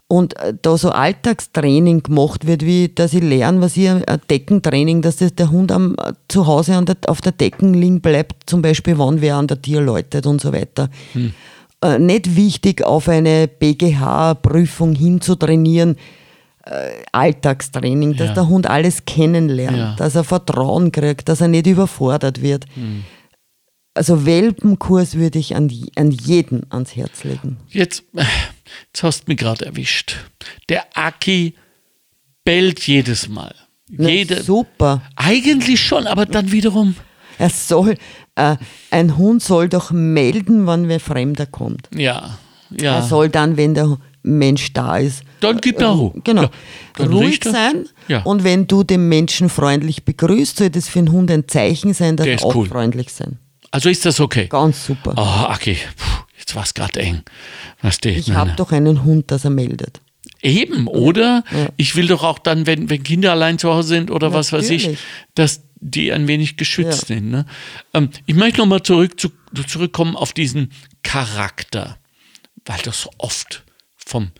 Und 0.07 0.37
äh, 0.37 0.53
da 0.61 0.77
so 0.77 0.91
Alltagstraining 0.91 2.03
gemacht 2.03 2.47
wird, 2.47 2.65
wie 2.65 2.87
dass 2.87 3.13
ich 3.13 3.21
lerne, 3.21 3.59
was 3.59 3.75
ich, 3.75 3.89
ein 3.89 4.21
Deckentraining, 4.29 5.01
dass 5.01 5.17
das 5.17 5.35
der 5.35 5.51
Hund 5.51 5.71
am, 5.71 5.95
äh, 5.99 6.13
zu 6.29 6.47
Hause 6.47 6.81
der, 6.85 6.95
auf 7.07 7.19
der 7.19 7.33
Decken 7.33 7.73
liegen 7.73 7.99
bleibt, 7.99 8.49
zum 8.49 8.61
Beispiel, 8.61 8.97
wann 8.97 9.19
wer 9.19 9.35
an 9.35 9.47
der 9.47 9.61
Tür 9.61 9.81
läutet 9.81 10.25
und 10.25 10.39
so 10.39 10.53
weiter. 10.53 10.89
Hm. 11.11 11.33
Äh, 11.81 11.99
nicht 11.99 12.37
wichtig, 12.37 12.83
auf 12.83 13.09
eine 13.09 13.49
BGH-Prüfung 13.49 14.95
hinzutrainieren, 14.95 15.95
äh, 15.95 16.26
Alltagstraining, 17.11 18.15
dass 18.15 18.29
ja. 18.29 18.33
der 18.33 18.47
Hund 18.47 18.67
alles 18.67 19.05
kennenlernt, 19.05 19.77
ja. 19.77 19.95
dass 19.95 20.15
er 20.15 20.23
Vertrauen 20.23 20.91
kriegt, 20.91 21.29
dass 21.29 21.41
er 21.41 21.47
nicht 21.47 21.67
überfordert 21.67 22.41
wird. 22.41 22.65
Mhm. 22.75 23.03
Also 23.93 24.25
Welpenkurs 24.25 25.15
würde 25.15 25.39
ich 25.39 25.55
an, 25.55 25.71
an 25.95 26.11
jeden 26.11 26.71
ans 26.71 26.95
Herz 26.95 27.23
legen. 27.23 27.57
Jetzt, 27.69 28.03
jetzt 28.13 29.03
hast 29.03 29.21
du 29.21 29.31
mich 29.31 29.37
gerade 29.37 29.65
erwischt. 29.65 30.17
Der 30.69 30.85
Aki 30.93 31.55
bellt 32.43 32.85
jedes 32.85 33.27
Mal. 33.27 33.55
Jede, 33.89 34.43
super. 34.43 35.01
Eigentlich 35.15 35.79
schon, 35.79 36.07
aber 36.07 36.25
dann 36.25 36.51
wiederum. 36.51 36.95
Er 37.39 37.49
soll, 37.49 37.95
äh, 38.35 38.57
ein 38.91 39.17
Hund 39.17 39.41
soll 39.41 39.69
doch 39.69 39.91
melden, 39.91 40.65
wann 40.65 40.87
wer 40.87 40.99
Fremder 40.99 41.45
kommt. 41.45 41.87
Ja, 41.95 42.37
ja. 42.69 42.97
Er 42.97 43.01
soll 43.03 43.29
dann, 43.29 43.57
wenn 43.57 43.73
der 43.73 43.97
Mensch 44.27 44.73
da 44.73 44.97
ist. 44.97 45.23
Dann 45.39 45.59
gibt 45.61 45.81
er 45.81 45.89
Ruhe. 45.89 46.13
Genau. 46.23 46.49
Ja, 46.99 47.05
Ruhig 47.05 47.39
sein. 47.43 47.87
Ja. 48.07 48.23
Und 48.23 48.43
wenn 48.43 48.67
du 48.67 48.83
den 48.83 49.07
Menschen 49.07 49.49
freundlich 49.49 50.03
begrüßt, 50.03 50.57
soll 50.57 50.69
das 50.69 50.87
für 50.87 50.99
den 50.99 51.11
Hund 51.11 51.31
ein 51.31 51.47
Zeichen 51.47 51.93
sein, 51.93 52.17
dass 52.17 52.27
er 52.27 52.43
auch 52.43 52.55
cool. 52.55 52.67
freundlich 52.67 53.11
sein. 53.13 53.39
Also 53.71 53.89
ist 53.89 54.05
das 54.05 54.19
okay? 54.19 54.47
Ganz 54.47 54.85
super. 54.85 55.13
Oh, 55.15 55.53
okay. 55.53 55.77
Puh, 55.97 56.23
jetzt 56.39 56.55
war 56.55 56.63
es 56.63 56.73
gerade 56.73 56.99
eng. 56.99 57.21
Was 57.81 57.99
ich 58.03 58.31
habe 58.31 58.53
doch 58.55 58.71
einen 58.71 59.03
Hund, 59.03 59.31
dass 59.31 59.43
er 59.43 59.51
meldet. 59.51 60.01
Eben, 60.41 60.87
oder? 60.87 61.43
Ja. 61.51 61.67
Ich 61.77 61.95
will 61.95 62.07
doch 62.07 62.23
auch 62.23 62.39
dann, 62.39 62.65
wenn, 62.65 62.89
wenn 62.89 63.03
Kinder 63.03 63.31
allein 63.31 63.57
zu 63.57 63.69
Hause 63.69 63.89
sind 63.89 64.11
oder 64.11 64.29
Natürlich. 64.29 64.51
was 64.51 64.53
weiß 64.53 64.69
ich, 64.69 64.97
dass 65.35 65.61
die 65.79 66.11
ein 66.11 66.27
wenig 66.27 66.57
geschützt 66.57 67.09
ja. 67.09 67.15
sind. 67.15 67.29
Ne? 67.29 67.45
Ähm, 67.93 68.09
ich 68.25 68.35
möchte 68.35 68.59
nochmal 68.59 68.83
zurück, 68.83 69.19
zu, 69.19 69.29
zurückkommen 69.67 70.15
auf 70.15 70.33
diesen 70.33 70.71
Charakter, 71.03 71.97
weil 72.65 72.79
das 72.83 73.01
so 73.01 73.09
oft 73.17 73.63
vom 74.07 74.31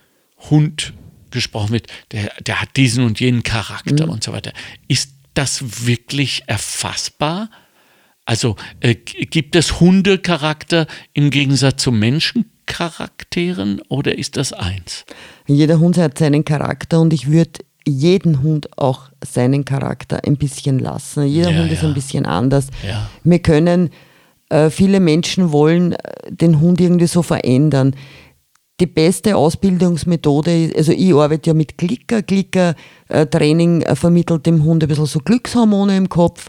Hund 0.50 0.94
gesprochen 1.32 1.72
wird, 1.72 1.88
der, 2.12 2.32
der 2.42 2.62
hat 2.62 2.78
diesen 2.78 3.04
und 3.04 3.20
jenen 3.20 3.44
Charakter 3.44 4.06
mhm. 4.06 4.14
und 4.14 4.24
so 4.24 4.32
weiter. 4.32 4.54
Ist 4.88 5.12
das 5.34 5.86
wirklich 5.86 6.44
erfassbar? 6.48 7.50
Also 8.26 8.56
äh, 8.82 8.96
gibt 8.96 9.56
es 9.56 9.80
Hundecharakter 9.80 10.88
im 11.14 11.30
Gegensatz 11.30 11.84
zum 11.84 12.00
Menschencharakter? 12.00 12.58
Charakteren 12.68 13.82
oder 13.88 14.18
ist 14.18 14.38
das 14.38 14.54
eins? 14.54 15.06
Jeder 15.48 15.80
Hund 15.80 15.98
hat 15.98 16.20
seinen 16.20 16.46
Charakter 16.46 17.00
und 17.00 17.14
ich 17.14 17.32
würde 17.32 17.62
jeden 17.88 18.44
Hund 18.44 18.78
auch 18.78 19.10
seinen 19.26 19.66
Charakter 19.66 20.20
ein 20.26 20.36
bisschen 20.36 20.78
lassen. 20.78 21.26
Jeder 21.26 21.52
Ja, 21.52 21.62
Hund 21.62 21.72
ist 21.72 21.82
ja. 21.82 21.88
ein 21.88 21.94
bisschen 21.94 22.26
anders. 22.26 22.68
Ja. 22.86 23.10
Wir 23.24 23.40
können, 23.40 23.90
äh, 24.50 24.70
viele 24.70 25.00
Menschen 25.00 25.52
wollen 25.52 25.94
äh, 25.94 25.98
den 26.30 26.60
Hund 26.60 26.82
irgendwie 26.82 27.08
so 27.08 27.24
verändern. 27.24 27.96
Die 28.80 28.86
beste 28.86 29.36
Ausbildungsmethode 29.36 30.66
ist, 30.66 30.76
also 30.78 30.92
ich 30.92 31.14
arbeite 31.14 31.50
ja 31.50 31.54
mit 31.56 31.78
Klicker. 31.78 32.22
Klicker-Training 32.22 33.82
äh, 33.82 33.96
vermittelt 33.96 34.46
dem 34.46 34.64
Hund 34.64 34.84
ein 34.84 34.88
bisschen 34.88 35.08
so 35.08 35.20
Glückshormone 35.20 35.98
im 35.98 36.10
Kopf, 36.10 36.48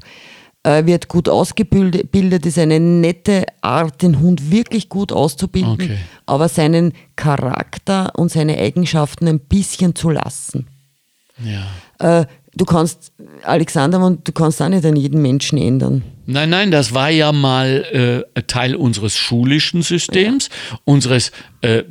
äh, 0.62 0.84
wird 0.84 1.08
gut 1.08 1.28
ausgebildet, 1.28 2.12
bildet, 2.12 2.44
ist 2.44 2.58
eine 2.58 2.80
nette 2.80 3.46
Art, 3.62 4.02
den 4.02 4.20
Hund 4.20 4.50
wirklich 4.50 4.90
gut 4.90 5.10
auszubilden, 5.12 5.72
Okay. 5.72 5.98
aber 6.26 6.48
seinen 6.48 6.92
Charakter 7.16 8.12
und 8.16 8.30
seine 8.30 8.58
Eigenschaften 8.58 9.26
ein 9.28 9.40
bisschen 9.40 9.94
zu 9.94 10.10
lassen. 10.10 10.66
Ja. 11.42 12.26
Du 12.58 12.64
kannst, 12.64 13.12
Alexander, 13.42 14.04
und 14.04 14.26
du 14.26 14.32
kannst 14.32 14.60
auch 14.60 14.68
nicht 14.68 14.84
an 14.84 14.96
jeden 14.96 15.22
Menschen 15.22 15.58
ändern. 15.58 16.02
Nein, 16.26 16.50
nein, 16.50 16.70
das 16.70 16.92
war 16.92 17.08
ja 17.08 17.32
mal 17.32 18.24
äh, 18.36 18.42
Teil 18.42 18.74
unseres 18.74 19.16
schulischen 19.16 19.82
Systems, 19.82 20.50
unseres 20.84 21.32
äh, 21.62 21.84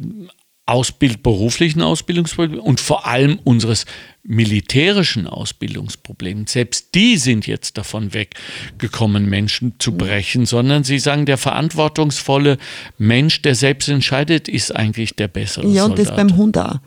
Ausbild 0.68 1.24
beruflichen 1.24 1.82
Ausbildungsproblems 1.82 2.62
und 2.62 2.82
vor 2.82 3.08
allem 3.08 3.40
unseres 3.46 3.86
militärischen 4.24 5.26
Ausbildungsproblems. 5.26 6.52
Selbst 6.52 6.94
die 6.94 7.16
sind 7.16 7.48
jetzt 7.48 7.78
davon 7.78 8.14
weggekommen, 8.14 9.30
Menschen 9.30 9.76
zu 9.80 9.94
brechen, 9.94 10.46
sondern 10.46 10.84
sie 10.84 11.00
sagen, 11.00 11.26
der 11.26 11.38
verantwortungsvolle 11.38 12.58
Mensch, 12.98 13.42
der 13.42 13.56
selbst 13.56 13.88
entscheidet, 13.88 14.50
ist 14.50 14.76
eigentlich 14.76 15.16
der 15.16 15.30
bessere 15.30 15.66
Ja, 15.68 15.86
und 15.86 15.96
Soldat. 15.96 16.08
das 16.10 16.16
beim 16.18 16.36
Hund 16.36 16.58
auch. 16.58 16.80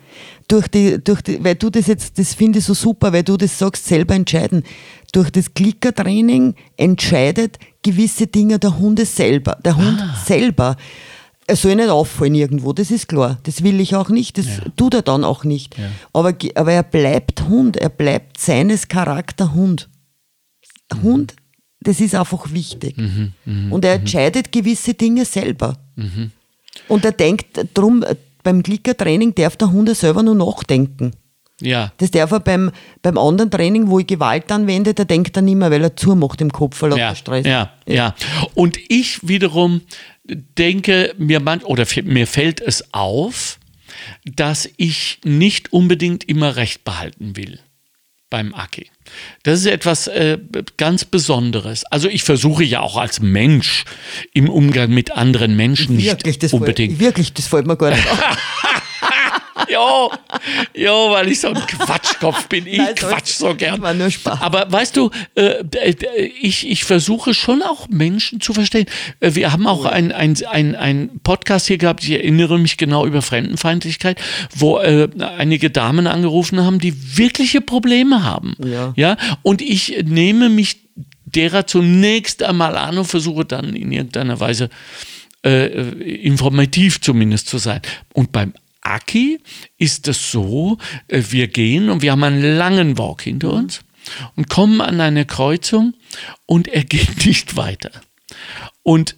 Durch 0.50 0.66
die, 0.68 0.98
durch 1.02 1.22
die, 1.22 1.42
weil 1.44 1.54
du 1.54 1.70
das 1.70 1.86
jetzt, 1.86 2.18
das 2.18 2.34
finde 2.34 2.58
ich 2.58 2.64
so 2.64 2.74
super, 2.74 3.12
weil 3.12 3.22
du 3.22 3.36
das 3.36 3.56
sagst, 3.56 3.86
selber 3.86 4.14
entscheiden. 4.16 4.64
Durch 5.12 5.30
das 5.30 5.54
Klickertraining 5.54 6.54
entscheidet 6.76 7.58
gewisse 7.84 8.26
Dinge 8.26 8.58
der 8.58 8.76
Hunde 8.78 9.06
selber. 9.06 9.56
Der 9.64 9.76
Hund 9.76 10.00
Ah. 10.00 10.16
selber. 10.26 10.76
Er 11.46 11.54
soll 11.56 11.76
nicht 11.76 11.88
auffallen 11.88 12.34
irgendwo, 12.34 12.72
das 12.72 12.90
ist 12.90 13.08
klar. 13.08 13.38
Das 13.44 13.62
will 13.62 13.78
ich 13.80 13.94
auch 13.94 14.08
nicht, 14.08 14.38
das 14.38 14.46
tut 14.76 14.94
er 14.94 15.02
dann 15.02 15.22
auch 15.24 15.44
nicht. 15.44 15.76
Aber, 16.12 16.32
ge- 16.32 16.52
aber 16.56 16.72
er 16.72 16.82
bleibt 16.84 17.48
Hund, 17.48 17.76
er 17.76 17.88
bleibt 17.88 18.38
seines 18.40 18.88
Charakter 18.88 19.52
Hund. 19.54 19.88
Hund, 21.02 21.34
das 21.80 22.00
ist 22.00 22.14
einfach 22.16 22.52
wichtig. 22.52 22.96
Mhm, 22.96 23.72
und 23.72 23.84
er 23.84 23.94
entscheidet 23.94 24.50
gewisse 24.52 24.94
Dinge 24.94 25.24
selber. 25.24 25.76
Und 26.88 27.04
er 27.04 27.12
denkt 27.12 27.60
drum, 27.74 28.04
beim 28.42 28.62
Klickertraining 28.62 29.34
darf 29.34 29.56
der 29.56 29.70
Hund 29.72 29.88
ja 29.88 29.94
selber 29.94 30.22
nur 30.22 30.34
nachdenken. 30.34 31.12
ja, 31.60 31.92
Das 31.98 32.10
darf 32.10 32.32
er 32.32 32.40
beim, 32.40 32.70
beim 33.02 33.18
anderen 33.18 33.50
Training, 33.50 33.88
wo 33.88 33.98
ich 33.98 34.06
Gewalt 34.06 34.50
anwende, 34.50 34.94
der 34.94 35.04
denkt 35.04 35.36
dann 35.36 35.46
immer, 35.48 35.70
weil 35.70 35.82
er 35.82 35.96
zumacht 35.96 36.40
im 36.40 36.50
Kopf, 36.50 36.80
weil 36.82 36.92
er 36.92 36.98
ja, 36.98 37.14
Stress. 37.14 37.46
ja, 37.46 37.72
ja. 37.86 38.14
Und 38.54 38.78
ich 38.88 39.26
wiederum 39.28 39.82
denke 40.24 41.14
mir 41.18 41.40
manch, 41.40 41.64
oder 41.64 41.86
mir 42.04 42.26
fällt 42.26 42.60
es 42.60 42.94
auf, 42.94 43.58
dass 44.24 44.68
ich 44.76 45.18
nicht 45.24 45.72
unbedingt 45.72 46.28
immer 46.28 46.56
Recht 46.56 46.84
behalten 46.84 47.36
will 47.36 47.58
beim 48.30 48.54
Aki. 48.54 48.86
Das 49.42 49.60
ist 49.60 49.66
etwas 49.66 50.06
äh, 50.08 50.38
ganz 50.76 51.04
Besonderes. 51.04 51.84
Also 51.84 52.08
ich 52.08 52.22
versuche 52.24 52.64
ja 52.64 52.80
auch 52.80 52.96
als 52.96 53.20
Mensch 53.20 53.84
im 54.32 54.48
Umgang 54.48 54.90
mit 54.90 55.12
anderen 55.12 55.56
Menschen 55.56 55.96
nicht 55.96 56.06
Wirklich, 56.06 56.38
das 56.38 56.52
unbedingt. 56.52 56.92
Fällt, 56.92 57.00
wirklich, 57.00 57.32
das 57.32 57.46
fällt 57.46 57.66
mir 57.66 57.76
gar 57.76 57.90
nicht 57.90 58.10
auf. 58.10 58.18
Jo, 59.72 60.10
jo, 60.74 61.10
weil 61.10 61.28
ich 61.28 61.40
so 61.40 61.48
ein 61.48 61.54
Quatschkopf 61.54 62.46
bin. 62.48 62.66
Ich 62.66 62.78
Nein, 62.78 62.94
quatsch 62.94 63.32
so 63.32 63.54
gern. 63.54 63.80
war 63.82 63.94
nur 63.94 64.10
Spaß. 64.10 64.40
Aber 64.40 64.70
weißt 64.70 64.96
du, 64.96 65.10
äh, 65.34 65.62
äh, 65.72 65.94
ich, 66.40 66.68
ich 66.68 66.84
versuche 66.84 67.34
schon 67.34 67.62
auch 67.62 67.88
Menschen 67.88 68.40
zu 68.40 68.52
verstehen. 68.52 68.86
Äh, 69.20 69.34
Wir 69.34 69.52
haben 69.52 69.66
auch 69.66 69.84
ein, 69.84 70.12
ein, 70.12 70.36
ein, 70.50 70.74
ein 70.74 71.20
Podcast 71.22 71.66
hier 71.66 71.78
gehabt, 71.78 72.02
ich 72.02 72.10
erinnere 72.10 72.58
mich 72.58 72.76
genau 72.76 73.06
über 73.06 73.22
Fremdenfeindlichkeit, 73.22 74.20
wo 74.54 74.78
äh, 74.78 75.08
einige 75.38 75.70
Damen 75.70 76.06
angerufen 76.06 76.60
haben, 76.64 76.78
die 76.78 77.16
wirkliche 77.16 77.60
Probleme 77.60 78.24
haben. 78.24 78.54
Ja. 78.64 78.92
ja? 78.96 79.16
Und 79.42 79.62
ich 79.62 80.02
nehme 80.04 80.48
mich 80.48 80.78
derer 81.24 81.66
zunächst 81.66 82.42
einmal 82.42 82.76
an 82.76 82.98
und 82.98 83.04
versuche 83.04 83.44
dann 83.44 83.74
in 83.74 83.92
irgendeiner 83.92 84.40
Weise 84.40 84.68
äh, 85.44 85.66
informativ 85.66 87.00
zumindest 87.00 87.48
zu 87.48 87.58
sein. 87.58 87.80
Und 88.12 88.32
beim 88.32 88.52
Aki 88.82 89.40
ist 89.78 90.08
es 90.08 90.30
so, 90.30 90.78
äh, 91.08 91.22
wir 91.30 91.48
gehen 91.48 91.90
und 91.90 92.02
wir 92.02 92.12
haben 92.12 92.24
einen 92.24 92.56
langen 92.56 92.98
Walk 92.98 93.22
hinter 93.22 93.52
uns 93.52 93.80
und 94.36 94.48
kommen 94.48 94.80
an 94.80 95.00
eine 95.00 95.26
Kreuzung 95.26 95.94
und 96.46 96.68
er 96.68 96.84
geht 96.84 97.26
nicht 97.26 97.56
weiter. 97.56 97.90
Und 98.82 99.16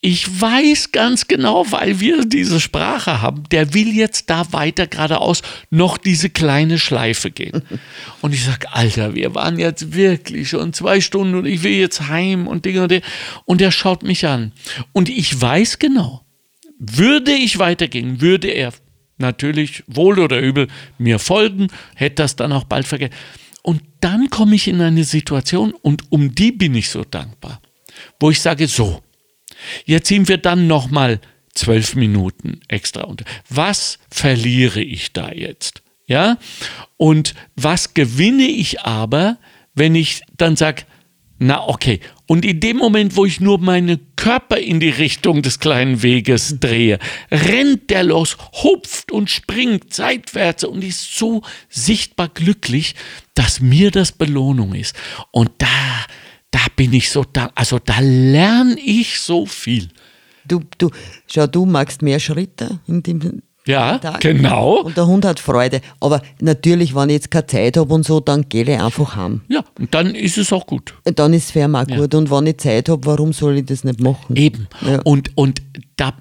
ich 0.00 0.40
weiß 0.40 0.92
ganz 0.92 1.26
genau, 1.26 1.72
weil 1.72 1.98
wir 1.98 2.24
diese 2.24 2.60
Sprache 2.60 3.20
haben, 3.20 3.42
der 3.50 3.74
will 3.74 3.88
jetzt 3.88 4.30
da 4.30 4.52
weiter 4.52 4.86
geradeaus 4.86 5.42
noch 5.70 5.98
diese 5.98 6.30
kleine 6.30 6.78
Schleife 6.78 7.32
gehen. 7.32 7.62
Und 8.20 8.32
ich 8.32 8.44
sage, 8.44 8.72
Alter, 8.72 9.16
wir 9.16 9.34
waren 9.34 9.58
jetzt 9.58 9.94
wirklich 9.94 10.50
schon 10.50 10.72
zwei 10.72 11.00
Stunden 11.00 11.34
und 11.34 11.46
ich 11.46 11.62
will 11.62 11.72
jetzt 11.72 12.08
heim 12.08 12.48
und 12.48 12.64
Dinge 12.64 12.82
und 12.82 12.90
Dinge. 12.90 13.02
Und 13.44 13.60
er 13.60 13.70
schaut 13.70 14.02
mich 14.02 14.26
an. 14.26 14.52
Und 14.92 15.08
ich 15.08 15.40
weiß 15.40 15.78
genau, 15.78 16.24
würde 16.78 17.32
ich 17.32 17.58
weitergehen, 17.58 18.20
würde 18.20 18.48
er 18.48 18.72
natürlich 19.18 19.82
wohl 19.86 20.18
oder 20.18 20.40
übel 20.40 20.68
mir 20.98 21.18
folgen, 21.18 21.68
hätte 21.96 22.22
das 22.22 22.36
dann 22.36 22.52
auch 22.52 22.64
bald 22.64 22.86
vergessen. 22.86 23.14
Und 23.62 23.82
dann 24.00 24.30
komme 24.30 24.54
ich 24.54 24.68
in 24.68 24.80
eine 24.80 25.04
Situation, 25.04 25.72
und 25.72 26.10
um 26.10 26.34
die 26.34 26.52
bin 26.52 26.74
ich 26.74 26.88
so 26.88 27.04
dankbar, 27.04 27.60
wo 28.20 28.30
ich 28.30 28.40
sage, 28.40 28.68
so, 28.68 29.02
jetzt 29.84 30.08
sind 30.08 30.28
wir 30.28 30.38
dann 30.38 30.66
nochmal 30.66 31.20
zwölf 31.54 31.96
Minuten 31.96 32.60
extra 32.68 33.02
unter. 33.02 33.24
Was 33.48 33.98
verliere 34.10 34.80
ich 34.80 35.12
da 35.12 35.32
jetzt? 35.32 35.82
Ja? 36.06 36.38
Und 36.96 37.34
was 37.56 37.94
gewinne 37.94 38.46
ich 38.46 38.82
aber, 38.82 39.38
wenn 39.74 39.94
ich 39.94 40.22
dann 40.36 40.56
sage, 40.56 40.84
na 41.38 41.66
okay, 41.68 42.00
und 42.26 42.44
in 42.44 42.58
dem 42.58 42.76
Moment, 42.76 43.16
wo 43.16 43.24
ich 43.24 43.40
nur 43.40 43.58
meinen 43.58 44.00
Körper 44.16 44.58
in 44.58 44.80
die 44.80 44.90
Richtung 44.90 45.40
des 45.42 45.60
kleinen 45.60 46.02
Weges 46.02 46.56
drehe, 46.58 46.98
rennt 47.30 47.90
der 47.90 48.02
los, 48.02 48.36
hupft 48.62 49.12
und 49.12 49.30
springt 49.30 49.94
seitwärts 49.94 50.64
und 50.64 50.82
ist 50.82 51.16
so 51.16 51.42
sichtbar 51.68 52.28
glücklich, 52.28 52.96
dass 53.34 53.60
mir 53.60 53.92
das 53.92 54.10
Belohnung 54.10 54.74
ist. 54.74 54.96
Und 55.30 55.50
da, 55.58 55.66
da 56.50 56.60
bin 56.74 56.92
ich 56.92 57.10
so 57.10 57.24
da, 57.24 57.52
also 57.54 57.78
da 57.78 58.00
lerne 58.00 58.76
ich 58.80 59.20
so 59.20 59.46
viel. 59.46 59.88
Du, 60.44 60.62
du, 60.78 60.90
schau, 61.28 61.46
du 61.46 61.66
magst 61.66 62.02
mehr 62.02 62.18
Schritte 62.18 62.80
in 62.88 63.02
dem 63.02 63.42
Ja, 63.68 63.98
genau. 64.20 64.80
Und 64.80 64.96
der 64.96 65.06
Hund 65.06 65.26
hat 65.26 65.40
Freude. 65.40 65.82
Aber 66.00 66.22
natürlich, 66.40 66.94
wenn 66.94 67.10
ich 67.10 67.16
jetzt 67.16 67.30
keine 67.30 67.46
Zeit 67.46 67.76
habe 67.76 67.92
und 67.92 68.06
so, 68.06 68.18
dann 68.18 68.48
gehe 68.48 68.62
ich 68.62 68.80
einfach 68.80 69.14
heim. 69.14 69.42
Ja, 69.48 69.62
und 69.78 69.94
dann 69.94 70.14
ist 70.14 70.38
es 70.38 70.52
auch 70.54 70.66
gut. 70.66 70.94
Dann 71.04 71.34
ist 71.34 71.54
ihn 71.54 71.74
auch 71.74 71.86
gut. 71.86 72.14
Und 72.14 72.30
wenn 72.30 72.46
ich 72.46 72.56
Zeit 72.56 72.88
habe, 72.88 73.04
warum 73.04 73.34
soll 73.34 73.58
ich 73.58 73.66
das 73.66 73.84
nicht 73.84 74.00
machen? 74.00 74.36
Eben. 74.36 74.68
Ja. 74.80 75.00
Und, 75.04 75.36
und 75.36 75.60
da 75.96 76.14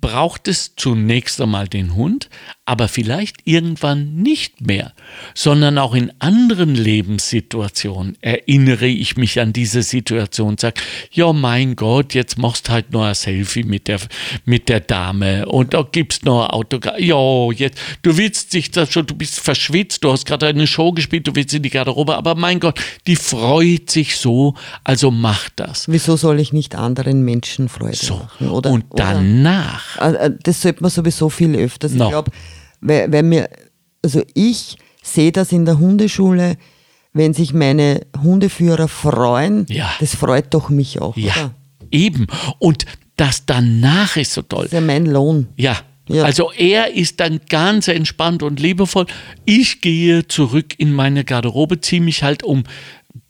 braucht 0.00 0.48
es 0.48 0.74
zunächst 0.76 1.40
einmal 1.40 1.68
den 1.68 1.94
Hund, 1.94 2.28
aber 2.64 2.88
vielleicht 2.88 3.36
irgendwann 3.44 4.16
nicht 4.16 4.60
mehr, 4.60 4.92
sondern 5.34 5.78
auch 5.78 5.94
in 5.94 6.12
anderen 6.18 6.74
Lebenssituationen 6.74 8.16
erinnere 8.20 8.86
ich 8.86 9.16
mich 9.16 9.40
an 9.40 9.52
diese 9.52 9.82
Situation 9.82 10.48
und 10.48 10.60
sage, 10.60 10.80
ja 11.12 11.32
mein 11.32 11.76
Gott, 11.76 12.14
jetzt 12.14 12.38
machst 12.38 12.68
halt 12.68 12.92
noch 12.92 13.04
ein 13.04 13.14
Selfie 13.14 13.62
mit 13.62 13.86
der, 13.86 14.00
mit 14.44 14.68
der 14.68 14.80
Dame 14.80 15.46
und 15.46 15.74
da 15.74 15.86
gibst 15.90 16.24
noch 16.24 16.44
ein 16.44 16.50
Autogramm. 16.50 16.94
Ja, 16.98 17.50
jetzt, 17.52 17.78
du 18.02 18.16
willst 18.16 18.52
dich 18.52 18.72
das 18.72 18.92
schon, 18.92 19.06
du 19.06 19.14
bist 19.14 19.38
verschwitzt, 19.38 20.02
du 20.02 20.10
hast 20.10 20.26
gerade 20.26 20.48
eine 20.48 20.66
Show 20.66 20.92
gespielt, 20.92 21.28
du 21.28 21.34
willst 21.34 21.54
in 21.54 21.62
die 21.62 21.70
Garderobe, 21.70 22.16
aber 22.16 22.34
mein 22.34 22.58
Gott, 22.58 22.80
die 23.06 23.16
freut 23.16 23.90
sich 23.90 24.16
so, 24.16 24.54
also 24.82 25.10
mach 25.12 25.48
das. 25.56 25.88
Wieso 25.88 26.16
soll 26.16 26.40
ich 26.40 26.52
nicht 26.52 26.74
anderen 26.74 27.22
Menschen 27.22 27.68
Freude 27.68 27.96
So, 27.96 28.16
machen? 28.16 28.48
Oder, 28.48 28.70
und 28.70 28.84
danach, 28.96 29.85
Das 30.42 30.62
sollte 30.62 30.82
man 30.82 30.90
sowieso 30.90 31.28
viel 31.28 31.54
öfters. 31.56 31.92
No. 31.92 32.04
Ich 32.04 32.10
glaube, 32.10 32.30
weil, 32.80 33.12
weil 33.12 33.22
mir, 33.22 33.48
also 34.04 34.22
ich 34.34 34.76
sehe 35.02 35.32
das 35.32 35.52
in 35.52 35.64
der 35.64 35.78
Hundeschule, 35.78 36.56
wenn 37.12 37.32
sich 37.32 37.54
meine 37.54 38.02
Hundeführer 38.22 38.88
freuen, 38.88 39.66
Ja. 39.68 39.90
das 40.00 40.14
freut 40.14 40.52
doch 40.52 40.68
mich 40.68 41.00
auch, 41.00 41.16
ja, 41.16 41.32
oder? 41.32 41.54
eben. 41.90 42.26
Und 42.58 42.84
das 43.16 43.46
danach 43.46 44.16
ist 44.16 44.32
so 44.32 44.42
toll. 44.42 44.64
Das 44.64 44.72
ist 44.72 44.72
ja 44.74 44.80
mein 44.82 45.06
Lohn. 45.06 45.48
Ja. 45.56 45.76
Ja. 46.08 46.22
Also 46.22 46.52
er 46.52 46.92
ist 46.94 47.18
dann 47.18 47.40
ganz 47.48 47.88
entspannt 47.88 48.44
und 48.44 48.60
liebevoll. 48.60 49.06
Ich 49.44 49.80
gehe 49.80 50.28
zurück 50.28 50.78
in 50.78 50.92
meine 50.92 51.24
Garderobe, 51.24 51.80
ziehe 51.80 52.00
mich 52.00 52.22
halt 52.22 52.44
um 52.44 52.62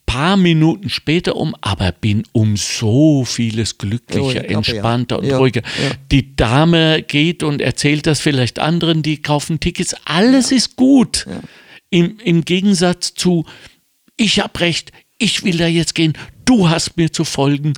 paar 0.06 0.36
Minuten 0.36 0.88
später 0.88 1.36
um, 1.36 1.54
aber 1.60 1.92
bin 1.92 2.22
um 2.32 2.56
so 2.56 3.24
vieles 3.24 3.76
glücklicher, 3.78 4.22
Ja, 4.22 4.42
ich 4.42 4.48
glaube, 4.48 4.52
ja. 4.52 4.58
entspannter 4.58 5.18
und 5.18 5.26
Ja, 5.26 5.38
ruhiger. 5.38 5.62
ja. 5.62 5.90
Die 6.12 6.34
Dame 6.36 7.02
geht 7.02 7.42
und 7.42 7.60
erzählt 7.60 8.06
das 8.06 8.20
vielleicht 8.20 8.58
anderen, 8.58 9.02
die 9.02 9.20
kaufen 9.20 9.60
Tickets. 9.60 9.94
Alles 10.04 10.52
ist 10.52 10.76
gut. 10.76 11.26
Im, 11.90 12.18
Im 12.24 12.44
Gegensatz 12.44 13.14
zu, 13.14 13.44
ich 14.16 14.40
habe 14.40 14.60
recht, 14.60 14.92
ich 15.18 15.44
will 15.44 15.56
da 15.56 15.66
jetzt 15.66 15.94
gehen, 15.94 16.14
du 16.44 16.68
hast 16.68 16.96
mir 16.96 17.12
zu 17.12 17.24
folgen. 17.24 17.74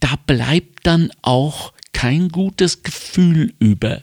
Da 0.00 0.14
bleibt 0.26 0.86
dann 0.86 1.10
auch 1.22 1.72
kein 1.98 2.28
gutes 2.28 2.84
Gefühl 2.84 3.54
über. 3.58 4.02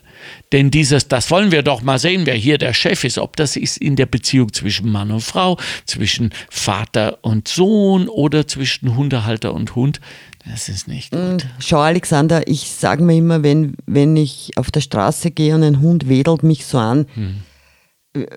Denn 0.52 0.70
dieses, 0.70 1.08
das 1.08 1.30
wollen 1.30 1.50
wir 1.50 1.62
doch 1.62 1.80
mal 1.80 1.98
sehen, 1.98 2.26
wer 2.26 2.34
hier 2.34 2.58
der 2.58 2.74
Chef 2.74 3.04
ist, 3.04 3.16
ob 3.16 3.36
das 3.36 3.56
ist 3.56 3.78
in 3.78 3.96
der 3.96 4.04
Beziehung 4.04 4.52
zwischen 4.52 4.92
Mann 4.92 5.10
und 5.10 5.22
Frau, 5.22 5.56
zwischen 5.86 6.30
Vater 6.50 7.18
und 7.22 7.48
Sohn 7.48 8.08
oder 8.08 8.46
zwischen 8.46 8.96
Hundehalter 8.96 9.54
und 9.54 9.74
Hund, 9.76 10.00
das 10.46 10.68
ist 10.68 10.88
nicht 10.88 11.10
gut. 11.10 11.46
Schau, 11.58 11.78
Alexander, 11.78 12.46
ich 12.46 12.70
sage 12.70 13.02
mir 13.02 13.16
immer, 13.16 13.42
wenn, 13.42 13.76
wenn 13.86 14.14
ich 14.14 14.50
auf 14.56 14.70
der 14.70 14.82
Straße 14.82 15.30
gehe 15.30 15.54
und 15.54 15.62
ein 15.62 15.80
Hund 15.80 16.06
wedelt 16.06 16.42
mich 16.42 16.66
so 16.66 16.76
an, 16.78 17.06
Hm. 17.14 17.36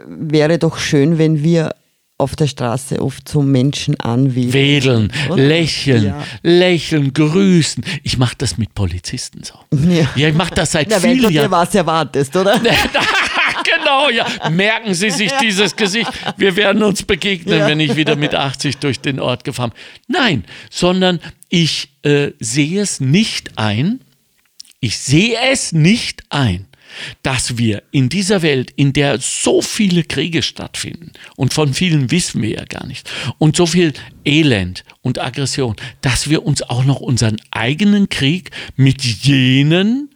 wäre 0.08 0.58
doch 0.58 0.78
schön, 0.78 1.18
wenn 1.18 1.44
wir 1.44 1.76
auf 2.20 2.36
der 2.36 2.48
Straße 2.48 3.02
oft 3.02 3.28
so 3.28 3.42
Menschen 3.42 4.00
anwedeln. 4.00 4.54
Wedeln, 4.54 5.12
Oder? 5.30 5.42
lächeln, 5.44 6.04
Ja. 6.06 6.24
lächeln, 6.44 7.14
grüßen. 7.14 7.84
Ich 8.04 8.18
mache 8.18 8.36
das 8.38 8.58
mit 8.58 8.76
Polizisten 8.76 9.42
so. 9.44 9.54
Ja. 9.90 10.08
Ja, 10.16 10.28
ich 10.28 10.36
mache 10.36 10.54
das 10.54 10.74
seit 10.74 10.88
Na, 10.90 11.00
vielen 11.00 11.22
dir 11.30 11.32
Jahren. 11.32 11.52
was 11.52 11.74
erwartest, 11.74 12.36
oder? 12.36 12.60
genau, 13.64 14.10
ja. 14.10 14.26
Merken 14.50 14.94
Sie 14.94 15.10
sich 15.10 15.32
dieses 15.42 15.76
Gesicht. 15.76 16.12
Wir 16.38 16.56
werden 16.56 16.84
uns 16.84 17.04
begegnen, 17.04 17.60
Ja. 17.60 17.68
wenn 17.68 17.80
ich 17.80 17.96
wieder 17.96 18.16
mit 18.16 18.36
80 18.36 18.78
durch 18.78 19.00
den 19.00 19.20
Ort 19.20 19.44
gefahren 19.44 19.72
bin. 19.72 20.16
Nein, 20.18 20.44
sondern 20.70 21.20
ich 21.50 21.90
äh, 22.04 22.32
sehe 22.40 22.82
es 22.82 23.00
nicht 23.00 23.58
ein, 23.58 24.02
ich 24.82 24.98
sehe 24.98 25.38
es 25.52 25.72
nicht 25.72 26.24
ein, 26.30 26.66
dass 27.24 27.58
wir 27.58 27.84
in 27.92 28.10
dieser 28.10 28.42
Welt, 28.42 28.72
in 28.76 28.94
der 28.94 29.20
so 29.20 29.62
viele 29.62 30.04
Kriege 30.04 30.42
stattfinden, 30.42 31.12
und 31.36 31.54
von 31.54 31.74
vielen 31.74 32.12
wissen 32.12 32.42
wir 32.42 32.50
ja 32.50 32.66
gar 32.66 32.86
nicht, 32.86 33.10
und 33.38 33.56
so 33.56 33.66
viel 33.66 33.94
Elend 34.26 34.84
und 35.02 35.20
Aggression, 35.20 35.76
dass 36.02 36.30
wir 36.30 36.44
uns 36.46 36.62
auch 36.62 36.84
noch 36.84 37.00
unseren 37.00 37.38
eigenen 37.52 38.10
Krieg 38.10 38.52
mit 38.76 39.04
jenen 39.04 40.10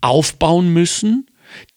aufbauen 0.00 0.72
müssen, 0.72 1.26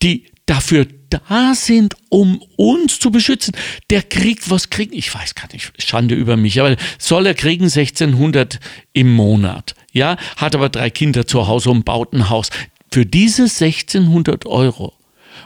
die 0.01 0.25
dafür 0.45 0.87
da 1.09 1.53
sind, 1.55 1.95
um 2.09 2.41
uns 2.55 2.99
zu 2.99 3.11
beschützen. 3.11 3.53
Der 3.89 4.03
kriegt 4.03 4.49
was 4.49 4.69
kriegen, 4.69 4.93
ich 4.93 5.13
weiß 5.13 5.35
gar 5.35 5.51
nicht, 5.51 5.71
Schande 5.81 6.15
über 6.15 6.37
mich, 6.37 6.59
aber 6.59 6.75
soll 6.97 7.25
er 7.25 7.33
kriegen 7.33 7.65
1600 7.65 8.59
im 8.93 9.13
Monat, 9.13 9.75
ja, 9.91 10.17
hat 10.37 10.55
aber 10.55 10.69
drei 10.69 10.89
Kinder 10.89 11.25
zu 11.25 11.47
Hause 11.47 11.71
und 11.71 11.85
baut 11.85 12.13
ein 12.13 12.29
Haus. 12.29 12.49
Für 12.95 13.05
diese 13.05 13.41
1600 13.41 14.45
Euro 14.45 14.93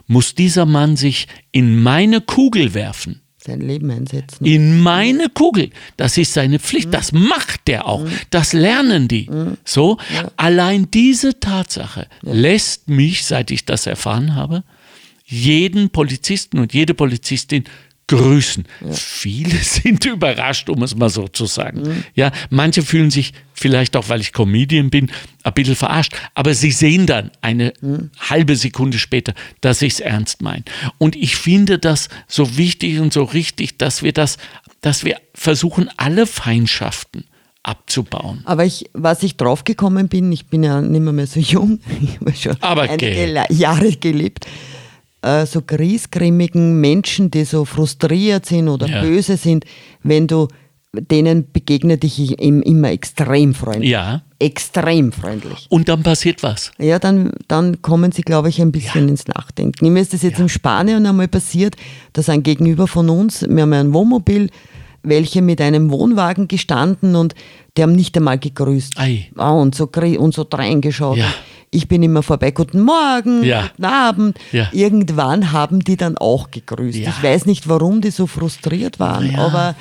muss 0.06 0.36
dieser 0.36 0.68
Mann 0.68 0.96
sich 0.98 1.28
in 1.52 1.82
meine 1.82 2.22
Kugel 2.22 2.76
werfen 2.76 3.22
Sein 3.44 3.62
Leben 3.62 3.90
einsetzen. 3.90 4.46
in 4.46 4.80
meine 4.82 5.30
Kugel. 5.30 5.72
Das 5.98 6.20
ist 6.20 6.34
seine 6.34 6.60
Pflicht. 6.60 6.94
Das 6.94 7.12
macht 7.12 7.68
der 7.68 7.88
auch. 7.88 8.06
Das 8.30 8.54
lernen 8.54 9.08
die. 9.08 9.28
So, 9.66 9.98
allein 10.38 10.92
diese 10.92 11.40
Tatsache 11.40 12.06
lässt 12.22 12.88
mich, 12.88 13.26
seit 13.26 13.50
ich 13.50 13.66
das 13.66 13.88
erfahren 13.88 14.36
habe, 14.36 14.64
jeden 15.26 15.90
Polizisten 15.90 16.60
und 16.60 16.76
jede 16.76 16.94
Polizistin 16.94 17.64
grüßen. 18.10 18.66
Viele 18.92 19.58
sind 19.62 20.04
überrascht, 20.06 20.70
um 20.70 20.84
es 20.84 20.96
mal 20.96 21.10
so 21.10 21.28
zu 21.28 21.46
sagen. 21.46 22.04
Ja, 22.16 22.32
manche 22.50 22.82
fühlen 22.82 23.12
sich 23.12 23.34
vielleicht 23.54 23.96
auch, 23.96 24.10
weil 24.10 24.20
ich 24.20 24.34
Comedian 24.34 24.90
bin, 24.90 25.12
ein 25.44 25.54
bisschen 25.54 25.76
verarscht, 25.76 26.14
aber 26.34 26.54
sie 26.54 26.72
sehen 26.72 27.06
dann 27.06 27.32
eine 27.42 27.74
halbe 28.20 28.56
Sekunde 28.56 29.00
später, 29.00 29.34
dass 29.62 29.82
ich 29.82 29.94
es 29.94 30.00
ernst 30.00 30.42
meine. 30.42 30.64
Und 30.98 31.16
ich 31.16 31.36
finde 31.36 31.80
das 31.80 32.10
so 32.28 32.58
wichtig 32.58 33.00
und 33.00 33.14
so 33.14 33.24
richtig, 33.24 33.78
dass 33.78 34.04
wir 34.04 34.12
das, 34.12 34.38
dass 34.82 35.06
wir 35.06 35.18
versuchen, 35.34 35.90
alle 35.98 36.26
Feindschaften 36.26 37.26
abzubauen. 37.64 38.42
Aber 38.46 38.66
ich, 38.66 38.90
was 38.94 39.22
ich 39.22 39.38
draufgekommen 39.38 40.08
bin, 40.08 40.32
ich 40.32 40.48
bin 40.48 40.64
ja 40.64 40.82
nicht 40.82 41.02
mehr, 41.02 41.14
mehr 41.14 41.28
so 41.28 41.40
jung, 41.40 41.80
ich 42.02 42.20
habe 42.20 42.34
schon 42.34 42.58
Aber 42.62 42.84
einige 42.84 43.12
gell. 43.12 43.44
Jahre 43.50 43.92
gelebt, 43.92 44.48
äh, 45.22 45.46
so 45.46 45.62
griesgrimmigen 45.62 46.80
Menschen, 46.80 47.32
die 47.32 47.44
so 47.44 47.66
frustriert 47.66 48.46
sind 48.46 48.68
oder 48.68 48.88
Ja. 48.88 49.02
böse 49.02 49.38
sind, 49.38 49.66
wenn 50.04 50.28
du 50.28 50.48
denen 50.94 51.52
begegnet 51.52 52.02
dich 52.04 52.42
ihm 52.42 52.62
immer 52.62 52.90
extrem 52.90 53.54
freundlich. 53.54 53.92
Ja. 53.92 54.24
Extrem 54.40 55.12
freundlich. 55.12 55.68
Und 55.70 55.88
dann 55.88 56.02
passiert 56.02 56.42
was. 56.42 56.72
Ja, 56.80 56.98
dann, 56.98 57.32
dann 57.48 57.82
kommen 57.82 58.12
sie, 58.12 58.24
glaube 58.24 58.50
ich, 58.50 58.60
ein 58.60 58.72
bisschen 58.72 59.08
ins 59.08 59.28
Nachdenken. 59.28 59.94
Mir 59.94 60.02
ist 60.02 60.14
das 60.14 60.24
jetzt 60.24 60.40
in 60.40 60.50
Spanien 60.50 61.06
einmal 61.06 61.28
passiert, 61.28 61.76
dass 62.14 62.30
ein 62.30 62.42
Gegenüber 62.42 62.88
von 62.88 63.10
uns, 63.10 63.46
wir 63.48 63.62
haben 63.62 63.74
ja 63.74 63.80
ein 63.82 63.94
Wohnmobil, 63.94 64.50
welche 65.04 65.42
mit 65.42 65.62
einem 65.62 65.92
Wohnwagen 65.92 66.48
gestanden 66.48 67.16
und 67.16 67.36
die 67.78 67.84
haben 67.84 67.94
nicht 67.94 68.18
einmal 68.18 68.40
gegrüßt. 68.40 68.98
Ei. 68.98 69.30
Ah, 69.38 69.52
und 69.52 69.76
so, 69.76 69.86
und 69.86 70.34
so 70.34 70.48
reingeschaut. 70.52 71.18
Ja. 71.18 71.32
Ich 71.72 71.88
bin 71.88 72.02
immer 72.04 72.24
vorbei, 72.24 72.52
guten 72.52 72.82
Morgen, 72.82 73.44
Ja. 73.44 73.68
guten 73.68 73.86
Abend. 73.86 74.38
Ja. 74.52 74.70
Irgendwann 74.72 75.52
haben 75.52 75.82
die 75.84 75.98
dann 75.98 76.18
auch 76.18 76.50
gegrüßt. 76.52 76.98
Ja. 77.00 77.10
Ich 77.10 77.22
weiß 77.24 77.46
nicht, 77.46 77.70
warum 77.70 78.02
die 78.02 78.12
so 78.12 78.28
frustriert 78.28 79.00
waren, 79.00 79.36
aber 79.36 79.76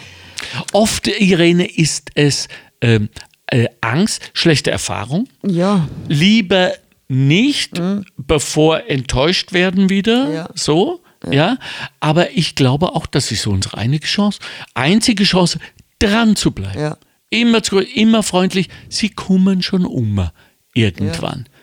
Oft, 0.72 1.08
Irene, 1.08 1.66
ist 1.66 2.10
es 2.14 2.46
ähm, 2.80 3.08
äh, 3.46 3.66
Angst, 3.80 4.30
schlechte 4.34 4.70
Erfahrung. 4.70 5.28
ja, 5.44 5.88
Lieber 6.06 6.72
nicht, 7.08 7.80
bevor 8.16 8.88
enttäuscht 8.88 9.52
werden 9.52 9.88
wieder. 9.90 10.44
Mhm. 10.44 10.52
So, 10.54 11.00
ja. 11.28 11.56
Aber 12.00 12.30
ich 12.36 12.54
glaube 12.54 12.94
auch, 12.94 13.06
das 13.06 13.32
ist 13.32 13.42
so 13.42 13.50
unsere 13.50 13.78
einzige 13.78 14.06
Chance. 14.06 14.38
Einzige 14.74 15.24
Chance, 15.24 15.58
dran 15.98 16.36
zu 16.36 16.52
bleiben. 16.52 16.94
Immer, 17.30 17.62
zu, 17.62 17.78
immer 17.80 18.22
freundlich. 18.22 18.68
Sie 18.88 19.08
kommen 19.08 19.62
schon 19.62 19.84
um 19.86 20.28
irgendwann. 20.74 21.46
Ja. 21.48 21.57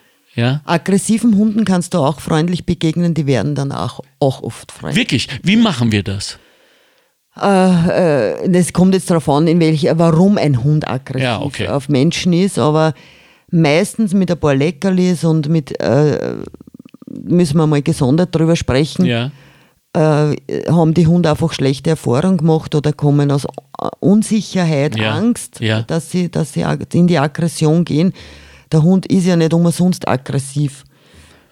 Aggressiven 0.65 1.35
Hunden 1.37 1.65
kannst 1.65 1.93
du 1.93 1.99
auch 1.99 2.19
freundlich 2.19 2.65
begegnen, 2.65 3.13
die 3.13 3.25
werden 3.25 3.55
dann 3.55 3.71
auch, 3.71 4.01
auch 4.19 4.41
oft 4.43 4.71
freundlich. 4.71 5.01
Wirklich, 5.03 5.29
wie 5.43 5.55
machen 5.55 5.91
wir 5.91 6.03
das? 6.03 6.39
Äh, 7.41 8.49
das 8.49 8.71
kommt 8.73 8.93
jetzt 8.93 9.09
darauf 9.09 9.27
an, 9.29 9.47
in 9.47 9.59
welch, 9.59 9.87
warum 9.93 10.37
ein 10.37 10.63
Hund 10.63 10.87
aggressiv 10.87 11.23
Ja, 11.23 11.41
okay. 11.41 11.67
auf 11.67 11.89
Menschen 11.89 12.31
ist, 12.33 12.57
aber 12.57 12.93
meistens 13.51 14.13
mit 14.13 14.31
ein 14.31 14.39
paar 14.39 14.55
Leckerlis 14.55 15.23
und 15.23 15.49
mit, 15.49 15.79
äh, 15.81 16.35
müssen 17.07 17.57
wir 17.57 17.67
mal 17.67 17.81
gesondert 17.81 18.33
drüber 18.33 18.55
sprechen, 18.55 19.05
Ja. 19.05 19.31
äh, 19.93 20.35
haben 20.69 20.93
die 20.93 21.07
Hunde 21.07 21.29
einfach 21.29 21.51
schlechte 21.53 21.91
Erfahrungen 21.91 22.37
gemacht 22.37 22.73
oder 22.73 22.93
kommen 22.93 23.31
aus 23.31 23.45
äh, 23.45 23.87
Unsicherheit, 23.99 24.97
Ja, 24.97 25.13
Angst, 25.15 25.59
ja. 25.59 25.81
Dass, 25.81 26.11
sie, 26.11 26.31
dass 26.31 26.53
sie 26.53 26.65
in 26.93 27.07
die 27.07 27.17
Aggression 27.19 27.83
gehen. 27.85 28.13
Der 28.71 28.83
Hund 28.83 29.05
ist 29.05 29.25
ja 29.25 29.35
nicht 29.35 29.53
umsonst 29.53 30.07
aggressiv. 30.07 30.83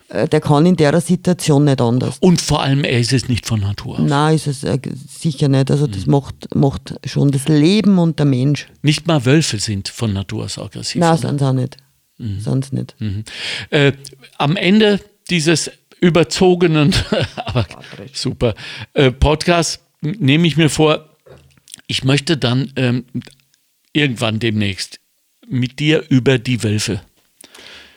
Äh, 0.09 0.28
Der 0.28 0.41
kann 0.41 0.66
in 0.66 0.76
der 0.76 0.99
Situation 1.01 1.66
nicht 1.66 1.82
anders. 1.82 2.18
Und 2.20 2.41
vor 2.41 2.61
allem, 2.61 2.84
er 2.84 2.99
ist 2.99 3.14
es 3.14 3.28
nicht 3.28 3.45
von 3.45 3.59
Natur 3.61 3.99
aus. 3.99 4.09
Nein, 4.09 4.36
ist 4.36 4.47
es 4.47 4.64
äh, 4.64 4.80
sicher 5.07 5.47
nicht. 5.47 5.72
Also 5.72 5.88
Mhm. 5.88 5.91
das 5.91 6.05
macht, 6.05 6.55
macht 6.55 6.95
schon 7.05 7.32
das 7.32 7.47
Leben 7.47 7.97
und 7.99 8.20
der 8.20 8.26
Mensch. 8.26 8.68
Nicht 8.82 9.07
mal 9.07 9.26
Wölfe 9.26 9.59
sind 9.59 9.89
von 9.89 10.14
Natur 10.14 10.45
aus 10.45 10.57
aggressiv. 10.57 10.99
Nein, 10.99 11.18
sind 11.18 11.39
sie 11.39 11.45
auch 11.47 11.53
nicht. 11.53 11.78
Mhm. 12.18 12.39
Sie 12.39 12.76
nicht. 12.76 12.95
Äh, 13.70 13.93
am 14.38 14.55
Ende 14.55 14.99
dieses 15.30 15.72
überzogenen, 15.99 16.93
aber 17.36 17.66
super 18.14 18.53
äh, 18.93 19.11
Podcast 19.11 19.80
nehme 20.01 20.45
ich 20.47 20.57
mir 20.57 20.70
vor, 20.70 21.09
ich 21.88 22.03
möchte 22.03 22.38
dann 22.38 22.72
ähm, 22.76 23.05
irgendwann 23.93 24.39
demnächst 24.39 24.99
mit 25.48 25.80
dir 25.80 26.04
über 26.10 26.38
die 26.39 26.62
Wölfe 26.64 27.02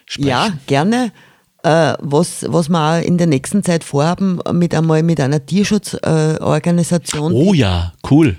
sprechen. 0.07 0.29
Ja, 0.29 0.49
gerne. 0.67 1.13
Äh, 1.63 1.95
was, 2.01 2.45
was 2.49 2.69
wir 2.69 2.79
auch 2.81 3.03
in 3.03 3.19
der 3.19 3.27
nächsten 3.27 3.65
Zeit 3.65 3.83
vorhaben, 3.83 4.39
mit 4.53 4.75
einmal 4.75 5.03
mit 5.03 5.21
einer 5.21 5.45
Tierschutzorganisation, 5.45 7.33
Oh 7.33 7.55
ja, 7.55 7.93
cool. 8.11 8.37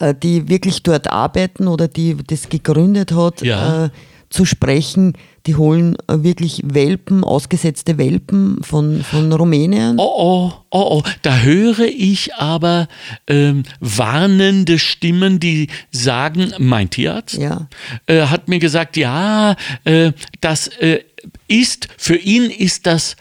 äh, 0.00 0.14
die 0.14 0.48
wirklich 0.48 0.82
dort 0.82 1.08
arbeiten 1.10 1.68
oder 1.68 1.88
die 1.88 2.16
das 2.26 2.48
gegründet 2.48 3.12
hat, 3.12 3.42
Ja. 3.42 3.84
äh, 3.86 3.90
zu 4.30 4.44
sprechen. 4.44 5.14
Die 5.46 5.56
holen 5.56 5.96
äh, 6.08 6.22
wirklich 6.22 6.62
Welpen, 6.64 7.24
ausgesetzte 7.24 7.96
Welpen 7.98 8.62
von, 8.62 9.02
von 9.02 9.32
Rumänien. 9.32 9.96
Oh, 9.98 10.12
oh, 10.16 10.52
oh, 10.70 10.98
oh, 10.98 11.02
da 11.22 11.38
höre 11.38 11.86
ich 11.86 12.34
aber 12.34 12.88
ähm, 13.26 13.62
warnende 13.80 14.78
Stimmen, 14.78 15.40
die 15.40 15.68
sagen, 15.90 16.52
mein 16.58 16.90
Tierarzt 16.90 17.38
Ja. 17.38 17.68
äh, 18.06 18.22
hat 18.26 18.48
mir 18.48 18.58
gesagt, 18.58 18.96
ja, 18.96 19.56
äh, 19.84 20.12
das 20.40 20.68
äh, 20.68 21.02
ist, 21.46 21.88
für 21.96 22.16
ihn 22.16 22.50
ist 22.50 22.86
das 22.86 23.16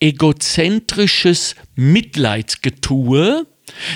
egozentrisches 0.00 1.54
Mitleidsgetue. 1.76 3.46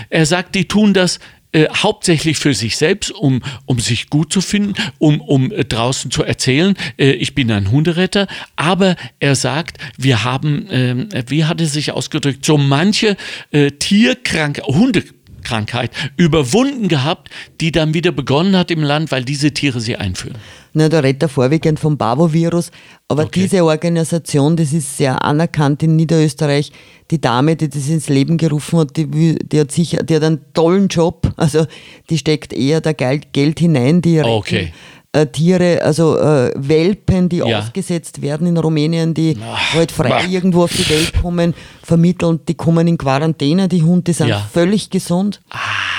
Er 0.09 0.25
sagt, 0.27 0.55
die 0.55 0.69
tun 0.69 0.95
das 0.95 1.19
äh, 1.57 1.69
hauptsächlich 1.75 2.37
für 2.37 2.53
sich 2.53 2.77
selbst, 2.77 3.11
um, 3.13 3.43
um 3.65 3.81
sich 3.81 4.11
gut 4.11 4.31
zu 4.31 4.43
finden, 4.43 4.75
um, 4.99 5.23
um 5.23 5.51
äh, 5.51 5.65
draußen 5.65 6.11
zu 6.11 6.23
erzählen, 6.23 6.77
äh, 6.99 7.13
ich 7.13 7.35
bin 7.35 7.51
ein 7.51 7.71
Hunderetter. 7.71 8.27
Aber 8.57 8.95
er 9.21 9.35
sagt, 9.37 9.79
wir 9.97 10.23
haben, 10.23 10.67
ähm, 10.71 11.09
wie 11.29 11.47
hat 11.47 11.63
er 11.63 11.67
sich 11.67 11.93
ausgedrückt, 11.93 12.45
so 12.45 12.59
manche 12.59 13.17
äh, 13.53 13.71
tierkranke 13.71 14.65
Hunde 14.65 15.05
Krankheit 15.45 15.93
überwunden 16.19 16.89
gehabt, 16.89 17.31
die 17.63 17.73
dann 17.73 17.95
wieder 17.95 18.13
begonnen 18.13 18.55
hat 18.55 18.71
im 18.71 18.83
Land, 18.83 19.11
weil 19.11 19.25
diese 19.25 19.53
Tiere 19.53 19.81
sie 19.81 19.97
einführen. 19.97 20.37
Na, 20.77 20.91
da 20.91 21.01
redet 21.01 21.23
er 21.23 21.29
vorwiegend 21.31 21.81
vom 21.81 21.97
Bavo-Virus, 21.97 22.71
aber 23.09 23.25
okay. 23.25 23.41
diese 23.41 23.65
Organisation, 23.65 24.57
das 24.57 24.75
ist 24.75 24.99
sehr 24.99 25.25
anerkannt 25.25 25.83
in 25.83 25.97
Niederösterreich. 25.97 26.71
Die 27.11 27.19
Dame, 27.19 27.57
die 27.57 27.71
das 27.71 27.89
ins 27.89 28.11
Leben 28.11 28.37
gerufen 28.37 28.81
hat, 28.81 28.95
die, 28.95 29.39
die 29.39 29.61
hat 29.61 29.73
sicher, 29.73 30.03
die 30.03 30.17
hat 30.17 30.23
einen 30.23 30.41
tollen 30.53 30.89
Job, 30.89 31.33
also 31.39 31.67
die 32.11 32.19
steckt 32.19 32.53
eher 32.53 32.83
da 32.83 32.93
Geld 32.93 33.59
hinein, 33.59 34.03
die 34.03 34.19
retten. 34.19 34.31
Okay 34.31 34.73
äh, 35.13 35.27
Tiere, 35.29 35.83
also 35.83 36.19
äh, 36.19 36.53
Welpen, 36.57 37.31
die 37.31 37.39
ja. 37.39 37.59
ausgesetzt 37.59 38.21
werden 38.21 38.47
in 38.47 38.59
Rumänien, 38.59 39.15
die 39.15 39.37
Ach, 39.43 39.73
halt 39.73 39.91
frei 39.91 40.11
bah. 40.11 40.25
irgendwo 40.29 40.65
auf 40.65 40.73
die 40.73 40.89
Welt 40.91 41.15
kommen, 41.23 41.55
vermitteln, 41.83 42.41
die 42.47 42.55
kommen 42.55 42.87
in 42.87 42.99
Quarantäne, 42.99 43.69
die 43.69 43.83
Hunde 43.83 44.13
sind 44.13 44.29
ja. 44.29 44.47
völlig 44.53 44.91
gesund. 44.91 45.41
Ah. 45.49 45.96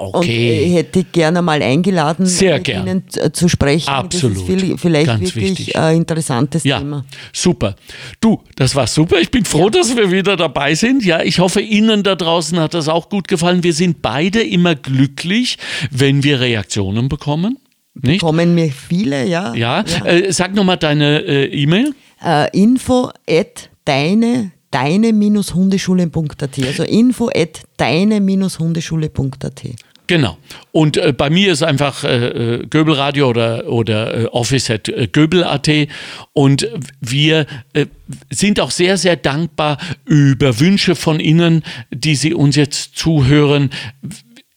Okay. 0.00 0.64
Und 0.64 0.72
hätte 0.76 1.00
ich 1.00 1.12
gerne 1.12 1.42
mal 1.42 1.60
eingeladen, 1.62 2.24
Sehr 2.24 2.54
mit 2.54 2.64
gern. 2.64 2.86
Ihnen 2.86 3.04
zu 3.32 3.48
sprechen. 3.50 3.90
Absolut. 3.90 4.48
Das 4.48 4.62
ist 4.62 4.80
vielleicht 4.80 5.06
Ganz 5.06 5.34
wirklich 5.36 5.76
ein 5.76 5.98
interessantes 5.98 6.64
ja, 6.64 6.78
Thema. 6.78 7.04
Super. 7.34 7.76
Du, 8.18 8.40
das 8.56 8.74
war 8.74 8.86
super. 8.86 9.18
Ich 9.20 9.30
bin 9.30 9.44
froh, 9.44 9.64
ja. 9.64 9.70
dass 9.70 9.94
wir 9.94 10.10
wieder 10.10 10.36
dabei 10.38 10.74
sind. 10.74 11.04
Ja, 11.04 11.20
ich 11.22 11.38
hoffe, 11.38 11.60
Ihnen 11.60 12.02
da 12.02 12.16
draußen 12.16 12.58
hat 12.58 12.72
das 12.72 12.88
auch 12.88 13.10
gut 13.10 13.28
gefallen. 13.28 13.62
Wir 13.62 13.74
sind 13.74 14.00
beide 14.00 14.42
immer 14.42 14.74
glücklich, 14.74 15.58
wenn 15.90 16.24
wir 16.24 16.40
Reaktionen 16.40 17.10
bekommen. 17.10 17.58
Nicht? 17.92 18.22
Kommen 18.22 18.54
mir 18.54 18.72
viele, 18.72 19.26
ja. 19.26 19.54
Ja, 19.54 19.84
ja. 19.86 20.06
Äh, 20.06 20.32
sag 20.32 20.54
nochmal 20.54 20.78
deine 20.78 21.18
äh, 21.18 21.44
E-Mail. 21.44 21.94
Äh, 22.24 22.58
info 22.58 23.10
at 23.28 23.68
deine 23.84 24.52
deine-hundeschule.at. 24.70 26.58
Also 26.64 26.84
info 26.84 27.28
at 27.34 27.62
deine-hundeschule.at. 27.76 29.62
Genau. 30.10 30.38
Und 30.72 30.96
äh, 30.96 31.12
bei 31.12 31.30
mir 31.30 31.52
ist 31.52 31.62
einfach 31.62 32.02
äh, 32.02 32.56
äh 32.56 32.66
Göbelradio 32.66 33.28
oder, 33.28 33.68
oder 33.68 34.22
äh, 34.22 34.26
Office 34.26 34.68
at 34.68 34.88
äh, 34.88 35.06
Göbel.at 35.06 35.68
und 36.32 36.66
wir 37.00 37.46
äh, 37.74 37.86
sind 38.28 38.58
auch 38.58 38.72
sehr, 38.72 38.96
sehr 38.96 39.14
dankbar 39.14 39.78
über 40.06 40.58
Wünsche 40.58 40.96
von 40.96 41.20
Ihnen, 41.20 41.62
die 41.92 42.16
Sie 42.16 42.34
uns 42.34 42.56
jetzt 42.56 42.98
zuhören, 42.98 43.70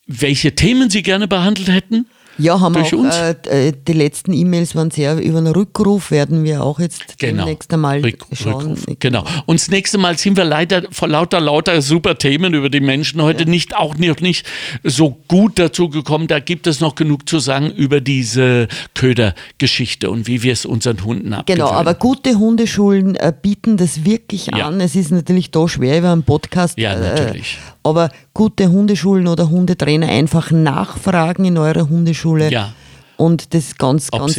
welche 0.08 0.56
Themen 0.56 0.89
Sie 0.89 1.04
gerne 1.04 1.28
behandelt 1.28 1.68
hätten. 1.68 2.08
Ja, 2.38 2.59
haben 2.59 2.75
wir 2.75 2.84
auch. 2.84 3.47
Äh, 3.47 3.67
äh, 3.67 3.73
die 3.88 3.93
letzten 3.93 4.34
E-Mails 4.34 4.75
waren 4.75 4.91
sehr 4.91 5.17
über 5.17 5.38
einen 5.38 5.53
Rückruf, 5.53 6.11
werden 6.11 6.43
wir 6.43 6.63
auch 6.63 6.79
jetzt 6.79 7.17
genau. 7.19 7.45
demnächst 7.45 7.73
einmal 7.73 8.01
Rück, 8.01 8.25
schauen. 8.34 8.71
Rückruf. 8.71 8.95
Genau. 8.99 9.23
Und 9.45 9.59
das 9.59 9.69
nächste 9.69 9.97
Mal 9.97 10.17
sind 10.17 10.38
wir 10.38 10.43
leider 10.43 10.84
vor 10.91 11.07
lauter, 11.07 11.39
lauter 11.39 11.81
super 11.81 12.17
Themen 12.17 12.53
über 12.53 12.69
die 12.69 12.79
Menschen 12.79 13.21
heute 13.21 13.43
ja. 13.43 13.49
nicht, 13.49 13.75
auch 13.75 13.95
nicht, 13.95 14.21
nicht 14.21 14.47
so 14.84 15.17
gut 15.27 15.59
dazu 15.59 15.89
gekommen. 15.89 16.27
Da 16.27 16.39
gibt 16.39 16.67
es 16.67 16.79
noch 16.79 16.95
genug 16.95 17.29
zu 17.29 17.39
sagen 17.39 17.71
über 17.71 18.01
diese 18.01 18.67
Ködergeschichte 18.95 20.09
und 20.09 20.27
wie 20.27 20.43
wir 20.43 20.53
es 20.53 20.65
unseren 20.65 21.03
Hunden 21.03 21.34
abgewöhnen. 21.34 21.65
Genau, 21.67 21.77
aber 21.77 21.93
gute 21.93 22.36
Hundeschulen 22.36 23.15
äh, 23.15 23.34
bieten 23.39 23.77
das 23.77 24.05
wirklich 24.05 24.47
ja. 24.47 24.67
an. 24.67 24.81
Es 24.81 24.95
ist 24.95 25.11
natürlich 25.11 25.51
da 25.51 25.67
schwer 25.67 25.99
über 25.99 26.11
einen 26.11 26.23
Podcast. 26.23 26.77
Ja, 26.77 26.93
äh, 26.93 26.99
natürlich. 26.99 27.57
Äh, 27.67 27.72
aber 27.84 28.09
gute 28.34 28.69
Hundeschulen 28.71 29.27
oder 29.27 29.49
Hundetrainer 29.49 30.07
einfach 30.07 30.51
nachfragen 30.51 31.45
in 31.45 31.57
eurer 31.57 31.89
Hundeschule. 31.89 32.51
Ja. 32.51 32.73
Und 33.17 33.53
das 33.53 33.65
ist 33.65 33.79
ganz, 33.79 34.09
Ob 34.11 34.21
ganz 34.21 34.36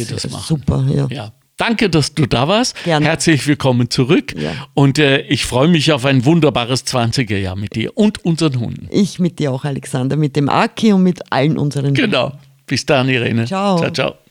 super. 0.47 0.85
Ja. 0.89 1.07
ja. 1.09 1.31
Danke, 1.57 1.89
dass 1.89 2.13
du 2.13 2.25
da 2.25 2.49
warst. 2.49 2.83
Gerne. 2.83 3.05
Herzlich 3.05 3.47
willkommen 3.47 3.89
zurück. 3.89 4.33
Ja. 4.37 4.51
Und 4.73 4.99
äh, 4.99 5.21
ich 5.21 5.45
freue 5.45 5.69
mich 5.69 5.93
auf 5.93 6.03
ein 6.03 6.25
wunderbares 6.25 6.85
20er 6.85 7.37
Jahr 7.37 7.55
mit 7.55 7.75
dir 7.75 7.97
und 7.97 8.25
unseren 8.25 8.59
Hunden. 8.59 8.87
Ich 8.91 9.19
mit 9.19 9.39
dir 9.39 9.53
auch, 9.53 9.63
Alexander, 9.63 10.17
mit 10.17 10.35
dem 10.35 10.49
Aki 10.49 10.91
und 10.91 11.03
mit 11.03 11.31
allen 11.31 11.57
unseren 11.57 11.93
Genau. 11.93 12.33
Bis 12.67 12.85
dann, 12.85 13.07
Irene. 13.07 13.45
Ciao. 13.45 13.77
Ciao, 13.77 13.91
ciao. 13.91 14.15